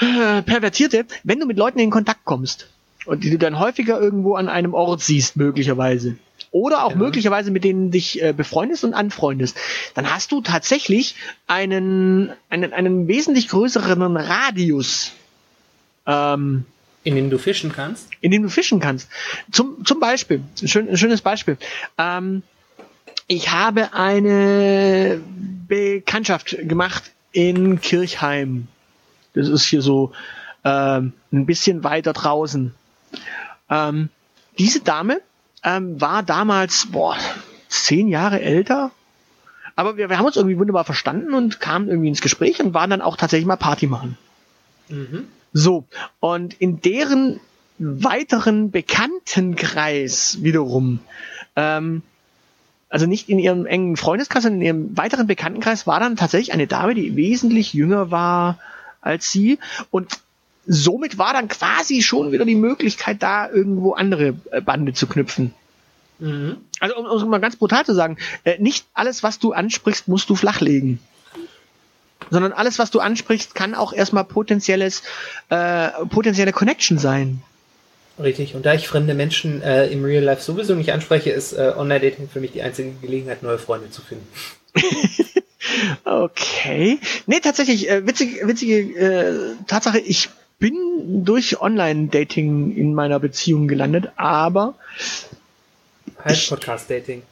äh, 0.00 0.42
Pervertierte, 0.42 1.04
wenn 1.24 1.40
du 1.40 1.46
mit 1.46 1.58
Leuten 1.58 1.80
in 1.80 1.90
Kontakt 1.90 2.24
kommst 2.24 2.68
und 3.06 3.24
die 3.24 3.30
du 3.30 3.38
dann 3.38 3.58
häufiger 3.58 4.00
irgendwo 4.00 4.36
an 4.36 4.48
einem 4.48 4.72
Ort 4.72 5.00
siehst, 5.00 5.36
möglicherweise, 5.36 6.16
oder 6.52 6.84
auch 6.84 6.90
Ja. 6.92 6.96
möglicherweise 6.96 7.50
mit 7.50 7.64
denen 7.64 7.90
dich 7.90 8.22
äh, 8.22 8.32
befreundest 8.32 8.84
und 8.84 8.94
anfreundest, 8.94 9.56
dann 9.94 10.12
hast 10.14 10.30
du 10.32 10.40
tatsächlich 10.42 11.16
einen, 11.46 12.30
einen, 12.50 12.72
einen 12.72 13.08
wesentlich 13.08 13.48
größeren 13.48 14.16
Radius, 14.16 15.12
ähm, 16.06 16.64
In 17.04 17.16
dem 17.16 17.30
du 17.30 17.38
fischen 17.38 17.72
kannst. 17.72 18.08
in 18.20 18.30
dem 18.30 18.42
du 18.44 18.48
fischen 18.50 18.78
kannst. 18.80 19.08
Zum, 19.50 19.84
zum 19.84 19.98
Beispiel, 19.98 20.42
ein, 20.60 20.68
schön, 20.68 20.88
ein 20.88 20.96
schönes 20.96 21.22
Beispiel. 21.22 21.56
Ähm, 21.98 22.42
ich 23.28 23.50
habe 23.50 23.94
eine 23.94 25.20
Bekanntschaft 25.68 26.56
gemacht 26.68 27.10
in 27.32 27.80
Kirchheim. 27.80 28.68
Das 29.34 29.48
ist 29.48 29.64
hier 29.64 29.80
so 29.80 30.12
ähm, 30.64 31.14
ein 31.32 31.46
bisschen 31.46 31.82
weiter 31.82 32.12
draußen. 32.12 32.74
Ähm, 33.70 34.10
diese 34.58 34.80
Dame 34.80 35.22
ähm, 35.62 36.00
war 36.00 36.22
damals, 36.22 36.88
boah, 36.90 37.16
zehn 37.68 38.08
Jahre 38.08 38.40
älter. 38.40 38.90
Aber 39.76 39.96
wir, 39.96 40.08
wir 40.08 40.18
haben 40.18 40.26
uns 40.26 40.36
irgendwie 40.36 40.58
wunderbar 40.58 40.84
verstanden 40.84 41.34
und 41.34 41.60
kamen 41.60 41.88
irgendwie 41.88 42.08
ins 42.08 42.20
Gespräch 42.20 42.60
und 42.60 42.74
waren 42.74 42.90
dann 42.90 43.00
auch 43.00 43.16
tatsächlich 43.16 43.46
mal 43.46 43.56
Party 43.56 43.86
machen. 43.86 44.18
Mhm. 44.88 45.28
So, 45.52 45.84
und 46.20 46.54
in 46.54 46.80
deren 46.80 47.40
weiteren 47.78 48.70
Bekanntenkreis 48.70 50.38
wiederum, 50.42 51.00
ähm, 51.56 52.02
also 52.88 53.06
nicht 53.06 53.28
in 53.28 53.38
ihrem 53.38 53.66
engen 53.66 53.96
Freundeskreis, 53.96 54.42
sondern 54.42 54.60
in 54.60 54.66
ihrem 54.66 54.96
weiteren 54.96 55.26
Bekanntenkreis 55.26 55.86
war 55.86 55.98
dann 55.98 56.16
tatsächlich 56.16 56.52
eine 56.52 56.66
Dame, 56.66 56.94
die 56.94 57.16
wesentlich 57.16 57.72
jünger 57.72 58.10
war 58.10 58.58
als 59.00 59.32
sie 59.32 59.58
und 59.90 60.20
somit 60.66 61.18
war 61.18 61.32
dann 61.32 61.48
quasi 61.48 62.02
schon 62.02 62.32
wieder 62.32 62.44
die 62.44 62.54
Möglichkeit 62.54 63.22
da, 63.22 63.48
irgendwo 63.48 63.92
andere 63.92 64.34
äh, 64.50 64.60
Bande 64.60 64.92
zu 64.92 65.06
knüpfen. 65.06 65.54
Mhm. 66.18 66.58
Also 66.80 66.96
um 66.96 67.06
um 67.06 67.16
es 67.16 67.24
mal 67.24 67.40
ganz 67.40 67.56
brutal 67.56 67.84
zu 67.84 67.94
sagen, 67.94 68.16
äh, 68.44 68.58
nicht 68.58 68.86
alles, 68.94 69.22
was 69.22 69.38
du 69.38 69.52
ansprichst, 69.52 70.08
musst 70.08 70.30
du 70.30 70.36
flachlegen. 70.36 71.00
Sondern 72.30 72.52
alles, 72.52 72.78
was 72.78 72.90
du 72.90 73.00
ansprichst, 73.00 73.54
kann 73.54 73.74
auch 73.74 73.92
erstmal 73.92 74.24
potenzielles, 74.24 75.02
äh, 75.48 75.88
potenzielle 76.08 76.52
Connection 76.52 76.98
sein. 76.98 77.42
Richtig. 78.18 78.54
Und 78.54 78.64
da 78.64 78.74
ich 78.74 78.86
fremde 78.86 79.14
Menschen 79.14 79.62
äh, 79.62 79.88
im 79.88 80.04
Real 80.04 80.22
Life 80.22 80.42
sowieso 80.42 80.74
nicht 80.74 80.92
anspreche, 80.92 81.30
ist 81.30 81.52
äh, 81.52 81.72
Online-Dating 81.76 82.28
für 82.28 82.40
mich 82.40 82.52
die 82.52 82.62
einzige 82.62 82.92
Gelegenheit, 83.00 83.42
neue 83.42 83.58
Freunde 83.58 83.90
zu 83.90 84.02
finden. 84.02 84.26
Okay. 86.04 86.98
Nee, 87.26 87.40
tatsächlich, 87.40 87.88
äh, 87.88 88.06
witzige, 88.06 88.46
witzige 88.48 88.78
äh, 88.98 89.54
Tatsache, 89.66 90.00
ich 90.00 90.28
bin 90.62 91.24
durch 91.24 91.60
Online-Dating 91.60 92.76
in 92.76 92.94
meiner 92.94 93.18
Beziehung 93.18 93.66
gelandet, 93.66 94.12
aber 94.14 94.74
halb 96.24 96.48
Podcast-Dating. 96.48 97.22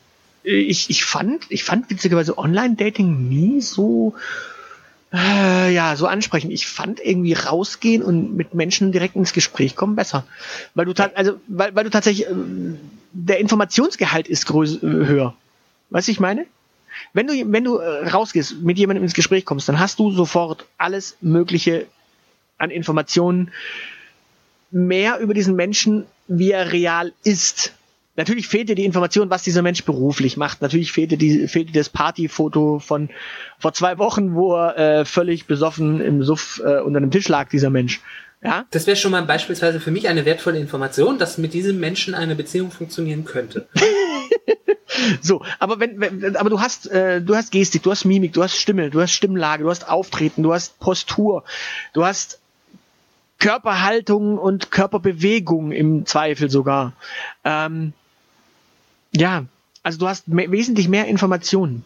Ich, 0.43 0.91
ich 0.91 1.05
fand, 1.05 1.45
ich 1.49 1.63
fand 1.63 1.89
witzigerweise 1.91 2.37
Online-Dating 2.37 3.29
nie 3.29 3.61
so, 3.61 4.15
äh, 5.13 5.73
ja, 5.73 5.95
so 5.95 6.09
ansprechend. 6.09 6.53
Ich 6.53 6.67
fand 6.67 6.99
irgendwie 6.99 7.35
rausgehen 7.35 8.03
und 8.03 8.35
mit 8.35 8.55
Menschen 8.55 8.91
direkt 8.91 9.15
ins 9.15 9.33
Gespräch 9.33 9.77
kommen 9.77 9.95
besser. 9.95 10.25
Weil 10.75 10.87
du, 10.87 10.95
also, 11.15 11.35
weil, 11.47 11.73
weil 11.77 11.85
du 11.85 11.91
tatsächlich, 11.91 12.29
ähm, 12.29 12.81
der 13.13 13.39
Informationsgehalt 13.39 14.27
ist 14.27 14.47
größ, 14.47 14.83
äh, 14.83 14.87
höher. 14.87 15.35
Weißt 15.91 16.09
du, 16.09 16.13
ich 16.13 16.21
meine? 16.21 16.47
Wenn 17.13 17.29
du, 17.29 17.35
wenn 17.53 17.63
du 17.63 17.77
äh, 17.77 18.09
rausgehst, 18.09 18.61
mit 18.63 18.77
jemandem 18.77 19.05
ins 19.05 19.15
Gespräch 19.15 19.45
kommst, 19.45 19.69
dann 19.69 19.79
hast 19.79 20.01
du 20.01 20.11
sofort 20.11 20.67
alles 20.79 21.17
Mögliche 21.21 21.87
an 22.61 22.71
Informationen, 22.71 23.51
mehr 24.71 25.19
über 25.19 25.35
diesen 25.35 25.57
Menschen, 25.57 26.07
wie 26.29 26.53
er 26.53 26.73
real 26.73 27.13
ist. 27.25 27.75
Natürlich 28.17 28.49
fehlt 28.49 28.69
dir 28.69 28.75
die 28.75 28.85
Information, 28.85 29.31
was 29.31 29.43
dieser 29.43 29.63
Mensch 29.63 29.85
beruflich 29.85 30.37
macht. 30.37 30.63
Natürlich 30.63 30.93
fehlt 30.93 31.13
dir, 31.13 31.19
die, 31.19 31.49
fehlt 31.49 31.71
dir 31.71 31.81
das 31.81 31.89
Partyfoto 31.89 32.79
von 32.79 33.09
vor 33.59 33.73
zwei 33.73 33.99
Wochen, 33.99 34.35
wo 34.35 34.55
er 34.55 34.77
äh, 34.77 35.05
völlig 35.05 35.47
besoffen 35.47 36.01
im 36.01 36.23
Suff 36.23 36.61
äh, 36.65 36.81
unter 36.81 36.99
einem 36.99 37.11
Tisch 37.11 37.29
lag, 37.29 37.49
dieser 37.49 37.71
Mensch. 37.71 38.01
Ja, 38.43 38.65
Das 38.71 38.87
wäre 38.87 38.97
schon 38.97 39.11
mal 39.11 39.23
beispielsweise 39.23 39.81
für 39.81 39.91
mich 39.91 40.09
eine 40.09 40.25
wertvolle 40.25 40.59
Information, 40.59 41.19
dass 41.19 41.37
mit 41.37 41.53
diesem 41.53 41.79
Menschen 41.79 42.15
eine 42.15 42.35
Beziehung 42.35 42.71
funktionieren 42.71 43.27
könnte. 43.27 43.69
so, 45.21 45.43
aber 45.59 45.79
wenn, 45.79 46.01
wenn 46.01 46.37
aber 46.37 46.49
du 46.49 46.59
hast 46.59 46.91
äh, 46.91 47.21
du 47.21 47.37
hast 47.37 47.53
Gestik, 47.53 47.83
du 47.83 47.91
hast 47.91 48.07
Mimik, 48.07 48.33
du 48.33 48.43
hast 48.43 48.57
Stimme, 48.57 48.89
du 48.89 49.01
hast 49.01 49.13
Stimmlage, 49.13 49.65
du 49.65 49.71
hast 49.71 49.89
Auftreten, 49.89 50.43
du 50.43 50.55
hast 50.55 50.81
Postur, 50.81 51.45
du 51.93 52.05
hast 52.05 52.40
Körperhaltung 53.41 54.39
und 54.39 54.71
Körperbewegung 54.71 55.73
im 55.73 56.07
Zweifel 56.07 56.49
sogar. 56.51 56.93
Ähm, 57.45 57.93
ja, 59.13 59.47
also 59.83 59.99
du 59.99 60.07
hast 60.07 60.29
me 60.29 60.51
wesentlich 60.53 60.89
mehr 60.89 61.07
Informationen. 61.07 61.85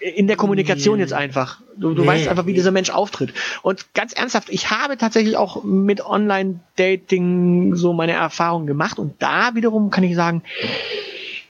In 0.00 0.26
der 0.26 0.36
Kommunikation 0.36 0.96
Nee. 0.96 1.02
jetzt 1.04 1.14
einfach. 1.14 1.60
Du, 1.78 1.94
du 1.94 2.02
Nee. 2.02 2.08
weißt 2.08 2.28
einfach, 2.28 2.44
wie 2.44 2.52
dieser 2.52 2.72
Mensch 2.72 2.90
auftritt. 2.90 3.32
Und 3.62 3.94
ganz 3.94 4.12
ernsthaft, 4.12 4.50
ich 4.50 4.70
habe 4.70 4.98
tatsächlich 4.98 5.38
auch 5.38 5.64
mit 5.64 6.04
Online-Dating 6.04 7.74
so 7.74 7.94
meine 7.94 8.12
Erfahrungen 8.12 8.66
gemacht. 8.66 8.98
Und 8.98 9.22
da 9.22 9.54
wiederum 9.54 9.90
kann 9.90 10.04
ich 10.04 10.14
sagen, 10.14 10.42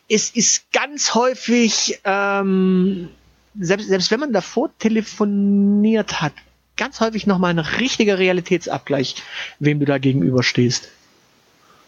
es 0.09 0.31
ist 0.31 0.71
ganz 0.73 1.15
häufig, 1.15 1.99
ähm, 2.05 3.09
selbst, 3.59 3.89
selbst 3.89 4.11
wenn 4.13 4.21
man 4.21 4.33
davor 4.33 4.71
telefoniert 4.79 6.21
hat, 6.21 6.35
ganz 6.77 7.01
häufig 7.01 7.27
nochmal 7.27 7.51
ein 7.51 7.59
richtiger 7.59 8.19
Realitätsabgleich, 8.19 9.17
wem 9.59 9.81
du 9.81 9.87
da 9.87 9.99
gegenüberstehst. 9.99 10.89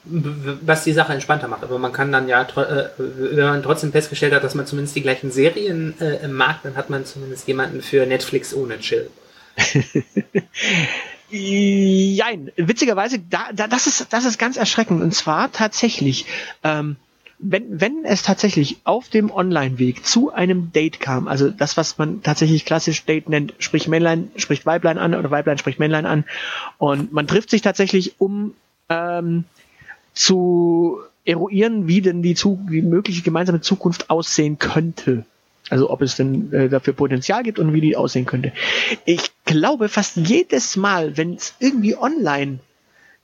was 0.04 0.84
die 0.84 0.92
Sache 0.92 1.12
entspannter 1.12 1.48
macht. 1.48 1.64
Aber 1.64 1.78
man 1.78 1.92
kann 1.92 2.12
dann 2.12 2.28
ja, 2.28 2.42
äh, 2.42 2.88
wenn 2.98 3.44
man 3.44 3.62
trotzdem 3.62 3.92
festgestellt 3.92 4.32
hat, 4.32 4.44
dass 4.44 4.54
man 4.54 4.66
zumindest 4.66 4.94
die 4.94 5.02
gleichen 5.02 5.32
Serien 5.32 6.00
äh, 6.00 6.28
mag, 6.28 6.62
dann 6.62 6.76
hat 6.76 6.90
man 6.90 7.04
zumindest 7.04 7.48
jemanden 7.48 7.82
für 7.82 8.06
Netflix 8.06 8.54
ohne 8.54 8.78
Chill. 8.78 9.10
Jein, 11.28 12.52
witzigerweise, 12.56 13.18
da, 13.18 13.48
da, 13.52 13.66
das, 13.66 13.88
ist, 13.88 14.12
das 14.12 14.24
ist 14.24 14.38
ganz 14.38 14.56
erschreckend. 14.56 15.02
Und 15.02 15.12
zwar 15.12 15.50
tatsächlich, 15.50 16.26
ähm, 16.62 16.96
wenn, 17.38 17.80
wenn 17.80 18.04
es 18.04 18.22
tatsächlich 18.22 18.78
auf 18.84 19.08
dem 19.08 19.30
Online-Weg 19.30 20.06
zu 20.06 20.32
einem 20.32 20.72
Date 20.72 21.00
kam, 21.00 21.28
also 21.28 21.50
das, 21.50 21.76
was 21.76 21.98
man 21.98 22.22
tatsächlich 22.22 22.64
klassisch 22.64 23.04
Date 23.04 23.28
nennt, 23.28 23.54
sprich 23.58 23.88
Männlein 23.88 24.30
spricht 24.36 24.64
Weiblein 24.64 24.98
an 24.98 25.14
oder 25.14 25.30
Weiblein 25.30 25.58
spricht 25.58 25.78
Männlein 25.78 26.06
an, 26.06 26.24
und 26.78 27.12
man 27.12 27.26
trifft 27.26 27.50
sich 27.50 27.62
tatsächlich, 27.62 28.20
um 28.20 28.54
ähm, 28.88 29.44
zu 30.14 30.98
eruieren, 31.24 31.88
wie 31.88 32.00
denn 32.00 32.22
die, 32.22 32.34
zu, 32.34 32.58
die 32.70 32.82
mögliche 32.82 33.22
gemeinsame 33.22 33.60
Zukunft 33.60 34.10
aussehen 34.10 34.58
könnte. 34.58 35.26
Also 35.68 35.90
ob 35.90 36.00
es 36.00 36.14
denn 36.14 36.52
äh, 36.52 36.68
dafür 36.68 36.92
Potenzial 36.92 37.42
gibt 37.42 37.58
und 37.58 37.72
wie 37.74 37.80
die 37.80 37.96
aussehen 37.96 38.24
könnte. 38.24 38.52
Ich 39.04 39.32
glaube, 39.44 39.88
fast 39.88 40.16
jedes 40.16 40.76
Mal, 40.76 41.16
wenn 41.16 41.34
es 41.34 41.54
irgendwie 41.58 41.96
online 41.96 42.60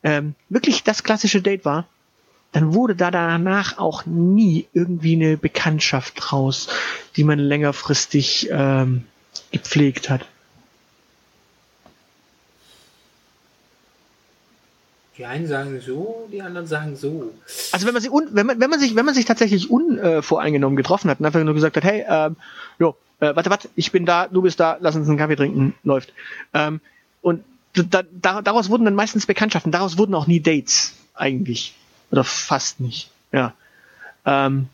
ähm, 0.02 0.34
wirklich 0.48 0.82
das 0.82 1.04
klassische 1.04 1.40
Date 1.40 1.64
war, 1.64 1.86
dann 2.52 2.74
wurde 2.74 2.94
da 2.94 3.10
danach 3.10 3.78
auch 3.78 4.04
nie 4.06 4.66
irgendwie 4.72 5.14
eine 5.14 5.36
Bekanntschaft 5.36 6.14
draus, 6.16 6.68
die 7.16 7.24
man 7.24 7.38
längerfristig 7.38 8.48
ähm, 8.50 9.04
gepflegt 9.50 10.10
hat. 10.10 10.26
Die 15.16 15.26
einen 15.26 15.46
sagen 15.46 15.80
so, 15.80 16.28
die 16.32 16.40
anderen 16.40 16.66
sagen 16.66 16.96
so. 16.96 17.32
Also 17.72 17.86
wenn 17.86 17.92
man 17.92 18.02
sich 18.02 18.10
un, 18.10 18.28
wenn 18.32 18.46
man 18.46 18.60
wenn 18.60 18.70
man 18.70 18.80
sich 18.80 18.96
wenn 18.96 19.04
man 19.04 19.14
sich 19.14 19.26
tatsächlich 19.26 19.70
unvoreingenommen 19.70 20.76
getroffen 20.76 21.10
hat 21.10 21.20
und 21.20 21.26
einfach 21.26 21.42
nur 21.42 21.54
gesagt 21.54 21.76
hat, 21.76 21.84
hey, 21.84 22.04
ähm, 22.08 22.36
jo, 22.78 22.96
äh, 23.20 23.34
warte, 23.36 23.50
warte, 23.50 23.68
ich 23.76 23.92
bin 23.92 24.06
da, 24.06 24.26
du 24.26 24.42
bist 24.42 24.58
da, 24.58 24.78
lass 24.80 24.96
uns 24.96 25.08
einen 25.08 25.18
Kaffee 25.18 25.36
trinken, 25.36 25.74
läuft. 25.84 26.12
Ähm, 26.54 26.80
und 27.20 27.44
da, 27.74 28.02
da, 28.10 28.42
daraus 28.42 28.68
wurden 28.68 28.84
dann 28.84 28.94
meistens 28.94 29.26
Bekanntschaften, 29.26 29.70
daraus 29.70 29.96
wurden 29.96 30.14
auch 30.14 30.26
nie 30.26 30.40
Dates 30.40 30.94
eigentlich 31.14 31.74
oder 32.12 32.22
fast 32.22 32.78
nicht. 32.78 33.10
Ja. 33.32 33.54
Ähm, 34.24 34.68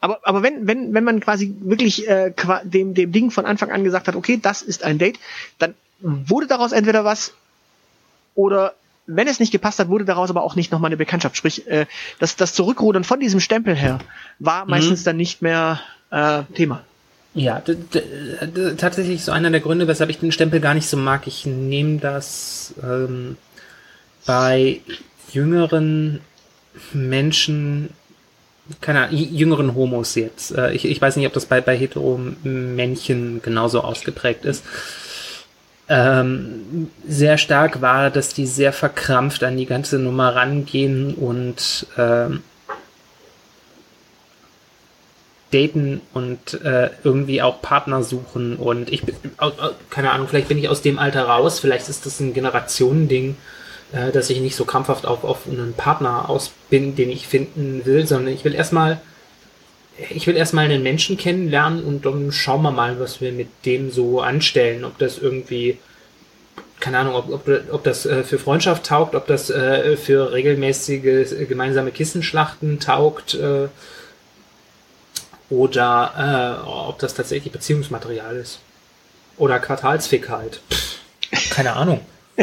aber, 0.00 0.20
aber 0.22 0.42
wenn, 0.42 0.66
wenn, 0.66 0.94
wenn 0.94 1.04
man 1.04 1.20
quasi 1.20 1.54
wirklich 1.60 2.08
äh, 2.08 2.32
dem, 2.64 2.94
dem 2.94 3.12
Ding 3.12 3.30
von 3.30 3.44
Anfang 3.44 3.70
an 3.70 3.84
gesagt 3.84 4.08
hat, 4.08 4.16
okay, 4.16 4.38
das 4.40 4.62
ist 4.62 4.82
ein 4.82 4.98
Date, 4.98 5.18
dann 5.58 5.74
wurde 6.00 6.46
daraus 6.46 6.72
entweder 6.72 7.04
was 7.04 7.34
oder 8.34 8.74
wenn 9.06 9.26
es 9.26 9.40
nicht 9.40 9.52
gepasst 9.52 9.78
hat, 9.78 9.88
wurde 9.88 10.04
daraus 10.04 10.30
aber 10.30 10.42
auch 10.42 10.54
nicht 10.54 10.70
nochmal 10.72 10.88
eine 10.88 10.96
Bekanntschaft. 10.96 11.36
Sprich, 11.36 11.66
äh, 11.66 11.86
das, 12.18 12.36
das 12.36 12.54
Zurückrudern 12.54 13.04
von 13.04 13.20
diesem 13.20 13.40
Stempel 13.40 13.74
her 13.74 13.98
war 14.38 14.64
meistens 14.66 15.02
dann 15.02 15.16
nicht 15.16 15.42
mehr 15.42 15.80
äh, 16.10 16.44
Thema. 16.54 16.84
Ja, 17.34 17.62
tatsächlich 18.76 19.24
so 19.24 19.32
einer 19.32 19.50
der 19.50 19.60
Gründe, 19.60 19.86
weshalb 19.86 20.10
ich 20.10 20.18
den 20.18 20.32
Stempel 20.32 20.60
gar 20.60 20.74
nicht 20.74 20.88
so 20.88 20.96
mag. 20.96 21.26
Ich 21.26 21.46
nehme 21.46 21.98
das 21.98 22.74
ähm, 22.82 23.36
bei 24.26 24.80
jüngeren 25.32 26.20
Menschen, 26.92 27.90
keine 28.80 29.06
Ahnung, 29.06 29.18
jüngeren 29.18 29.74
Homos 29.74 30.14
jetzt. 30.14 30.56
Äh, 30.56 30.72
ich, 30.72 30.84
ich 30.84 31.00
weiß 31.00 31.16
nicht, 31.16 31.26
ob 31.26 31.32
das 31.32 31.46
bei, 31.46 31.60
bei 31.60 31.76
Hetero-Männchen 31.76 33.42
genauso 33.42 33.82
ausgeprägt 33.82 34.44
ist. 34.44 34.64
Ähm, 35.88 36.88
sehr 37.08 37.36
stark 37.36 37.80
war, 37.80 38.10
dass 38.10 38.32
die 38.32 38.46
sehr 38.46 38.72
verkrampft 38.72 39.42
an 39.42 39.56
die 39.56 39.66
ganze 39.66 39.98
Nummer 39.98 40.36
rangehen 40.36 41.14
und 41.14 41.86
ähm, 41.98 42.42
daten 45.50 46.00
und 46.14 46.62
äh, 46.62 46.90
irgendwie 47.02 47.42
auch 47.42 47.60
Partner 47.60 48.02
suchen 48.02 48.56
und 48.56 48.90
ich 48.92 49.02
bin, 49.02 49.16
keine 49.90 50.12
Ahnung, 50.12 50.28
vielleicht 50.28 50.48
bin 50.48 50.58
ich 50.58 50.68
aus 50.68 50.82
dem 50.82 50.98
Alter 50.98 51.24
raus, 51.24 51.58
vielleicht 51.58 51.88
ist 51.88 52.06
das 52.06 52.20
ein 52.20 52.34
Generationending, 52.34 53.36
äh, 53.92 54.12
dass 54.12 54.30
ich 54.30 54.40
nicht 54.40 54.56
so 54.56 54.64
krampfhaft 54.64 55.06
auf, 55.06 55.24
auf 55.24 55.46
einen 55.46 55.74
Partner 55.74 56.28
aus 56.28 56.52
bin, 56.68 56.96
den 56.96 57.10
ich 57.10 57.26
finden 57.26 57.82
will, 57.84 58.06
sondern 58.06 58.32
ich 58.32 58.44
will 58.44 58.54
erstmal 58.54 59.00
ich 60.08 60.26
will 60.26 60.36
erstmal 60.36 60.64
einen 60.64 60.82
Menschen 60.82 61.18
kennenlernen 61.18 61.84
und 61.84 62.06
dann 62.06 62.32
schauen 62.32 62.62
wir 62.62 62.70
mal, 62.70 62.98
was 62.98 63.20
wir 63.20 63.32
mit 63.32 63.48
dem 63.66 63.90
so 63.90 64.22
anstellen, 64.22 64.84
ob 64.86 64.96
das 64.96 65.18
irgendwie 65.18 65.78
keine 66.78 66.98
Ahnung, 66.98 67.14
ob, 67.14 67.30
ob, 67.30 67.62
ob 67.70 67.84
das 67.84 68.06
äh, 68.06 68.24
für 68.24 68.38
Freundschaft 68.38 68.86
taugt, 68.86 69.14
ob 69.14 69.26
das 69.26 69.50
äh, 69.50 69.98
für 69.98 70.32
regelmäßige 70.32 71.04
äh, 71.04 71.44
gemeinsame 71.44 71.90
Kissenschlachten 71.90 72.80
taugt, 72.80 73.34
äh, 73.34 73.68
oder 75.50 76.62
äh, 76.64 76.68
ob 76.68 76.98
das 77.00 77.14
tatsächlich 77.14 77.52
Beziehungsmaterial 77.52 78.36
ist. 78.36 78.60
Oder 79.36 79.58
Quartalsfick 79.58 80.28
halt. 80.28 80.60
Keine 81.50 81.74
Ahnung. 81.74 82.00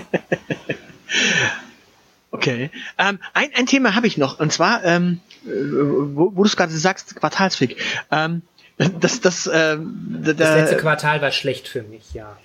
Okay. 2.32 2.70
Ähm, 2.98 3.20
ein, 3.34 3.50
ein 3.56 3.66
Thema 3.66 3.96
habe 3.96 4.08
ich 4.08 4.18
noch, 4.18 4.40
und 4.40 4.52
zwar, 4.52 4.84
ähm, 4.84 5.22
äh, 5.46 5.50
wo, 5.50 6.36
wo 6.36 6.44
du 6.44 6.48
es 6.48 6.58
gerade 6.58 6.72
sagst, 6.74 7.16
Quartalsfick. 7.16 7.78
Ähm, 8.12 8.42
das, 8.78 9.22
das, 9.22 9.50
ähm, 9.52 10.22
da, 10.24 10.34
Das 10.34 10.56
letzte 10.56 10.78
Quartal 10.78 11.22
war 11.22 11.32
schlecht 11.32 11.68
für 11.68 11.82
mich, 11.84 12.14
ja. 12.14 12.38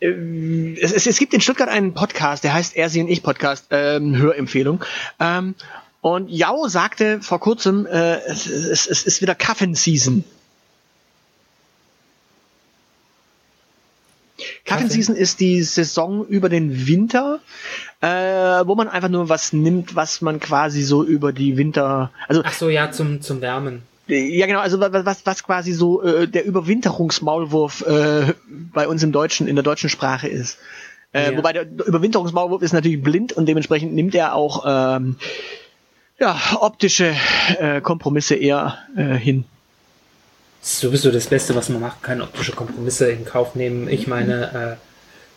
äh, 0.00 0.74
es, 0.80 0.92
es, 0.92 1.06
es 1.06 1.18
gibt 1.18 1.34
in 1.34 1.40
Stuttgart 1.40 1.68
einen 1.68 1.94
Podcast, 1.94 2.44
der 2.44 2.54
heißt 2.54 2.76
Er, 2.76 2.88
Sie 2.90 3.00
und 3.00 3.08
Ich 3.08 3.22
Podcast, 3.22 3.66
ähm, 3.70 4.16
Hörempfehlung. 4.16 4.84
Ähm, 5.18 5.54
und 6.00 6.28
Jau 6.30 6.68
sagte 6.68 7.22
vor 7.22 7.40
kurzem, 7.40 7.86
äh, 7.86 8.18
es, 8.26 8.46
es, 8.46 8.86
es 8.86 9.04
ist 9.04 9.22
wieder 9.22 9.34
Kaffen-Season. 9.34 10.22
Kaffen-Season 14.64 15.16
ist 15.16 15.40
die 15.40 15.62
Saison 15.62 16.26
über 16.26 16.48
den 16.48 16.86
Winter, 16.86 17.40
äh, 18.04 18.66
wo 18.66 18.74
man 18.74 18.88
einfach 18.88 19.08
nur 19.08 19.30
was 19.30 19.54
nimmt, 19.54 19.96
was 19.96 20.20
man 20.20 20.38
quasi 20.38 20.82
so 20.82 21.02
über 21.02 21.32
die 21.32 21.56
Winter, 21.56 22.10
also 22.28 22.42
Ach 22.44 22.52
so, 22.52 22.68
ja, 22.68 22.90
zum, 22.90 23.22
zum 23.22 23.40
Wärmen. 23.40 23.82
ja, 24.08 24.46
genau, 24.46 24.60
also 24.60 24.78
was, 24.78 25.24
was, 25.24 25.42
quasi 25.42 25.72
so 25.72 26.02
äh, 26.02 26.28
der 26.28 26.44
Überwinterungsmaulwurf 26.44 27.86
äh, 27.86 28.34
bei 28.74 28.86
uns 28.88 29.02
im 29.02 29.12
Deutschen, 29.12 29.48
in 29.48 29.56
der 29.56 29.62
deutschen 29.62 29.88
Sprache 29.88 30.28
ist. 30.28 30.58
Äh, 31.12 31.30
Ja. 31.30 31.38
Wobei 31.38 31.54
der 31.54 31.62
Überwinterungsmaulwurf 31.62 32.60
ist 32.60 32.72
natürlich 32.72 33.02
blind 33.02 33.32
und 33.32 33.46
dementsprechend 33.46 33.94
nimmt 33.94 34.14
er 34.14 34.34
auch 34.34 34.64
ähm, 34.66 35.16
ja, 36.18 36.38
optische 36.60 37.14
äh, 37.58 37.80
Kompromisse 37.80 38.34
eher 38.34 38.78
äh, 38.96 39.14
hin. 39.14 39.44
Das 40.60 40.72
ist 40.72 40.80
sowieso 40.80 41.10
das 41.10 41.28
Beste, 41.28 41.54
was 41.54 41.70
man 41.70 41.80
macht, 41.80 42.02
keine 42.02 42.24
optische 42.24 42.52
Kompromisse 42.52 43.10
in 43.10 43.24
Kauf 43.24 43.54
nehmen. 43.54 43.88
Ich 43.88 44.06
meine, 44.06 44.78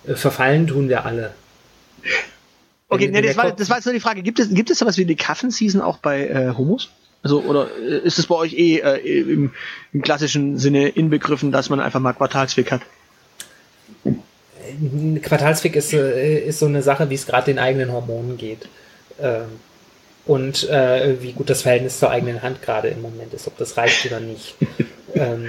äh, 0.06 0.16
verfallen 0.16 0.68
tun 0.68 0.90
wir 0.90 1.06
alle. 1.06 1.34
Okay, 2.90 3.10
nee, 3.10 3.22
das, 3.22 3.36
war, 3.36 3.52
das 3.52 3.70
war 3.70 3.78
jetzt 3.78 3.86
nur 3.86 3.94
die 3.94 4.00
Frage. 4.00 4.22
Gibt 4.22 4.40
es, 4.40 4.50
gibt 4.50 4.70
es 4.70 4.80
sowas 4.80 4.98
wie 4.98 5.04
eine 5.04 5.16
Kaffen-Season 5.16 5.82
auch 5.82 5.98
bei 5.98 6.28
äh, 6.28 6.54
Homos? 6.58 6.90
Also, 7.22 7.42
oder 7.42 7.70
äh, 7.78 7.98
ist 8.00 8.20
es 8.20 8.28
bei 8.28 8.36
euch 8.36 8.54
eh 8.54 8.78
äh, 8.78 8.98
im, 9.00 9.52
im 9.92 10.02
klassischen 10.02 10.58
Sinne 10.58 10.88
inbegriffen, 10.90 11.52
dass 11.52 11.70
man 11.70 11.82
einfach 11.82 12.00
mal 12.00 12.14
Quartalsweg 12.14 12.72
hat? 12.72 12.82
Ein 14.06 15.22
Quartalsweg 15.22 15.76
ist, 15.76 15.94
äh, 15.94 16.40
ist 16.40 16.60
so 16.60 16.66
eine 16.66 16.82
Sache, 16.82 17.10
wie 17.10 17.16
es 17.16 17.26
gerade 17.26 17.46
den 17.46 17.60
eigenen 17.60 17.92
Hormonen 17.92 18.38
geht. 18.38 18.70
Ähm, 19.20 19.60
und 20.26 20.70
äh, 20.70 21.22
wie 21.22 21.32
gut 21.34 21.50
das 21.50 21.62
Verhältnis 21.62 22.00
zur 22.00 22.12
eigenen 22.12 22.42
Hand 22.42 22.62
gerade 22.62 22.90
im 22.90 23.02
Moment 23.02 23.34
ist, 23.34 23.48
ob 23.48 23.58
das 23.58 23.78
reicht 23.78 24.06
oder 24.06 24.20
nicht. 24.20 24.56
ähm, 25.14 25.48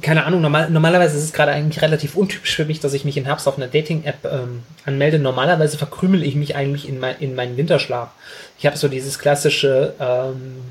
keine 0.00 0.24
Ahnung, 0.24 0.40
normal, 0.40 0.70
normalerweise 0.70 1.16
ist 1.16 1.24
es 1.24 1.32
gerade 1.32 1.52
eigentlich 1.52 1.82
relativ 1.82 2.16
untypisch 2.16 2.56
für 2.56 2.64
mich, 2.64 2.80
dass 2.80 2.94
ich 2.94 3.04
mich 3.04 3.16
in 3.16 3.24
Herbst 3.24 3.46
auf 3.46 3.56
einer 3.56 3.66
Dating-App 3.66 4.24
ähm, 4.24 4.62
anmelde. 4.84 5.18
Normalerweise 5.18 5.76
verkrümel 5.76 6.22
ich 6.22 6.34
mich 6.34 6.56
eigentlich 6.56 6.88
in, 6.88 6.98
mein, 6.98 7.16
in 7.20 7.34
meinen 7.34 7.56
Winterschlaf. 7.56 8.10
Ich 8.58 8.66
habe 8.66 8.76
so 8.76 8.88
dieses 8.88 9.18
klassische, 9.18 9.94
ähm, 10.00 10.62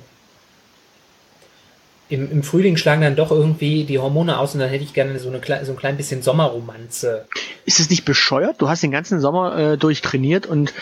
im, 2.09 2.31
im 2.31 2.43
Frühling 2.43 2.77
schlagen 2.77 3.01
dann 3.01 3.15
doch 3.15 3.31
irgendwie 3.31 3.83
die 3.83 3.99
Hormone 3.99 4.37
aus 4.37 4.53
und 4.53 4.59
dann 4.59 4.69
hätte 4.69 4.83
ich 4.83 4.93
gerne 4.93 5.17
so, 5.19 5.29
eine, 5.29 5.65
so 5.65 5.71
ein 5.71 5.77
klein 5.77 5.97
bisschen 5.97 6.21
Sommerromanze. 6.21 7.25
Ist 7.65 7.79
es 7.79 7.89
nicht 7.89 8.05
bescheuert? 8.05 8.61
Du 8.61 8.69
hast 8.69 8.83
den 8.83 8.91
ganzen 8.91 9.19
Sommer 9.19 9.57
äh, 9.57 9.77
durchtrainiert 9.77 10.45
und 10.45 10.73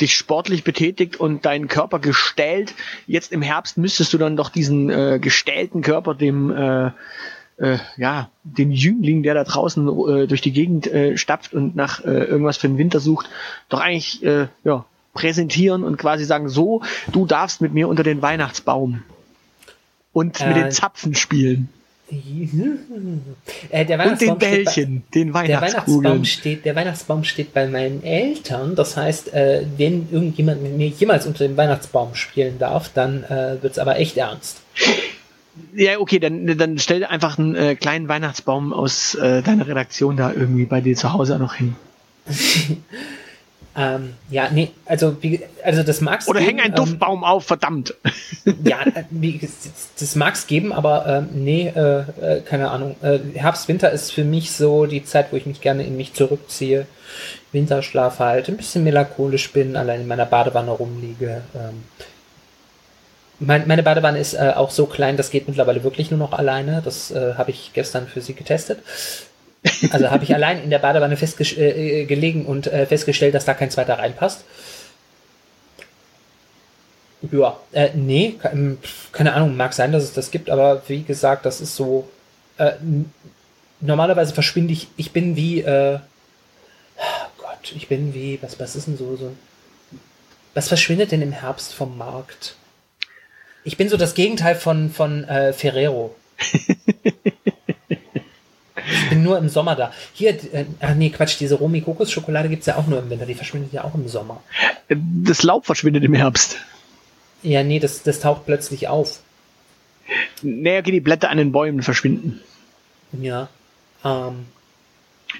dich 0.00 0.14
sportlich 0.14 0.64
betätigt 0.64 1.16
und 1.16 1.44
deinen 1.44 1.68
Körper 1.68 2.00
gestählt. 2.00 2.74
Jetzt 3.06 3.32
im 3.32 3.42
Herbst 3.42 3.78
müsstest 3.78 4.12
du 4.12 4.18
dann 4.18 4.36
doch 4.36 4.50
diesen 4.50 4.90
äh, 4.90 5.18
gestählten 5.20 5.82
Körper 5.82 6.14
dem 6.14 6.50
äh, 6.50 6.90
äh, 7.58 7.78
ja, 7.96 8.30
den 8.44 8.72
Jüngling, 8.72 9.22
der 9.22 9.34
da 9.34 9.44
draußen 9.44 9.86
äh, 9.86 10.26
durch 10.26 10.40
die 10.40 10.52
Gegend 10.52 10.86
äh, 10.86 11.16
stapft 11.16 11.54
und 11.54 11.76
nach 11.76 12.04
äh, 12.04 12.08
irgendwas 12.24 12.56
für 12.56 12.68
den 12.68 12.78
Winter 12.78 13.00
sucht, 13.00 13.28
doch 13.68 13.80
eigentlich 13.80 14.22
äh, 14.24 14.46
ja, 14.64 14.84
präsentieren 15.14 15.84
und 15.84 15.96
quasi 15.98 16.24
sagen, 16.24 16.48
so, 16.48 16.82
du 17.12 17.26
darfst 17.26 17.60
mit 17.60 17.72
mir 17.74 17.88
unter 17.88 18.02
den 18.02 18.22
Weihnachtsbaum 18.22 19.02
und 20.12 20.38
mit 20.40 20.56
Äh, 20.56 20.62
den 20.62 20.70
Zapfen 20.72 21.14
spielen 21.14 21.68
Äh, 23.70 23.86
der 23.86 23.98
und 24.06 24.20
den 24.20 24.28
Weihnachtsbaum 24.28 24.38
steht 24.38 24.38
bei- 24.38 24.50
Bällchen, 24.64 25.02
den 25.14 25.26
Der 25.28 25.34
Weihnachtsbaum 25.34 25.62
Weihnachtskugeln. 25.62 26.24
steht, 26.26 26.64
der 26.64 26.76
Weihnachtsbaum 26.76 27.24
steht 27.24 27.54
bei 27.54 27.66
meinen 27.68 28.02
Eltern. 28.02 28.74
Das 28.74 28.96
heißt, 28.96 29.32
äh, 29.32 29.64
wenn 29.78 30.08
irgendjemand 30.10 30.62
mit 30.62 30.76
mir 30.76 30.88
jemals 30.88 31.26
unter 31.26 31.46
dem 31.46 31.56
Weihnachtsbaum 31.56 32.14
spielen 32.14 32.58
darf, 32.58 32.90
dann 32.92 33.24
äh, 33.24 33.62
wird's 33.62 33.78
aber 33.78 33.98
echt 33.98 34.16
ernst. 34.18 34.60
Ja, 35.74 35.98
okay, 35.98 36.18
dann, 36.18 36.56
dann 36.56 36.78
stell 36.78 37.04
einfach 37.04 37.38
einen 37.38 37.54
äh, 37.54 37.74
kleinen 37.74 38.08
Weihnachtsbaum 38.08 38.72
aus 38.72 39.14
äh, 39.14 39.42
deiner 39.42 39.66
Redaktion 39.66 40.16
da 40.16 40.32
irgendwie 40.32 40.64
bei 40.64 40.80
dir 40.80 40.96
zu 40.96 41.12
Hause 41.12 41.34
auch 41.34 41.40
noch 41.40 41.54
hin. 41.54 41.76
Ähm, 43.74 44.12
ja, 44.28 44.50
nee, 44.50 44.70
also, 44.84 45.16
wie, 45.22 45.40
also 45.64 45.82
das 45.82 46.02
mag's 46.02 46.28
Oder 46.28 46.40
geben, 46.40 46.58
häng 46.58 46.60
einen 46.60 46.74
ähm, 46.74 46.76
Duftbaum 46.76 47.24
auf, 47.24 47.44
verdammt. 47.44 47.94
Ja, 48.64 48.82
äh, 48.94 49.04
wie, 49.10 49.40
das 49.98 50.16
mag's 50.16 50.46
geben, 50.46 50.72
aber 50.72 51.06
ähm, 51.06 51.44
nee, 51.44 51.68
äh, 51.68 52.00
äh, 52.20 52.40
keine 52.40 52.70
Ahnung. 52.70 52.96
Äh, 53.00 53.20
Herbst, 53.34 53.68
Winter 53.68 53.90
ist 53.92 54.12
für 54.12 54.24
mich 54.24 54.50
so 54.50 54.86
die 54.86 55.04
Zeit, 55.04 55.32
wo 55.32 55.36
ich 55.36 55.46
mich 55.46 55.60
gerne 55.60 55.84
in 55.84 55.96
mich 55.96 56.12
zurückziehe. 56.12 56.86
Winterschlaf 57.52 58.18
halt, 58.18 58.48
ein 58.48 58.56
bisschen 58.56 58.84
melancholisch 58.84 59.52
bin, 59.52 59.76
allein 59.76 60.02
in 60.02 60.08
meiner 60.08 60.26
Badewanne 60.26 60.72
rumliege. 60.72 61.42
Ähm, 61.54 61.84
mein, 63.38 63.66
meine 63.66 63.82
Badewanne 63.82 64.18
ist 64.18 64.34
äh, 64.34 64.52
auch 64.54 64.70
so 64.70 64.86
klein, 64.86 65.16
das 65.16 65.30
geht 65.30 65.48
mittlerweile 65.48 65.82
wirklich 65.84 66.10
nur 66.10 66.18
noch 66.18 66.32
alleine. 66.32 66.82
Das 66.84 67.10
äh, 67.10 67.34
habe 67.34 67.50
ich 67.50 67.72
gestern 67.72 68.06
für 68.06 68.20
sie 68.20 68.34
getestet. 68.34 68.80
Also 69.90 70.10
habe 70.10 70.24
ich 70.24 70.34
allein 70.34 70.62
in 70.62 70.70
der 70.70 70.78
Badewanne 70.78 71.16
festgelegen 71.16 71.62
äh, 71.62 72.04
gelegen 72.04 72.46
und 72.46 72.66
äh, 72.66 72.86
festgestellt, 72.86 73.34
dass 73.34 73.44
da 73.44 73.54
kein 73.54 73.70
zweiter 73.70 73.98
reinpasst. 73.98 74.44
Ja, 77.30 77.56
äh, 77.72 77.90
nee, 77.94 78.36
pf, 78.82 79.12
keine 79.12 79.34
Ahnung, 79.34 79.56
mag 79.56 79.72
sein, 79.72 79.92
dass 79.92 80.02
es 80.02 80.12
das 80.12 80.32
gibt, 80.32 80.50
aber 80.50 80.82
wie 80.88 81.02
gesagt, 81.02 81.46
das 81.46 81.60
ist 81.60 81.76
so. 81.76 82.08
Äh, 82.58 82.72
normalerweise 83.80 84.34
verschwinde 84.34 84.72
ich, 84.72 84.88
ich 84.96 85.12
bin 85.12 85.36
wie, 85.36 85.60
äh, 85.60 85.98
oh 86.96 87.26
Gott, 87.38 87.72
ich 87.76 87.88
bin 87.88 88.12
wie, 88.12 88.38
was, 88.42 88.58
was 88.58 88.74
ist 88.74 88.88
denn 88.88 88.96
so, 88.96 89.16
so. 89.16 89.32
Was 90.54 90.68
verschwindet 90.68 91.12
denn 91.12 91.22
im 91.22 91.32
Herbst 91.32 91.72
vom 91.74 91.96
Markt? 91.96 92.56
Ich 93.64 93.76
bin 93.76 93.88
so 93.88 93.96
das 93.96 94.14
Gegenteil 94.14 94.54
von, 94.54 94.90
von 94.90 95.24
äh, 95.24 95.52
Ferrero. 95.52 96.14
Ich 98.84 99.08
bin 99.10 99.22
nur 99.22 99.38
im 99.38 99.48
Sommer 99.48 99.76
da. 99.76 99.92
Hier, 100.12 100.30
äh, 100.52 100.64
ach 100.80 100.94
nee, 100.94 101.10
Quatsch, 101.10 101.38
diese 101.38 101.54
Romy-Kokos-Schokolade 101.54 102.48
gibt's 102.48 102.66
ja 102.66 102.76
auch 102.76 102.86
nur 102.86 102.98
im 102.98 103.08
Winter, 103.10 103.26
die 103.26 103.34
verschwindet 103.34 103.72
ja 103.72 103.84
auch 103.84 103.94
im 103.94 104.08
Sommer. 104.08 104.42
Das 104.88 105.42
Laub 105.44 105.66
verschwindet 105.66 106.02
im 106.04 106.14
Herbst. 106.14 106.56
Ja, 107.42 107.62
nee, 107.62 107.78
das, 107.78 108.02
das 108.02 108.20
taucht 108.20 108.46
plötzlich 108.46 108.88
auf. 108.88 109.20
Nee, 110.42 110.78
okay, 110.78 110.90
die 110.90 111.00
Blätter 111.00 111.30
an 111.30 111.38
den 111.38 111.52
Bäumen 111.52 111.82
verschwinden. 111.82 112.40
Ja. 113.12 113.48
Ähm, 114.04 114.46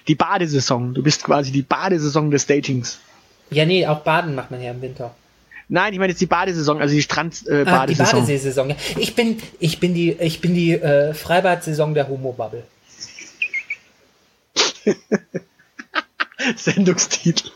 Die 0.06 0.14
Badesaison. 0.14 0.94
Du 0.94 1.02
bist 1.02 1.24
quasi 1.24 1.50
die 1.50 1.62
Badesaison 1.62 2.30
des 2.30 2.46
Datings. 2.46 3.00
ja, 3.50 3.66
nee, 3.66 3.86
auch 3.86 4.00
Baden 4.00 4.34
macht 4.34 4.50
man 4.52 4.62
ja 4.62 4.70
im 4.70 4.80
Winter. 4.82 5.14
Nein, 5.68 5.92
ich 5.92 5.98
meine 5.98 6.12
jetzt 6.12 6.20
die 6.20 6.26
Badesaison, 6.26 6.80
also 6.80 6.94
die 6.94 6.98
Ah, 6.98 7.00
die 7.00 7.02
Strand-Badesaison. 7.02 8.20
Badeseesaison. 8.20 8.74
Ich 8.98 9.14
bin, 9.14 9.40
ich 9.58 9.80
bin 9.80 9.94
die, 9.94 10.12
ich 10.12 10.40
bin 10.40 10.54
die 10.54 10.72
äh, 10.72 11.14
Freibad-Saison 11.14 11.94
der 11.94 12.08
Homo-Bubble. 12.08 12.64
Sendungstitel. 16.56 17.50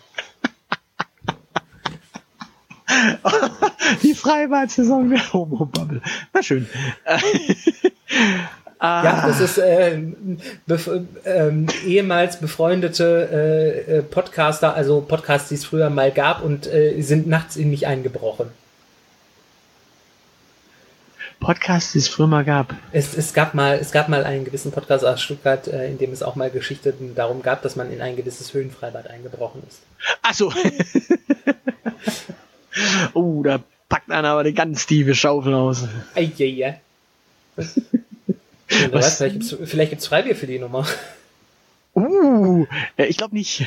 die 4.03 4.15
Freibad-Saison 4.15 5.11
der 5.11 5.33
Homo-Bubble. 5.33 6.01
Na 6.33 6.43
schön. 6.43 6.69
Ja, 9.05 9.27
das 9.27 9.41
ist 9.41 9.59
äh, 9.59 9.99
bef 10.67 10.91
ähm, 11.25 11.67
ehemals 11.85 12.39
befreundete 12.39 13.85
äh, 13.89 13.99
äh, 13.99 14.03
Podcaster, 14.03 14.75
also 14.75 15.01
Podcasts, 15.01 15.49
die 15.49 15.57
es 15.57 15.65
früher 15.65 15.91
mal 15.91 16.11
gab 16.11 16.43
und 16.43 16.67
äh, 16.67 17.01
sind 17.03 17.27
nachts 17.27 17.57
in 17.57 17.71
mich 17.71 17.87
eingebrochen. 17.87 18.51
Podcast, 21.41 21.95
die 21.95 21.99
es 21.99 22.09
früher 22.09 22.27
mal 22.27 22.45
gab. 22.45 22.75
Es, 22.93 23.17
es, 23.17 23.35
gab 23.35 23.55
mal, 23.55 23.79
es 23.79 23.93
gab 23.93 24.09
mal 24.09 24.25
einen 24.25 24.45
gewissen 24.45 24.73
Podcast 24.73 25.05
aus 25.05 25.23
Stuttgart, 25.23 25.69
äh, 25.69 25.89
in 25.89 25.99
dem 25.99 26.13
es 26.13 26.23
auch 26.23 26.35
mal 26.35 26.51
Geschichten 26.51 27.15
darum 27.15 27.43
gab, 27.43 27.63
dass 27.63 27.77
man 27.77 27.93
in 27.93 28.01
ein 28.01 28.17
gewisses 28.17 28.53
Höhenfreibad 28.55 29.09
eingebrochen 29.09 29.63
ist. 29.69 29.83
Ach 30.23 30.35
so. 30.35 30.53
oh, 33.15 33.43
da 33.43 33.61
packt 33.89 34.11
einer 34.11 34.31
aber 34.31 34.41
eine 34.41 34.53
ganz 34.53 34.87
tiefe 34.87 35.15
Schaufel 35.15 35.55
aus. 35.55 35.85
Eieiei. 36.15 36.81
Ja, 38.69 38.93
weiß, 38.93 39.17
vielleicht 39.17 39.35
gibt's 39.35 39.57
vielleicht 39.65 39.91
gibt's 39.91 40.07
Freibier 40.07 40.35
für 40.37 40.47
die 40.47 40.59
Nummer. 40.59 40.87
Uh, 41.95 42.67
äh, 42.97 43.07
ich 43.07 43.17
glaube 43.17 43.35
nicht. 43.35 43.67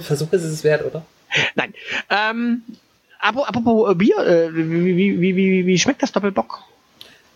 Versuch 0.00 0.32
ist 0.32 0.44
es 0.44 0.64
wert, 0.64 0.84
oder? 0.84 1.04
Nein. 1.56 1.74
Ähm, 2.08 2.62
apro- 3.22 3.44
apropos 3.44 3.90
äh, 3.90 3.94
Bier, 3.94 4.18
äh, 4.18 4.54
wie, 4.54 4.96
wie, 4.96 5.20
wie, 5.20 5.36
wie, 5.36 5.66
wie 5.66 5.78
schmeckt 5.78 6.02
das 6.02 6.12
Doppelbock? 6.12 6.62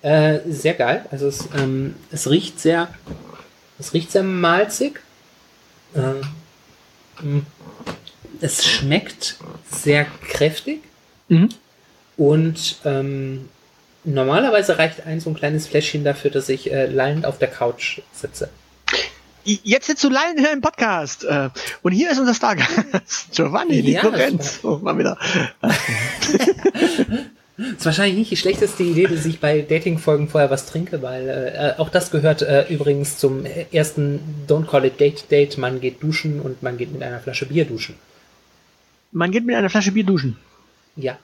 Äh, 0.03 0.41
sehr 0.49 0.75
geil. 0.75 1.05
Also 1.11 1.27
es, 1.29 1.49
ähm, 1.57 1.95
es 2.11 2.31
riecht 2.31 2.59
sehr, 2.59 2.89
es 3.79 3.93
riecht 3.93 4.11
sehr 4.11 4.23
malzig. 4.23 5.01
Äh, 5.95 6.23
mh. 7.23 7.43
es 8.41 8.67
schmeckt 8.67 9.37
sehr 9.71 10.07
kräftig 10.27 10.81
Mhm. 11.29 11.51
und 12.17 12.77
ähm, 12.85 13.49
normalerweise 14.05 14.79
reicht 14.79 15.07
ein 15.07 15.21
so 15.21 15.31
ein 15.31 15.35
kleines 15.35 15.67
Fläschchen 15.67 16.05
dafür, 16.05 16.31
dass 16.31 16.49
ich 16.49 16.73
äh, 16.73 16.87
lallend 16.87 17.27
auf 17.27 17.39
der 17.39 17.49
Couch 17.49 18.01
sitze. 18.13 18.49
Jetzt 19.45 19.87
sitzt 19.89 20.05
du 20.05 20.09
live 20.09 20.37
in 20.37 20.47
einem 20.47 20.61
Podcast. 20.61 21.25
Äh, 21.25 21.51
und 21.83 21.93
hier 21.93 22.11
ist 22.11 22.19
unser 22.19 22.35
Stargast, 22.35 22.71
Giovanni 23.33 23.81
Ja, 23.81 24.01
Di 24.01 24.07
Lorenzo. 24.07 24.79
Mal 24.79 24.99
wieder. 24.99 25.19
ist 27.57 27.85
wahrscheinlich 27.85 28.17
nicht 28.17 28.31
die 28.31 28.37
schlechteste 28.37 28.85
Idee, 28.85 29.07
dass 29.09 29.27
ich 29.27 29.41
bei 29.41 29.63
Dating-Folgen 29.63 30.29
vorher 30.29 30.51
was 30.51 30.67
trinke, 30.67 31.03
weil 31.03 31.29
äh, 31.29 31.81
auch 31.81 31.91
das 31.91 32.11
gehört 32.13 32.43
äh, 32.43 32.67
übrigens 32.69 33.19
zum 33.19 33.45
ersten 33.73 34.21
Don't 34.49 34.67
Call 34.67 34.85
It 34.85 35.01
Date 35.01 35.31
Date. 35.31 35.59
Man 35.59 35.81
geht 35.81 36.03
duschen 36.03 36.41
und 36.41 36.63
man 36.63 36.79
geht 36.79 36.93
mit 36.93 37.03
einer 37.03 37.19
Flasche 37.19 37.47
Bier 37.47 37.65
duschen. 37.65 37.97
Man 39.11 39.33
geht 39.33 39.45
mit 39.45 39.57
einer 39.57 39.71
Flasche 39.71 39.91
Bier 39.93 40.05
duschen. 40.05 40.39
Ja. 40.95 41.19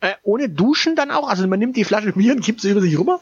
Äh, 0.00 0.14
ohne 0.22 0.48
Duschen 0.48 0.96
dann 0.96 1.10
auch? 1.10 1.28
Also 1.28 1.46
man 1.46 1.58
nimmt 1.58 1.76
die 1.76 1.84
Flasche 1.84 2.12
Bier 2.12 2.32
und 2.32 2.42
kippt 2.42 2.60
sie 2.60 2.70
über 2.70 2.80
sich 2.80 2.98
rüber? 2.98 3.20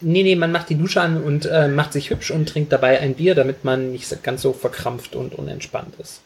Nee, 0.00 0.22
nee, 0.22 0.36
man 0.36 0.52
macht 0.52 0.68
die 0.68 0.76
Dusche 0.76 1.00
an 1.00 1.22
und 1.22 1.46
äh, 1.46 1.68
macht 1.68 1.92
sich 1.92 2.10
hübsch 2.10 2.30
und 2.30 2.48
trinkt 2.48 2.72
dabei 2.72 3.00
ein 3.00 3.14
Bier, 3.14 3.34
damit 3.34 3.64
man 3.64 3.92
nicht 3.92 4.22
ganz 4.22 4.42
so 4.42 4.52
verkrampft 4.52 5.16
und 5.16 5.34
unentspannt 5.34 5.94
ist. 5.98 6.20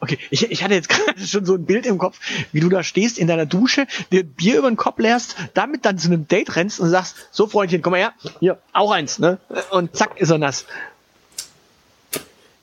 Okay, 0.00 0.18
ich, 0.30 0.50
ich 0.50 0.64
hatte 0.64 0.74
jetzt 0.74 0.88
gerade 0.90 1.20
schon 1.20 1.46
so 1.46 1.54
ein 1.54 1.64
Bild 1.64 1.86
im 1.86 1.96
Kopf, 1.96 2.18
wie 2.52 2.60
du 2.60 2.68
da 2.68 2.82
stehst 2.82 3.18
in 3.18 3.28
deiner 3.28 3.46
Dusche, 3.46 3.86
dir 4.10 4.24
Bier 4.24 4.58
über 4.58 4.68
den 4.68 4.76
Kopf 4.76 4.98
leerst, 4.98 5.36
damit 5.54 5.84
dann 5.84 5.96
zu 5.96 6.08
einem 6.08 6.26
Date 6.26 6.56
rennst 6.56 6.80
und 6.80 6.90
sagst, 6.90 7.14
so 7.30 7.46
Freundchen, 7.46 7.82
komm 7.82 7.92
mal 7.92 8.00
her, 8.00 8.12
hier, 8.40 8.58
auch 8.72 8.90
eins, 8.90 9.18
ne? 9.18 9.38
Und 9.70 9.96
zack, 9.96 10.20
ist 10.20 10.30
er 10.30 10.38
nass. 10.38 10.66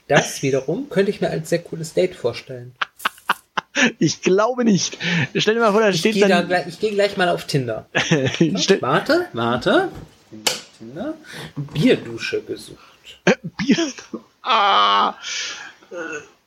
Das 0.07 0.41
wiederum 0.41 0.89
könnte 0.89 1.11
ich 1.11 1.22
mir 1.22 1.30
als 1.30 1.49
sehr 1.49 1.59
cooles 1.59 1.93
Date 1.93 2.15
vorstellen. 2.15 2.74
Ich 3.99 4.22
glaube 4.22 4.65
nicht. 4.65 4.97
Stell 5.36 5.53
dir 5.55 5.59
mal 5.61 5.72
vor, 5.72 5.82
da 5.82 5.89
Ich 5.89 5.99
steht 5.99 6.13
gehe 6.13 6.24
da 6.28 6.39
dann. 6.39 6.47
gleich, 6.47 6.67
ich 6.67 6.80
gehe 6.80 6.91
gleich 6.91 7.17
mal 7.17 7.30
auf 7.30 7.45
Tinder. 7.45 7.88
Warte, 8.82 9.28
warte. 9.34 9.89
Tinder. 10.78 11.13
Bierdusche 11.74 12.41
gesucht. 12.41 12.80
äh, 13.26 13.34
Bier. 13.57 13.78
Ah. 14.41 15.15
Äh, 15.91 15.95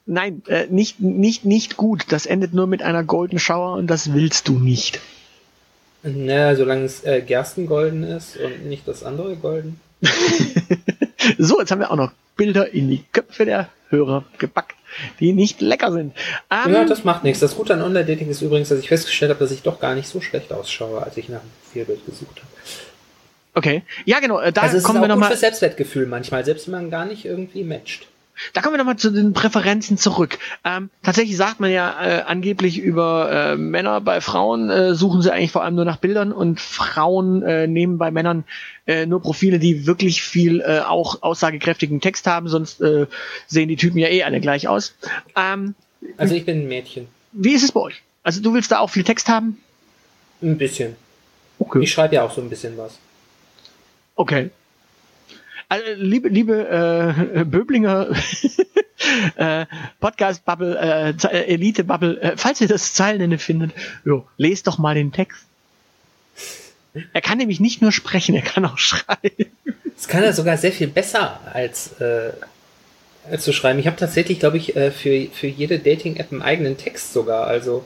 Nein, 0.06 0.42
äh, 0.48 0.66
nicht, 0.68 0.98
nicht, 0.98 1.44
nicht 1.44 1.76
gut. 1.76 2.06
Das 2.08 2.26
endet 2.26 2.54
nur 2.54 2.66
mit 2.66 2.82
einer 2.82 3.04
Golden 3.04 3.38
Shower 3.38 3.74
und 3.74 3.86
das 3.86 4.12
willst 4.14 4.48
du 4.48 4.58
nicht. 4.58 4.98
Naja, 6.02 6.56
solange 6.56 6.84
es 6.84 7.04
äh, 7.04 7.22
Gerstengolden 7.22 8.02
ist 8.02 8.36
und 8.38 8.66
nicht 8.66 8.88
das 8.88 9.04
andere 9.04 9.36
Golden. 9.36 9.78
So, 11.38 11.60
jetzt 11.60 11.70
haben 11.70 11.78
wir 11.78 11.92
auch 11.92 11.96
noch 11.96 12.10
Bilder 12.36 12.72
in 12.72 12.88
die 12.90 13.04
Köpfe 13.12 13.44
der 13.44 13.68
Hörer 13.90 14.24
gepackt, 14.38 14.74
die 15.20 15.32
nicht 15.32 15.60
lecker 15.60 15.92
sind. 15.92 16.14
Ähm, 16.50 16.72
Ja, 16.72 16.84
das 16.84 17.04
macht 17.04 17.24
nichts. 17.24 17.40
Das 17.40 17.56
Gute 17.56 17.74
an 17.74 17.82
Online-Dating 17.82 18.28
ist 18.28 18.42
übrigens, 18.42 18.68
dass 18.68 18.78
ich 18.78 18.88
festgestellt 18.88 19.30
habe, 19.30 19.40
dass 19.40 19.50
ich 19.50 19.62
doch 19.62 19.80
gar 19.80 19.94
nicht 19.94 20.08
so 20.08 20.20
schlecht 20.20 20.52
ausschaue, 20.52 21.02
als 21.02 21.16
ich 21.16 21.28
nach 21.28 21.40
dem 21.40 21.50
Profilbild 21.64 22.04
gesucht 22.06 22.36
habe. 22.36 22.48
okay. 23.54 23.82
Ja, 24.04 24.20
genau. 24.20 24.38
Äh, 24.40 24.52
da 24.52 24.62
also 24.62 24.76
es 24.76 24.84
kommen 24.84 24.96
ist 24.96 25.02
wir 25.02 25.06
auch 25.06 25.08
gut 25.14 25.20
nochmal. 25.20 25.30
für 25.30 25.36
Selbstwertgefühl 25.38 26.06
manchmal, 26.06 26.44
selbst 26.44 26.66
wenn 26.66 26.72
man 26.72 26.90
gar 26.90 27.04
nicht 27.04 27.24
irgendwie 27.24 27.64
matcht. 27.64 28.06
Da 28.52 28.60
kommen 28.60 28.74
wir 28.74 28.78
nochmal 28.78 28.96
zu 28.96 29.10
den 29.10 29.32
Präferenzen 29.32 29.98
zurück. 29.98 30.38
Ähm, 30.64 30.90
tatsächlich 31.02 31.36
sagt 31.36 31.60
man 31.60 31.70
ja 31.70 31.94
äh, 32.02 32.22
angeblich 32.22 32.78
über 32.78 33.30
äh, 33.52 33.56
Männer 33.56 34.00
bei 34.00 34.20
Frauen 34.20 34.70
äh, 34.70 34.94
suchen 34.94 35.22
sie 35.22 35.32
eigentlich 35.32 35.52
vor 35.52 35.62
allem 35.62 35.74
nur 35.74 35.84
nach 35.84 35.98
Bildern 35.98 36.32
und 36.32 36.60
Frauen 36.60 37.42
äh, 37.42 37.66
nehmen 37.66 37.98
bei 37.98 38.10
Männern 38.10 38.44
äh, 38.86 39.06
nur 39.06 39.22
Profile, 39.22 39.58
die 39.58 39.86
wirklich 39.86 40.22
viel 40.22 40.60
äh, 40.60 40.80
auch 40.80 41.22
aussagekräftigen 41.22 42.00
Text 42.00 42.26
haben, 42.26 42.48
sonst 42.48 42.80
äh, 42.80 43.06
sehen 43.46 43.68
die 43.68 43.76
Typen 43.76 43.98
ja 43.98 44.08
eh 44.08 44.22
alle 44.24 44.40
gleich 44.40 44.68
aus. 44.68 44.94
Ähm, 45.36 45.74
Also 46.16 46.34
ich 46.34 46.44
bin 46.44 46.62
ein 46.62 46.68
Mädchen. 46.68 47.06
wie 47.32 47.52
ist 47.54 47.62
es 47.62 47.72
bei 47.72 47.80
euch? 47.80 48.02
Also 48.24 48.40
du 48.40 48.54
willst 48.54 48.72
da 48.72 48.78
auch 48.80 48.90
viel 48.90 49.04
Text 49.04 49.28
haben? 49.28 49.58
Ein 50.42 50.58
bisschen. 50.58 50.96
Okay. 51.58 51.80
Ich 51.82 51.92
schreibe 51.92 52.16
ja 52.16 52.24
auch 52.24 52.32
so 52.32 52.40
ein 52.40 52.50
bisschen 52.50 52.76
was. 52.76 52.98
Okay. 54.16 54.50
Also, 55.72 55.86
liebe, 55.96 56.28
liebe 56.28 56.68
äh, 57.34 57.44
Böblinger 57.44 58.10
äh, 59.36 59.64
Podcast 60.00 60.44
Bubble, 60.44 60.76
äh, 60.78 61.26
äh, 61.28 61.54
Elite 61.54 61.82
Bubble, 61.84 62.20
äh, 62.20 62.36
falls 62.36 62.60
ihr 62.60 62.68
das 62.68 62.92
Zeilenende 62.92 63.38
findet, 63.38 63.72
jo, 64.04 64.28
lest 64.36 64.66
doch 64.66 64.76
mal 64.76 64.94
den 64.94 65.12
Text. 65.12 65.46
Er 67.14 67.22
kann 67.22 67.38
nämlich 67.38 67.58
nicht 67.58 67.80
nur 67.80 67.90
sprechen, 67.90 68.34
er 68.34 68.42
kann 68.42 68.66
auch 68.66 68.76
schreiben. 68.76 69.46
Das 69.96 70.08
kann 70.08 70.22
er 70.22 70.34
sogar 70.34 70.58
sehr 70.58 70.72
viel 70.72 70.88
besser 70.88 71.40
als, 71.50 71.98
äh, 72.02 72.32
als 73.30 73.42
zu 73.42 73.54
schreiben. 73.54 73.78
Ich 73.78 73.86
habe 73.86 73.96
tatsächlich, 73.96 74.40
glaube 74.40 74.58
ich, 74.58 74.76
äh, 74.76 74.90
für, 74.90 75.26
für 75.32 75.46
jede 75.46 75.78
Dating-App 75.78 76.32
einen 76.32 76.42
eigenen 76.42 76.76
Text 76.76 77.14
sogar. 77.14 77.46
Also 77.46 77.82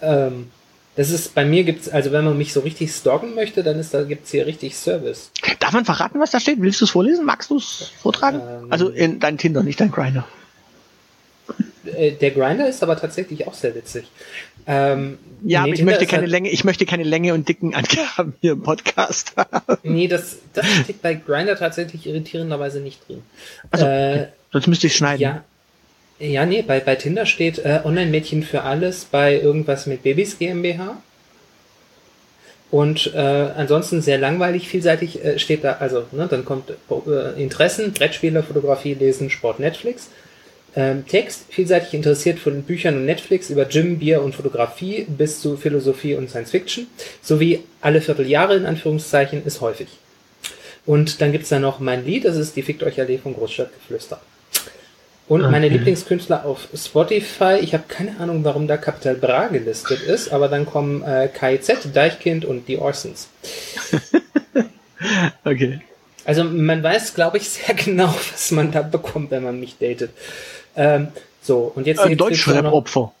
ähm, 0.00 0.52
das 0.96 1.10
ist 1.10 1.34
bei 1.34 1.44
mir 1.44 1.64
gibt's, 1.64 1.88
also 1.88 2.12
wenn 2.12 2.24
man 2.24 2.36
mich 2.36 2.52
so 2.52 2.60
richtig 2.60 2.92
stalken 2.92 3.34
möchte, 3.34 3.62
dann 3.62 3.78
ist 3.78 3.94
da 3.94 4.02
gibt's 4.02 4.30
hier 4.30 4.46
richtig 4.46 4.76
Service. 4.76 5.30
Darf 5.58 5.72
man 5.72 5.84
verraten, 5.84 6.20
was 6.20 6.30
da 6.32 6.40
steht? 6.40 6.60
Willst 6.60 6.80
du 6.80 6.84
es 6.84 6.90
vorlesen? 6.90 7.24
Magst 7.24 7.50
du 7.50 7.56
es 7.56 7.92
vortragen? 8.00 8.40
Ähm. 8.40 8.66
also 8.72 8.88
in 8.90 9.18
dein 9.20 9.38
Tinder, 9.38 9.62
nicht 9.62 9.80
dein 9.80 9.90
Grinder. 9.90 10.26
Äh, 11.84 12.12
der 12.12 12.30
Grinder 12.30 12.68
ist 12.68 12.82
aber 12.82 12.96
tatsächlich 12.96 13.46
auch 13.46 13.54
sehr 13.54 13.74
witzig. 13.74 14.04
Ähm, 14.66 15.18
Ja, 15.42 15.60
nee, 15.60 15.64
aber 15.64 15.68
ich 15.70 15.76
Tinder 15.78 15.92
möchte 15.92 16.06
keine 16.06 16.22
halt- 16.22 16.30
Länge, 16.30 16.50
ich 16.50 16.64
möchte 16.64 16.86
keine 16.86 17.02
Länge 17.02 17.34
und 17.34 17.48
dicken 17.48 17.74
Angaben 17.74 18.34
hier 18.40 18.52
im 18.52 18.62
Podcast 18.62 19.32
haben. 19.36 19.78
Nee, 19.82 20.06
das, 20.08 20.36
das 20.52 20.66
steht 20.84 21.02
bei 21.02 21.14
Grinder 21.14 21.56
tatsächlich 21.56 22.06
irritierenderweise 22.06 22.80
nicht 22.80 23.06
drin. 23.08 23.22
Also, 23.70 23.86
äh, 23.86 24.28
Sonst 24.52 24.66
müsste 24.68 24.86
ich 24.86 24.94
schneiden. 24.96 25.20
Ja. 25.20 25.44
Ja, 26.22 26.46
nee, 26.46 26.62
bei, 26.62 26.78
bei 26.78 26.94
Tinder 26.94 27.26
steht 27.26 27.58
äh, 27.58 27.80
Online-Mädchen 27.82 28.44
für 28.44 28.62
alles 28.62 29.06
bei 29.06 29.40
irgendwas 29.40 29.86
mit 29.86 30.04
Babys 30.04 30.38
GmbH. 30.38 31.02
Und 32.70 33.12
äh, 33.12 33.18
ansonsten 33.18 34.02
sehr 34.02 34.18
langweilig, 34.18 34.68
vielseitig 34.68 35.24
äh, 35.24 35.40
steht 35.40 35.64
da, 35.64 35.78
also, 35.80 36.04
ne, 36.12 36.28
dann 36.30 36.44
kommt 36.44 36.70
äh, 36.70 37.42
Interessen, 37.42 37.92
Brettspiele, 37.92 38.44
Fotografie, 38.44 38.94
Lesen, 38.94 39.30
Sport, 39.30 39.58
Netflix. 39.58 40.10
Ähm, 40.76 41.04
Text, 41.08 41.46
vielseitig 41.50 41.92
interessiert 41.92 42.38
von 42.38 42.62
Büchern 42.62 42.94
und 42.98 43.04
Netflix 43.04 43.50
über 43.50 43.64
Gym, 43.64 43.98
Bier 43.98 44.22
und 44.22 44.36
Fotografie 44.36 45.04
bis 45.08 45.40
zu 45.40 45.56
Philosophie 45.56 46.14
und 46.14 46.30
Science 46.30 46.52
Fiction. 46.52 46.86
Sowie 47.20 47.64
alle 47.80 48.00
Vierteljahre 48.00 48.54
in 48.54 48.66
Anführungszeichen 48.66 49.44
ist 49.44 49.60
häufig. 49.60 49.88
Und 50.86 51.20
dann 51.20 51.32
gibt's 51.32 51.48
da 51.48 51.58
noch 51.58 51.80
mein 51.80 52.06
Lied, 52.06 52.24
das 52.24 52.36
ist 52.36 52.54
die 52.54 52.62
Fickt 52.62 52.84
euch 52.84 53.00
Allee 53.00 53.18
von 53.18 53.34
Großstadtgeflüster. 53.34 54.20
Und 55.32 55.50
meine 55.50 55.64
Okay. 55.64 55.76
Lieblingskünstler 55.76 56.44
auf 56.44 56.68
Spotify, 56.74 57.56
ich 57.58 57.72
habe 57.72 57.84
keine 57.88 58.20
Ahnung, 58.20 58.44
warum 58.44 58.68
da 58.68 58.76
Capital 58.76 59.14
Bra 59.14 59.48
gelistet 59.48 60.02
ist, 60.02 60.30
aber 60.30 60.48
dann 60.48 60.66
kommen 60.66 61.02
äh, 61.04 61.26
KIZ, 61.26 61.88
Deichkind 61.94 62.44
und 62.44 62.68
die 62.68 62.76
Orsons. 62.76 63.28
Okay. 65.44 65.80
Also 66.24 66.44
man 66.44 66.80
weiß, 66.82 67.14
glaube 67.14 67.38
ich, 67.38 67.48
sehr 67.48 67.74
genau, 67.84 68.14
was 68.30 68.52
man 68.52 68.70
da 68.70 68.82
bekommt, 68.82 69.32
wenn 69.32 69.42
man 69.42 69.58
mich 69.58 69.78
datet. 69.78 70.10
Ähm, 70.76 71.08
so, 71.42 71.72
und 71.74 71.86
jetzt, 71.88 71.98
Ein 72.00 72.10
jetzt 72.10 72.20
kriegst 72.20 72.46
du 72.46 72.50
auch 72.50 72.54
noch, 72.56 72.62
Deutschrap-Opfer. 72.70 73.12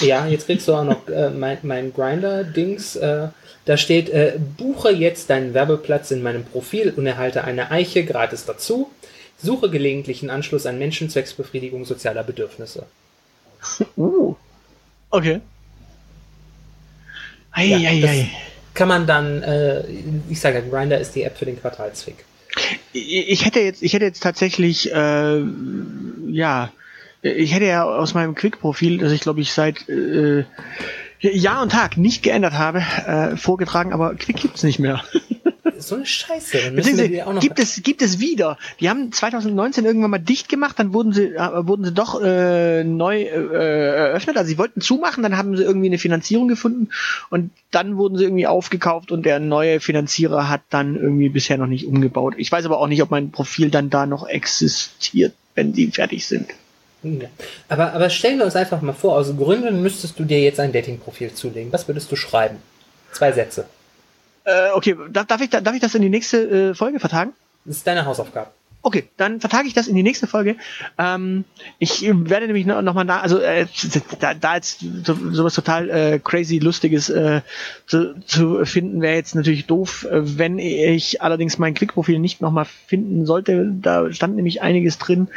ja, 0.00 0.26
jetzt 0.26 0.46
kriegst 0.46 0.66
du 0.66 0.74
auch 0.74 0.84
noch 0.84 1.06
äh, 1.08 1.30
mein, 1.30 1.58
mein 1.62 1.92
Grinder-Dings. 1.92 2.96
Äh, 2.96 3.28
da 3.66 3.76
steht, 3.76 4.08
äh, 4.08 4.32
buche 4.56 4.90
jetzt 4.90 5.30
deinen 5.30 5.54
Werbeplatz 5.54 6.10
in 6.10 6.22
meinem 6.22 6.44
Profil 6.44 6.92
und 6.96 7.06
erhalte 7.06 7.44
eine 7.44 7.70
Eiche 7.70 8.04
gratis 8.04 8.46
dazu. 8.46 8.90
Suche 9.40 9.70
gelegentlichen 9.70 10.30
Anschluss 10.30 10.66
an 10.66 10.78
Menschen 10.78 11.10
zwecks 11.10 11.32
Befriedigung 11.34 11.84
sozialer 11.84 12.24
Bedürfnisse. 12.24 12.86
Uh. 13.96 14.34
Okay. 15.10 15.40
Ja, 17.56 17.76
Eieiei. 17.76 18.30
Kann 18.74 18.88
man 18.88 19.06
dann, 19.06 19.42
äh, 19.42 19.82
ich 20.28 20.38
sage, 20.40 20.62
Grinder 20.70 20.98
ist 20.98 21.16
die 21.16 21.22
App 21.22 21.36
für 21.36 21.46
den 21.46 21.60
Quartalsfick. 21.60 22.24
ich 22.92 23.28
ich 23.28 23.44
hätte 23.44 23.60
jetzt, 23.60 23.82
ich 23.82 23.92
hätte 23.92 24.04
jetzt 24.04 24.22
tatsächlich, 24.22 24.92
äh, 24.92 25.42
ja, 26.28 26.70
ich 27.22 27.52
hätte 27.52 27.64
ja 27.64 27.84
aus 27.84 28.14
meinem 28.14 28.36
Quick-Profil, 28.36 28.98
das 28.98 29.12
ich 29.12 29.22
glaube 29.22 29.40
ich 29.40 29.52
seit 29.52 29.88
äh, 29.88 30.44
Jahr 31.20 31.62
und 31.62 31.72
Tag 31.72 31.96
nicht 31.96 32.22
geändert 32.22 32.52
habe, 32.52 32.78
äh, 32.78 33.36
vorgetragen, 33.36 33.92
aber 33.92 34.14
Quick 34.14 34.36
gibt's 34.36 34.62
nicht 34.62 34.78
mehr. 34.78 35.02
So 35.78 35.94
eine 35.94 36.06
Scheiße. 36.06 36.72
Dann 36.72 36.76
die 36.76 37.22
auch 37.22 37.32
noch 37.32 37.40
gibt 37.40 37.58
es, 37.58 37.82
gibt 37.82 38.02
es 38.02 38.18
wieder. 38.18 38.58
Die 38.80 38.90
haben 38.90 39.12
2019 39.12 39.84
irgendwann 39.84 40.10
mal 40.10 40.18
dicht 40.18 40.48
gemacht, 40.48 40.78
dann 40.78 40.92
wurden 40.92 41.12
sie, 41.12 41.34
äh, 41.34 41.66
wurden 41.66 41.84
sie 41.84 41.92
doch 41.92 42.20
äh, 42.22 42.84
neu 42.84 43.22
äh, 43.22 44.10
eröffnet. 44.10 44.36
Also 44.36 44.48
sie 44.48 44.58
wollten 44.58 44.80
zumachen, 44.80 45.22
dann 45.22 45.36
haben 45.36 45.56
sie 45.56 45.62
irgendwie 45.62 45.86
eine 45.86 45.98
Finanzierung 45.98 46.48
gefunden 46.48 46.90
und 47.30 47.50
dann 47.70 47.96
wurden 47.96 48.18
sie 48.18 48.24
irgendwie 48.24 48.46
aufgekauft 48.46 49.12
und 49.12 49.24
der 49.24 49.40
neue 49.40 49.80
Finanzierer 49.80 50.48
hat 50.48 50.62
dann 50.70 50.96
irgendwie 50.96 51.28
bisher 51.28 51.58
noch 51.58 51.66
nicht 51.66 51.86
umgebaut. 51.86 52.34
Ich 52.36 52.50
weiß 52.50 52.64
aber 52.64 52.78
auch 52.78 52.88
nicht, 52.88 53.02
ob 53.02 53.10
mein 53.10 53.30
Profil 53.30 53.70
dann 53.70 53.90
da 53.90 54.06
noch 54.06 54.26
existiert, 54.26 55.34
wenn 55.54 55.72
die 55.72 55.90
fertig 55.90 56.26
sind. 56.26 56.48
Ja. 57.02 57.28
Aber, 57.68 57.92
aber 57.92 58.10
stellen 58.10 58.38
wir 58.38 58.44
uns 58.44 58.56
einfach 58.56 58.82
mal 58.82 58.92
vor, 58.92 59.16
aus 59.16 59.36
Gründen 59.36 59.82
müsstest 59.82 60.18
du 60.18 60.24
dir 60.24 60.40
jetzt 60.40 60.58
ein 60.58 60.72
Dating-Profil 60.72 61.32
zulegen. 61.34 61.72
Was 61.72 61.86
würdest 61.86 62.10
du 62.10 62.16
schreiben? 62.16 62.56
Zwei 63.12 63.32
Sätze. 63.32 63.66
Äh, 64.48 64.70
okay, 64.72 64.96
darf, 65.10 65.26
darf, 65.26 65.40
ich, 65.42 65.50
darf 65.50 65.74
ich 65.74 65.80
das 65.80 65.94
in 65.94 66.00
die 66.00 66.08
nächste 66.08 66.70
äh, 66.70 66.74
Folge 66.74 67.00
vertagen? 67.00 67.34
Das 67.66 67.76
ist 67.76 67.86
deine 67.86 68.06
Hausaufgabe. 68.06 68.50
Okay, 68.80 69.08
dann 69.16 69.40
vertage 69.40 69.66
ich 69.66 69.74
das 69.74 69.88
in 69.88 69.96
die 69.96 70.04
nächste 70.04 70.28
Folge. 70.28 70.56
Ähm, 70.98 71.44
ich 71.80 72.02
werde 72.02 72.46
nämlich 72.46 72.64
noch, 72.64 72.80
noch 72.80 72.94
mal 72.94 73.04
nach, 73.04 73.22
also 73.22 73.38
äh, 73.38 73.66
da, 74.20 74.34
da 74.34 74.54
jetzt 74.54 74.84
so, 75.04 75.14
sowas 75.32 75.54
total 75.54 75.90
äh, 75.90 76.20
crazy 76.22 76.58
lustiges 76.58 77.10
äh, 77.10 77.40
zu, 77.86 78.14
zu 78.24 78.64
finden 78.64 79.00
wäre 79.00 79.16
jetzt 79.16 79.34
natürlich 79.34 79.66
doof, 79.66 80.06
wenn 80.10 80.60
ich 80.60 81.20
allerdings 81.22 81.58
mein 81.58 81.74
Quick-Profil 81.74 82.20
nicht 82.20 82.40
noch 82.40 82.52
mal 82.52 82.64
finden 82.64 83.26
sollte. 83.26 83.68
Da 83.82 84.12
stand 84.12 84.36
nämlich 84.36 84.62
einiges 84.62 84.98
drin. 84.98 85.28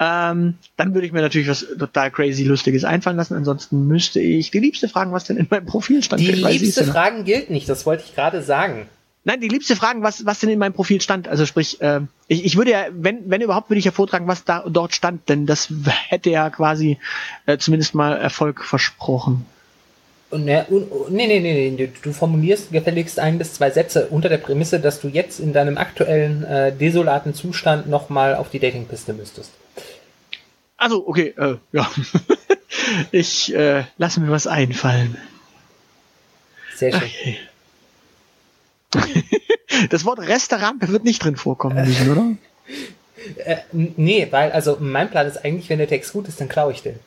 Ähm, 0.00 0.54
dann 0.76 0.94
würde 0.94 1.06
ich 1.06 1.12
mir 1.12 1.20
natürlich 1.20 1.48
was 1.48 1.66
total 1.78 2.10
crazy 2.10 2.44
lustiges 2.44 2.84
einfallen 2.84 3.18
lassen. 3.18 3.34
Ansonsten 3.34 3.86
müsste 3.86 4.20
ich 4.20 4.50
die 4.50 4.60
Liebste 4.60 4.88
fragen, 4.88 5.12
was 5.12 5.24
denn 5.24 5.36
in 5.36 5.46
meinem 5.50 5.66
Profil 5.66 6.02
stand. 6.02 6.22
Die 6.22 6.32
liebste. 6.32 6.84
Fragen 6.84 7.24
gilt 7.24 7.50
nicht, 7.50 7.68
das 7.68 7.84
wollte 7.84 8.04
ich 8.06 8.14
gerade 8.14 8.42
sagen. 8.42 8.88
Nein, 9.26 9.40
die 9.40 9.48
liebste 9.48 9.74
Fragen, 9.74 10.04
was, 10.04 10.24
was 10.24 10.38
denn 10.38 10.50
in 10.50 10.58
meinem 10.60 10.72
Profil 10.72 11.00
stand. 11.00 11.26
Also 11.26 11.46
sprich, 11.46 11.80
äh, 11.80 12.00
ich, 12.28 12.44
ich 12.44 12.56
würde 12.56 12.70
ja, 12.70 12.86
wenn, 12.92 13.28
wenn 13.28 13.40
überhaupt, 13.40 13.68
würde 13.68 13.80
ich 13.80 13.84
ja 13.84 13.90
vortragen, 13.90 14.28
was 14.28 14.44
da 14.44 14.64
dort 14.68 14.94
stand, 14.94 15.28
denn 15.28 15.46
das 15.46 15.68
hätte 16.08 16.30
ja 16.30 16.48
quasi 16.48 16.96
äh, 17.44 17.58
zumindest 17.58 17.96
mal 17.96 18.16
Erfolg 18.16 18.62
versprochen. 18.64 19.44
Und, 20.30 20.44
ne, 20.44 20.64
und- 20.68 21.10
nee, 21.10 21.26
nee, 21.26 21.40
nee, 21.40 21.72
nee, 21.76 21.92
du 22.02 22.12
formulierst 22.12 22.70
gefälligst 22.70 23.18
ein 23.18 23.36
bis 23.38 23.54
zwei 23.54 23.70
Sätze 23.72 24.06
unter 24.06 24.28
der 24.28 24.38
Prämisse, 24.38 24.78
dass 24.78 25.00
du 25.00 25.08
jetzt 25.08 25.40
in 25.40 25.52
deinem 25.52 25.76
aktuellen 25.76 26.44
äh, 26.44 26.70
desolaten 26.72 27.34
Zustand 27.34 27.88
nochmal 27.88 28.36
auf 28.36 28.50
die 28.50 28.60
Datingpiste 28.60 29.12
müsstest. 29.12 29.50
Also, 30.76 31.06
okay, 31.08 31.34
äh, 31.36 31.56
ja. 31.72 31.90
Ich 33.10 33.52
äh, 33.52 33.82
lasse 33.98 34.20
mir 34.20 34.30
was 34.30 34.46
einfallen. 34.46 35.16
Sehr 36.76 36.92
schön. 36.92 37.02
Okay. 37.02 37.38
Das 39.90 40.04
Wort 40.04 40.20
Restaurant 40.20 40.88
wird 40.88 41.04
nicht 41.04 41.22
drin 41.22 41.36
vorkommen 41.36 41.84
müssen, 41.84 42.10
oder? 42.10 42.24
Äh, 43.44 43.56
nee, 43.72 44.26
weil, 44.30 44.52
also 44.52 44.78
mein 44.80 45.10
Plan 45.10 45.26
ist 45.26 45.44
eigentlich, 45.44 45.68
wenn 45.68 45.78
der 45.78 45.88
Text 45.88 46.12
gut 46.12 46.28
ist, 46.28 46.40
dann 46.40 46.48
klaue 46.48 46.72
ich 46.72 46.82
den. 46.82 46.98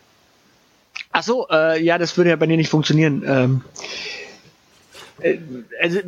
Ach 1.11 1.23
so, 1.23 1.47
äh, 1.49 1.81
ja, 1.81 1.97
das 1.97 2.17
würde 2.17 2.29
ja 2.29 2.35
bei 2.35 2.45
dir 2.45 2.57
nicht 2.57 2.69
funktionieren. 2.69 3.23
Ähm, 3.25 3.61
äh, 5.21 5.37
also 5.81 5.99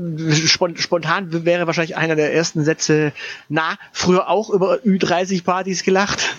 spon 0.45 0.77
spontan 0.77 1.45
wäre 1.45 1.67
wahrscheinlich 1.67 1.97
einer 1.97 2.15
der 2.15 2.33
ersten 2.33 2.63
Sätze, 2.63 3.13
na, 3.49 3.77
früher 3.91 4.29
auch 4.29 4.49
über 4.49 4.75
Ü30-Partys 4.85 5.83
gelacht. 5.83 6.35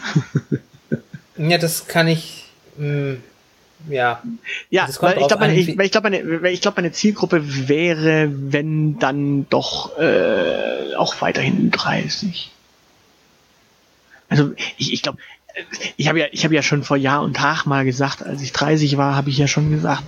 Ja, 1.36 1.58
das 1.58 1.86
kann 1.88 2.08
ich, 2.08 2.50
mh, 2.76 3.16
ja. 3.88 4.22
Ja, 4.70 4.86
kommt 4.86 5.02
weil 5.02 5.18
ich 5.18 5.28
glaube, 5.28 5.40
meine, 5.40 5.54
ich, 5.54 5.90
glaube, 5.90 6.10
meine, 6.10 6.50
ich 6.50 6.60
glaube, 6.60 6.80
meine 6.80 6.92
Zielgruppe 6.92 7.68
wäre, 7.68 8.30
wenn 8.30 8.98
dann 8.98 9.48
doch 9.48 9.98
äh, 9.98 10.94
auch 10.96 11.20
weiterhin 11.20 11.70
Ü30. 11.70 12.48
Also 14.28 14.52
ich, 14.78 14.92
ich 14.92 15.02
glaube, 15.02 15.18
ich 15.96 16.08
habe 16.08 16.20
ja, 16.20 16.26
ich 16.32 16.44
habe 16.44 16.54
ja 16.54 16.62
schon 16.62 16.82
vor 16.82 16.96
Jahr 16.96 17.22
und 17.22 17.36
Tag 17.36 17.66
mal 17.66 17.84
gesagt, 17.84 18.22
als 18.22 18.42
ich 18.42 18.52
30 18.52 18.96
war, 18.96 19.14
habe 19.14 19.30
ich 19.30 19.38
ja 19.38 19.46
schon 19.46 19.70
gesagt, 19.70 20.04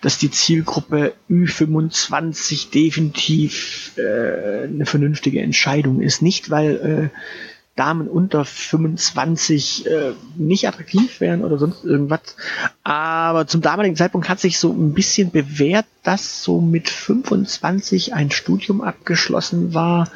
dass 0.00 0.18
die 0.18 0.30
Zielgruppe 0.30 1.14
Ü25 1.30 2.70
definitiv 2.70 3.92
äh, 3.96 4.64
eine 4.64 4.86
vernünftige 4.86 5.40
Entscheidung 5.40 6.00
ist. 6.00 6.22
Nicht, 6.22 6.50
weil 6.50 7.10
äh, 7.12 7.18
Damen 7.80 8.08
unter 8.08 8.44
25 8.44 9.86
äh, 9.86 10.12
nicht 10.36 10.68
attraktiv 10.68 11.18
wären 11.22 11.42
oder 11.42 11.56
sonst 11.56 11.82
irgendwas. 11.82 12.36
Aber 12.84 13.46
zum 13.46 13.62
damaligen 13.62 13.96
Zeitpunkt 13.96 14.28
hat 14.28 14.38
sich 14.38 14.58
so 14.58 14.70
ein 14.70 14.92
bisschen 14.92 15.30
bewährt, 15.30 15.86
dass 16.02 16.42
so 16.44 16.60
mit 16.60 16.90
25 16.90 18.12
ein 18.12 18.30
Studium 18.30 18.82
abgeschlossen 18.82 19.72
war 19.72 20.10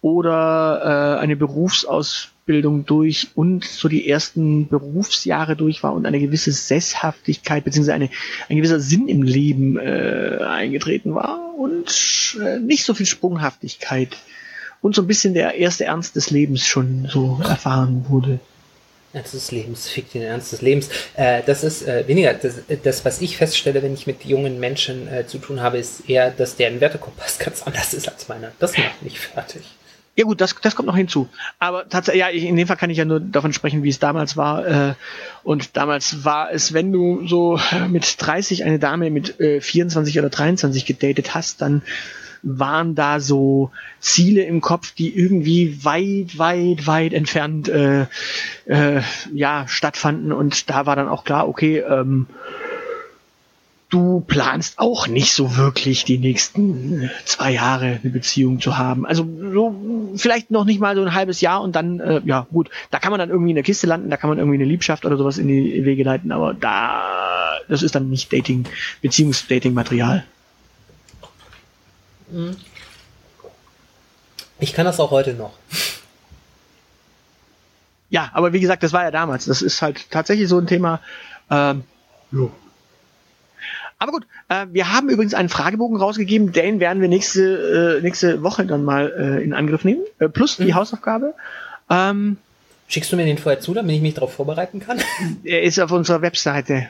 oder 0.00 1.16
äh, 1.16 1.20
eine 1.20 1.36
Berufsausbildung 1.36 2.86
durch 2.86 3.28
und 3.36 3.64
so 3.64 3.86
die 3.86 4.08
ersten 4.08 4.66
Berufsjahre 4.66 5.54
durch 5.54 5.84
war 5.84 5.92
und 5.92 6.06
eine 6.06 6.18
gewisse 6.18 6.50
Sesshaftigkeit 6.50 7.62
bzw. 7.62 7.92
Ein 7.92 8.10
gewisser 8.48 8.80
Sinn 8.80 9.06
im 9.06 9.22
Leben 9.22 9.78
äh, 9.78 10.38
eingetreten 10.44 11.14
war 11.14 11.54
und 11.56 12.36
äh, 12.42 12.58
nicht 12.58 12.84
so 12.84 12.94
viel 12.94 13.06
Sprunghaftigkeit 13.06 14.16
und 14.86 14.94
so 14.94 15.02
ein 15.02 15.08
bisschen 15.08 15.34
der 15.34 15.56
erste 15.56 15.84
Ernst 15.84 16.14
des 16.14 16.30
Lebens 16.30 16.64
schon 16.64 17.08
so 17.10 17.40
erfahren 17.42 18.06
wurde. 18.08 18.38
Ernst 19.12 19.34
des 19.34 19.50
Lebens, 19.50 19.88
fick 19.90 20.12
den 20.12 20.22
Ernst 20.22 20.52
des 20.52 20.62
Lebens. 20.62 20.88
Äh, 21.14 21.42
das 21.44 21.64
ist 21.64 21.82
äh, 21.88 22.06
weniger, 22.06 22.32
das, 22.34 22.60
das, 22.84 23.04
was 23.04 23.20
ich 23.20 23.36
feststelle, 23.36 23.82
wenn 23.82 23.94
ich 23.94 24.06
mit 24.06 24.24
jungen 24.24 24.60
Menschen 24.60 25.08
äh, 25.08 25.26
zu 25.26 25.38
tun 25.38 25.60
habe, 25.60 25.78
ist 25.78 26.08
eher, 26.08 26.30
dass 26.30 26.54
deren 26.54 26.80
Wertekompass 26.80 27.38
ganz 27.40 27.64
anders 27.64 27.94
ist 27.94 28.08
als 28.08 28.28
meiner. 28.28 28.52
Das 28.60 28.78
macht 28.78 29.02
mich 29.02 29.18
fertig. 29.18 29.62
Ja 30.14 30.24
gut, 30.24 30.40
das, 30.40 30.54
das 30.62 30.76
kommt 30.76 30.86
noch 30.86 30.96
hinzu. 30.96 31.28
Aber 31.58 31.88
tatsächlich, 31.88 32.20
ja, 32.20 32.28
in 32.28 32.56
dem 32.56 32.68
Fall 32.68 32.76
kann 32.76 32.88
ich 32.88 32.96
ja 32.96 33.04
nur 33.04 33.18
davon 33.18 33.52
sprechen, 33.52 33.82
wie 33.82 33.90
es 33.90 33.98
damals 33.98 34.36
war. 34.36 34.66
Äh, 34.66 34.94
und 35.42 35.76
damals 35.76 36.24
war 36.24 36.52
es, 36.52 36.72
wenn 36.72 36.92
du 36.92 37.26
so 37.26 37.58
mit 37.88 38.22
30 38.24 38.62
eine 38.62 38.78
Dame 38.78 39.10
mit 39.10 39.40
äh, 39.40 39.60
24 39.60 40.16
oder 40.20 40.30
23 40.30 40.86
gedatet 40.86 41.34
hast, 41.34 41.60
dann 41.60 41.82
waren 42.42 42.94
da 42.94 43.20
so 43.20 43.70
Ziele 44.00 44.42
im 44.44 44.60
Kopf, 44.60 44.92
die 44.92 45.16
irgendwie 45.16 45.84
weit, 45.84 46.38
weit, 46.38 46.86
weit 46.86 47.12
entfernt 47.12 47.68
äh, 47.68 48.06
äh, 48.66 49.02
ja 49.32 49.66
stattfanden. 49.68 50.32
Und 50.32 50.70
da 50.70 50.86
war 50.86 50.96
dann 50.96 51.08
auch 51.08 51.24
klar, 51.24 51.48
okay, 51.48 51.78
ähm, 51.78 52.26
du 53.88 54.20
planst 54.26 54.78
auch 54.78 55.06
nicht 55.06 55.32
so 55.32 55.56
wirklich 55.56 56.04
die 56.04 56.18
nächsten 56.18 57.10
zwei 57.24 57.52
Jahre 57.52 58.00
eine 58.02 58.12
Beziehung 58.12 58.60
zu 58.60 58.78
haben. 58.78 59.06
Also 59.06 59.26
so 59.52 60.12
vielleicht 60.16 60.50
noch 60.50 60.64
nicht 60.64 60.80
mal 60.80 60.96
so 60.96 61.02
ein 61.02 61.14
halbes 61.14 61.40
Jahr 61.40 61.62
und 61.62 61.76
dann, 61.76 62.00
äh, 62.00 62.20
ja 62.24 62.46
gut, 62.52 62.70
da 62.90 62.98
kann 62.98 63.10
man 63.10 63.20
dann 63.20 63.30
irgendwie 63.30 63.50
in 63.50 63.56
der 63.56 63.64
Kiste 63.64 63.86
landen, 63.86 64.10
da 64.10 64.16
kann 64.16 64.28
man 64.28 64.38
irgendwie 64.38 64.56
eine 64.56 64.64
Liebschaft 64.64 65.04
oder 65.04 65.16
sowas 65.16 65.38
in 65.38 65.48
die 65.48 65.84
Wege 65.84 66.02
leiten, 66.02 66.32
aber 66.32 66.54
da, 66.54 67.58
das 67.68 67.82
ist 67.82 67.94
dann 67.94 68.10
nicht 68.10 68.32
Dating, 68.32 68.64
Beziehungsdating-Material. 69.02 70.24
Ich 74.58 74.72
kann 74.72 74.84
das 74.84 74.98
auch 75.00 75.10
heute 75.10 75.34
noch. 75.34 75.52
Ja, 78.08 78.30
aber 78.34 78.52
wie 78.52 78.60
gesagt, 78.60 78.82
das 78.82 78.92
war 78.92 79.02
ja 79.02 79.10
damals. 79.10 79.46
Das 79.46 79.62
ist 79.62 79.82
halt 79.82 80.10
tatsächlich 80.10 80.48
so 80.48 80.58
ein 80.58 80.66
Thema. 80.66 81.00
Ähm, 81.50 81.84
jo. 82.30 82.50
Aber 83.98 84.12
gut, 84.12 84.26
äh, 84.48 84.66
wir 84.70 84.92
haben 84.92 85.08
übrigens 85.08 85.34
einen 85.34 85.48
Fragebogen 85.48 85.96
rausgegeben, 85.96 86.52
den 86.52 86.80
werden 86.80 87.00
wir 87.00 87.08
nächste, 87.08 87.98
äh, 87.98 88.02
nächste 88.02 88.42
Woche 88.42 88.66
dann 88.66 88.84
mal 88.84 89.12
äh, 89.38 89.42
in 89.42 89.54
Angriff 89.54 89.84
nehmen, 89.84 90.02
äh, 90.18 90.28
plus 90.28 90.56
die 90.56 90.66
Mhm. 90.66 90.74
Hausaufgabe. 90.74 91.34
Ähm, 91.90 92.36
Schickst 92.88 93.10
du 93.10 93.16
mir 93.16 93.24
den 93.24 93.38
vorher 93.38 93.60
zu, 93.60 93.74
damit 93.74 93.96
ich 93.96 94.02
mich 94.02 94.14
darauf 94.14 94.34
vorbereiten 94.34 94.80
kann? 94.80 95.00
er 95.44 95.62
ist 95.62 95.80
auf 95.80 95.90
unserer 95.90 96.22
Webseite. 96.22 96.88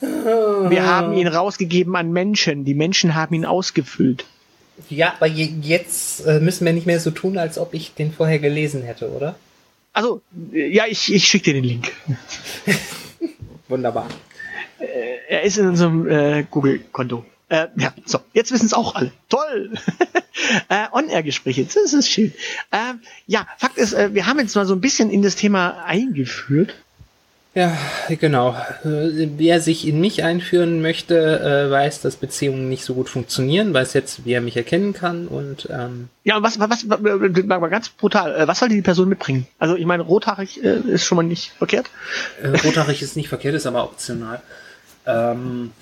Wir 0.00 0.86
haben 0.86 1.14
ihn 1.14 1.26
rausgegeben 1.26 1.96
an 1.96 2.12
Menschen. 2.12 2.64
Die 2.64 2.74
Menschen 2.74 3.14
haben 3.14 3.34
ihn 3.34 3.44
ausgefüllt. 3.46 4.26
Ja, 4.88 5.14
aber 5.14 5.26
je, 5.26 5.52
jetzt 5.62 6.26
äh, 6.26 6.40
müssen 6.40 6.64
wir 6.64 6.72
nicht 6.72 6.86
mehr 6.86 7.00
so 7.00 7.10
tun, 7.10 7.38
als 7.38 7.58
ob 7.58 7.74
ich 7.74 7.94
den 7.94 8.12
vorher 8.12 8.38
gelesen 8.38 8.82
hätte, 8.82 9.10
oder? 9.10 9.36
Also, 9.92 10.22
äh, 10.52 10.68
ja, 10.68 10.84
ich, 10.86 11.12
ich 11.12 11.26
schicke 11.26 11.46
dir 11.46 11.54
den 11.54 11.64
Link. 11.64 11.92
Wunderbar. 13.68 14.08
Er 15.28 15.42
ist 15.42 15.58
in 15.58 15.66
unserem 15.66 16.08
äh, 16.08 16.44
Google-Konto. 16.48 17.24
Äh, 17.48 17.68
ja, 17.76 17.94
so, 18.04 18.20
jetzt 18.32 18.52
wissen 18.52 18.66
es 18.66 18.74
auch 18.74 18.94
alle. 18.94 19.10
Toll! 19.28 19.72
äh, 20.68 20.86
On-Air-Gespräche, 20.92 21.64
das 21.64 21.92
ist 21.92 22.08
schön. 22.08 22.32
Äh, 22.70 22.94
ja, 23.26 23.46
Fakt 23.56 23.78
ist, 23.78 23.94
äh, 23.94 24.14
wir 24.14 24.26
haben 24.26 24.38
jetzt 24.38 24.54
mal 24.54 24.66
so 24.66 24.74
ein 24.74 24.80
bisschen 24.80 25.10
in 25.10 25.22
das 25.22 25.34
Thema 25.36 25.84
eingeführt. 25.84 26.74
Ja, 27.54 27.76
genau. 28.08 28.50
Äh, 28.84 29.28
Wer 29.36 29.60
sich 29.60 29.86
in 29.86 30.00
mich 30.00 30.22
einführen 30.22 30.80
möchte, 30.82 31.16
äh, 31.40 31.70
weiß, 31.70 32.02
dass 32.02 32.16
Beziehungen 32.16 32.68
nicht 32.68 32.84
so 32.84 32.94
gut 32.94 33.08
funktionieren, 33.08 33.74
weiß 33.74 33.94
jetzt, 33.94 34.24
wie 34.24 34.32
er 34.32 34.40
mich 34.40 34.56
erkennen 34.56 34.92
kann 34.92 35.26
und 35.26 35.66
ähm, 35.70 36.08
Ja, 36.24 36.36
und 36.36 36.42
was, 36.44 36.60
was, 36.60 36.88
was, 36.88 37.00
mal 37.00 37.68
ganz 37.68 37.88
brutal, 37.88 38.34
äh, 38.38 38.46
was 38.46 38.60
sollte 38.60 38.74
die 38.76 38.82
Person 38.82 39.08
mitbringen? 39.08 39.46
Also, 39.58 39.74
ich 39.76 39.86
meine, 39.86 40.04
rothaarig 40.04 40.58
ist 40.58 41.04
schon 41.04 41.16
mal 41.16 41.22
nicht 41.24 41.50
verkehrt. 41.58 41.86
Rothaarig 42.64 43.02
ist 43.02 43.16
nicht 43.16 43.28
verkehrt, 43.28 43.54
ist 43.54 43.66
aber 43.66 43.82
optional. 43.82 44.40
Ähm, 45.06 45.72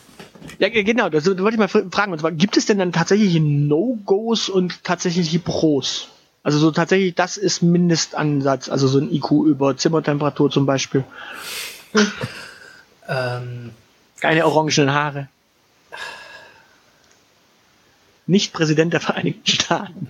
Ja, 0.58 0.68
ge- 0.70 0.84
genau, 0.84 1.10
das 1.10 1.26
wollte 1.26 1.42
ich 1.50 1.58
mal 1.58 1.66
fr- 1.66 1.92
fragen. 1.92 2.12
Und 2.12 2.20
zwar, 2.20 2.32
gibt 2.32 2.56
es 2.56 2.64
denn 2.66 2.78
dann 2.78 2.92
tatsächliche 2.92 3.40
No-Gos 3.40 4.48
und 4.48 4.82
tatsächliche 4.84 5.40
Pros? 5.40 6.08
Also 6.46 6.60
so 6.60 6.70
tatsächlich, 6.70 7.12
das 7.16 7.38
ist 7.38 7.60
Mindestansatz, 7.60 8.68
also 8.68 8.86
so 8.86 9.00
ein 9.00 9.12
IQ 9.12 9.32
über 9.46 9.76
Zimmertemperatur 9.76 10.48
zum 10.48 10.64
Beispiel. 10.64 11.02
ähm, 13.08 13.72
Keine 14.20 14.46
orangenen 14.46 14.94
Haare. 14.94 15.26
Nicht 18.28 18.52
Präsident 18.52 18.92
der 18.92 19.00
Vereinigten 19.00 19.44
Staaten. 19.44 20.06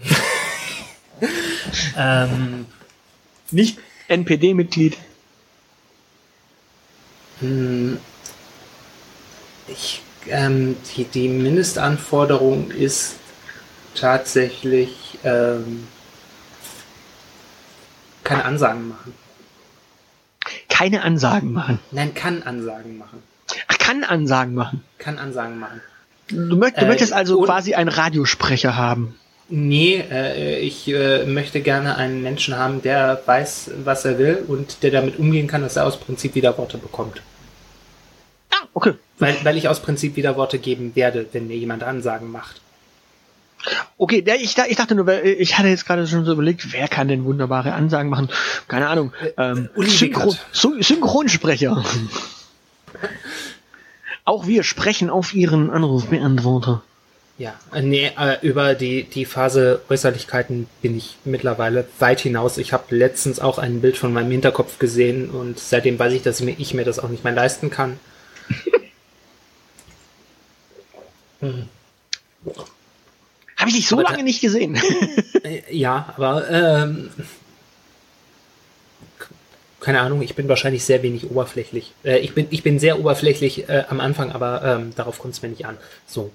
ähm, 1.97 2.67
Nicht 3.51 3.79
NPD-Mitglied. 4.09 4.99
Hm, 7.41 7.97
Ich, 9.69 10.03
ähm, 10.29 10.77
die, 10.95 11.05
die 11.05 11.29
Mindestanforderung 11.29 12.71
ist 12.73 13.15
tatsächlich 13.95 15.19
ähm, 15.25 15.89
keine 18.27 18.45
Ansagen 18.45 18.89
machen. 18.89 19.15
Keine 20.69 21.03
Ansagen 21.03 21.53
machen. 21.53 21.79
Nein, 21.91 22.15
kann 22.15 22.43
Ansagen 22.43 22.99
machen. 22.99 23.23
Ach, 23.69 23.79
kann 23.79 24.05
Ansagen 24.05 24.55
machen. 24.55 24.83
Kann 24.99 25.19
Ansagen 25.19 25.59
machen. 25.59 25.81
Du, 26.29 26.57
möcht, 26.57 26.77
du 26.77 26.83
Äh, 26.83 26.89
möchtest 26.89 27.13
also 27.13 27.41
quasi 27.43 27.75
einen 27.75 27.89
Radiosprecher 27.89 28.77
haben. 28.77 29.15
Nee, 29.49 30.03
äh, 30.11 30.59
ich 30.59 30.89
äh, 30.89 31.25
möchte 31.25 31.61
gerne 31.61 31.97
einen 31.97 32.21
Menschen 32.23 32.57
haben, 32.57 32.83
der 32.83 33.23
weiß, 33.25 33.71
was 33.85 34.05
er 34.05 34.19
will 34.19 34.45
und 34.49 34.83
der 34.83 34.91
damit 34.91 35.19
umgehen 35.21 35.47
kann, 35.47 35.63
dass 35.63 35.77
er 35.77 35.87
aus 35.87 35.99
Prinzip 36.01 36.35
wieder 36.35 36.59
Worte 36.59 36.79
bekommt. 36.79 37.23
Ah, 38.51 38.67
okay. 38.75 38.95
Weil, 39.21 39.37
weil 39.45 39.57
ich 39.57 39.69
aus 39.69 39.81
Prinzip 39.81 40.17
wieder 40.17 40.37
Worte 40.37 40.59
geben 40.59 40.97
werde, 40.97 41.27
wenn 41.33 41.47
mir 41.47 41.57
jemand 41.57 41.85
Ansagen 41.85 42.31
macht. 42.31 42.61
Okay, 43.99 44.23
ja, 44.27 44.35
ich, 44.35 44.57
ich 44.57 44.77
dachte 44.77 44.95
nur, 44.95 45.09
äh, 45.09 45.33
ich 45.33 45.59
hatte 45.59 45.69
jetzt 45.69 45.87
gerade 45.87 46.07
schon 46.07 46.25
so 46.25 46.33
überlegt, 46.33 46.73
wer 46.73 46.89
kann 46.89 47.09
denn 47.09 47.25
wunderbare 47.25 47.73
Ansagen 47.73 48.11
machen? 48.11 48.29
Keine 48.69 48.89
Ahnung. 48.89 49.13
Ähm, 49.37 49.69
Uli 49.75 49.91
Synchron, 49.91 50.33
Wickert. 50.33 50.47
Sy- 50.53 50.83
Synchronsprecher. 50.83 51.85
Auch 54.25 54.47
wir 54.47 54.63
sprechen 54.65 55.11
auf 55.11 55.35
Ihren 55.35 55.71
Anrufbeantworter. 55.71 56.83
Ja, 57.39 57.55
äh, 57.73 57.83
nee, 57.83 58.11
äh, 58.19 58.39
über 58.41 58.75
die, 58.75 59.05
die 59.05 59.25
Phase 59.27 59.83
Äußerlichkeiten 59.91 60.67
bin 60.81 60.97
ich 60.97 61.17
mittlerweile 61.25 61.87
weit 61.99 62.21
hinaus. 62.21 62.57
Ich 62.59 62.73
habe 62.73 62.97
letztens 62.97 63.41
auch 63.41 63.59
ein 63.59 63.83
Bild 63.83 63.99
von 63.99 64.13
meinem 64.13 64.31
Hinterkopf 64.31 64.79
gesehen 64.79 65.31
und 65.31 65.59
seitdem 65.59 65.99
weiß 65.99 66.13
ich, 66.15 66.23
dass 66.23 66.41
ich 66.41 66.47
mir, 66.47 66.55
ich 66.59 66.73
mir 66.73 66.85
das 66.85 66.99
auch 66.99 67.09
nicht 67.11 67.25
mehr 67.25 67.35
leisten 67.35 67.71
kann. 67.71 68.01
Habe 73.67 73.71
ich 73.71 73.77
dich 73.77 73.89
so 73.89 73.99
Aber 73.99 74.11
lange 74.11 74.23
nicht 74.23 74.41
gesehen. 74.41 74.77
Äh, 75.43 75.63
Ja, 75.77 76.15
aber 76.17 76.49
ähm, 76.49 77.11
keine 79.81 80.01
Ahnung, 80.01 80.23
ich 80.23 80.35
bin 80.35 80.49
wahrscheinlich 80.49 80.85
sehr 80.85 81.03
wenig 81.03 81.29
oberflächlich. 81.31 81.93
Äh, 82.05 82.19
ich, 82.19 82.33
bin, 82.33 82.47
ich 82.51 82.63
bin 82.63 82.79
sehr 82.79 83.01
oberflächlich 83.01 83.69
äh, 83.69 83.85
am 83.89 84.01
Anfang, 84.01 84.31
aber 84.31 84.63
ähm, 84.65 84.93
darauf 84.95 85.19
kommt 85.19 85.35
es 85.35 85.43
mir 85.43 85.49
nicht 85.49 85.67
an. 85.67 85.77
So. 86.07 86.31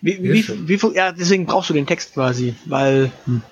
Wie, 0.00 0.22
wie, 0.22 0.68
wie, 0.68 0.94
ja, 0.94 1.12
deswegen 1.12 1.46
brauchst 1.46 1.70
du 1.70 1.74
den 1.74 1.86
Text 1.86 2.14
quasi, 2.14 2.56
weil 2.64 3.12
hm. 3.26 3.42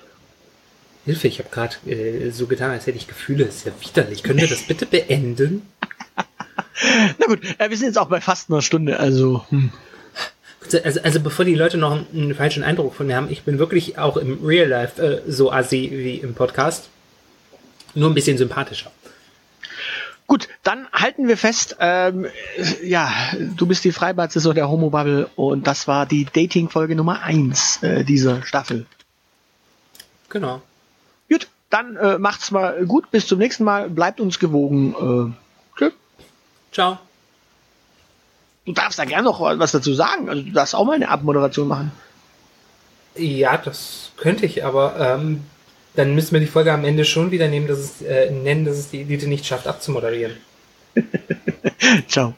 Hilfe, 1.05 1.29
ich 1.29 1.39
habe 1.39 1.49
gerade 1.49 1.75
äh, 1.89 2.31
so 2.31 2.47
getan, 2.47 2.71
als 2.71 2.85
hätte 2.85 2.97
ich 2.97 3.07
Gefühle. 3.07 3.45
ist 3.45 3.65
ja 3.65 3.71
widerlich. 3.79 4.23
Können 4.23 4.39
wir 4.39 4.47
das 4.47 4.63
bitte 4.63 4.85
beenden? 4.85 5.61
na 7.17 7.27
gut, 7.27 7.39
äh, 7.59 7.69
wir 7.69 7.77
sind 7.77 7.87
jetzt 7.87 7.97
auch 7.97 8.09
bei 8.09 8.19
fast 8.19 8.49
einer 8.49 8.61
Stunde, 8.61 8.99
also 8.99 9.45
hm. 9.49 9.71
Also, 10.83 11.01
also 11.01 11.19
bevor 11.19 11.45
die 11.45 11.55
Leute 11.55 11.77
noch 11.77 11.91
einen, 11.91 12.07
einen 12.13 12.35
falschen 12.35 12.63
Eindruck 12.63 12.95
von 12.95 13.07
mir 13.07 13.15
haben, 13.15 13.29
ich 13.29 13.43
bin 13.43 13.59
wirklich 13.59 13.97
auch 13.97 14.17
im 14.17 14.43
Real 14.43 14.67
Life 14.67 15.01
äh, 15.01 15.31
so 15.31 15.51
assi 15.51 15.89
wie 15.91 16.15
im 16.15 16.33
Podcast. 16.33 16.89
Nur 17.93 18.09
ein 18.09 18.13
bisschen 18.13 18.37
sympathischer. 18.37 18.91
Gut, 20.27 20.49
dann 20.63 20.87
halten 20.91 21.29
wir 21.29 21.37
fest, 21.37 21.77
ähm, 21.79 22.27
ja, 22.83 23.13
du 23.55 23.65
bist 23.65 23.85
die 23.85 23.93
Freibad-Saison 23.93 24.53
der 24.53 24.69
Homo-Bubble 24.69 25.29
und 25.37 25.65
das 25.65 25.87
war 25.87 26.05
die 26.05 26.25
Dating-Folge 26.25 26.95
Nummer 26.95 27.21
eins 27.21 27.81
äh, 27.81 28.03
dieser 28.03 28.43
Staffel. 28.43 28.85
Genau. 30.29 30.61
Gut, 31.29 31.47
dann 31.69 31.95
äh, 31.95 32.17
macht's 32.17 32.51
mal 32.51 32.85
gut, 32.85 33.09
bis 33.09 33.25
zum 33.25 33.39
nächsten 33.39 33.63
Mal, 33.63 33.89
bleibt 33.89 34.19
uns 34.19 34.37
gewogen. 34.37 35.33
Äh, 35.33 35.77
tschö. 35.77 35.91
Ciao. 36.73 36.99
Du 38.67 38.73
darfst 38.73 38.99
da 38.99 39.05
gerne 39.05 39.23
noch 39.23 39.39
was 39.39 39.71
dazu 39.71 39.93
sagen, 39.93 40.29
also 40.29 40.43
du 40.43 40.51
darfst 40.51 40.75
auch 40.75 40.85
mal 40.85 40.95
eine 40.95 41.09
Abmoderation 41.09 41.67
machen. 41.67 41.91
Ja, 43.15 43.57
das 43.57 44.11
könnte 44.17 44.45
ich, 44.45 44.63
aber 44.63 44.95
ähm, 44.99 45.43
dann 45.95 46.13
müssen 46.13 46.33
wir 46.33 46.41
die 46.41 46.47
Folge 46.47 46.73
am 46.73 46.83
Ende 46.83 47.05
schon 47.05 47.31
wieder 47.31 47.47
nehmen, 47.47 47.67
dass 47.67 47.79
es, 47.79 48.01
äh, 48.01 48.29
nennen, 48.29 48.65
dass 48.65 48.77
es 48.77 48.89
die 48.89 49.01
Elite 49.01 49.27
nicht 49.27 49.45
schafft, 49.45 49.67
abzumoderieren. 49.67 50.37
Ciao. 52.07 52.35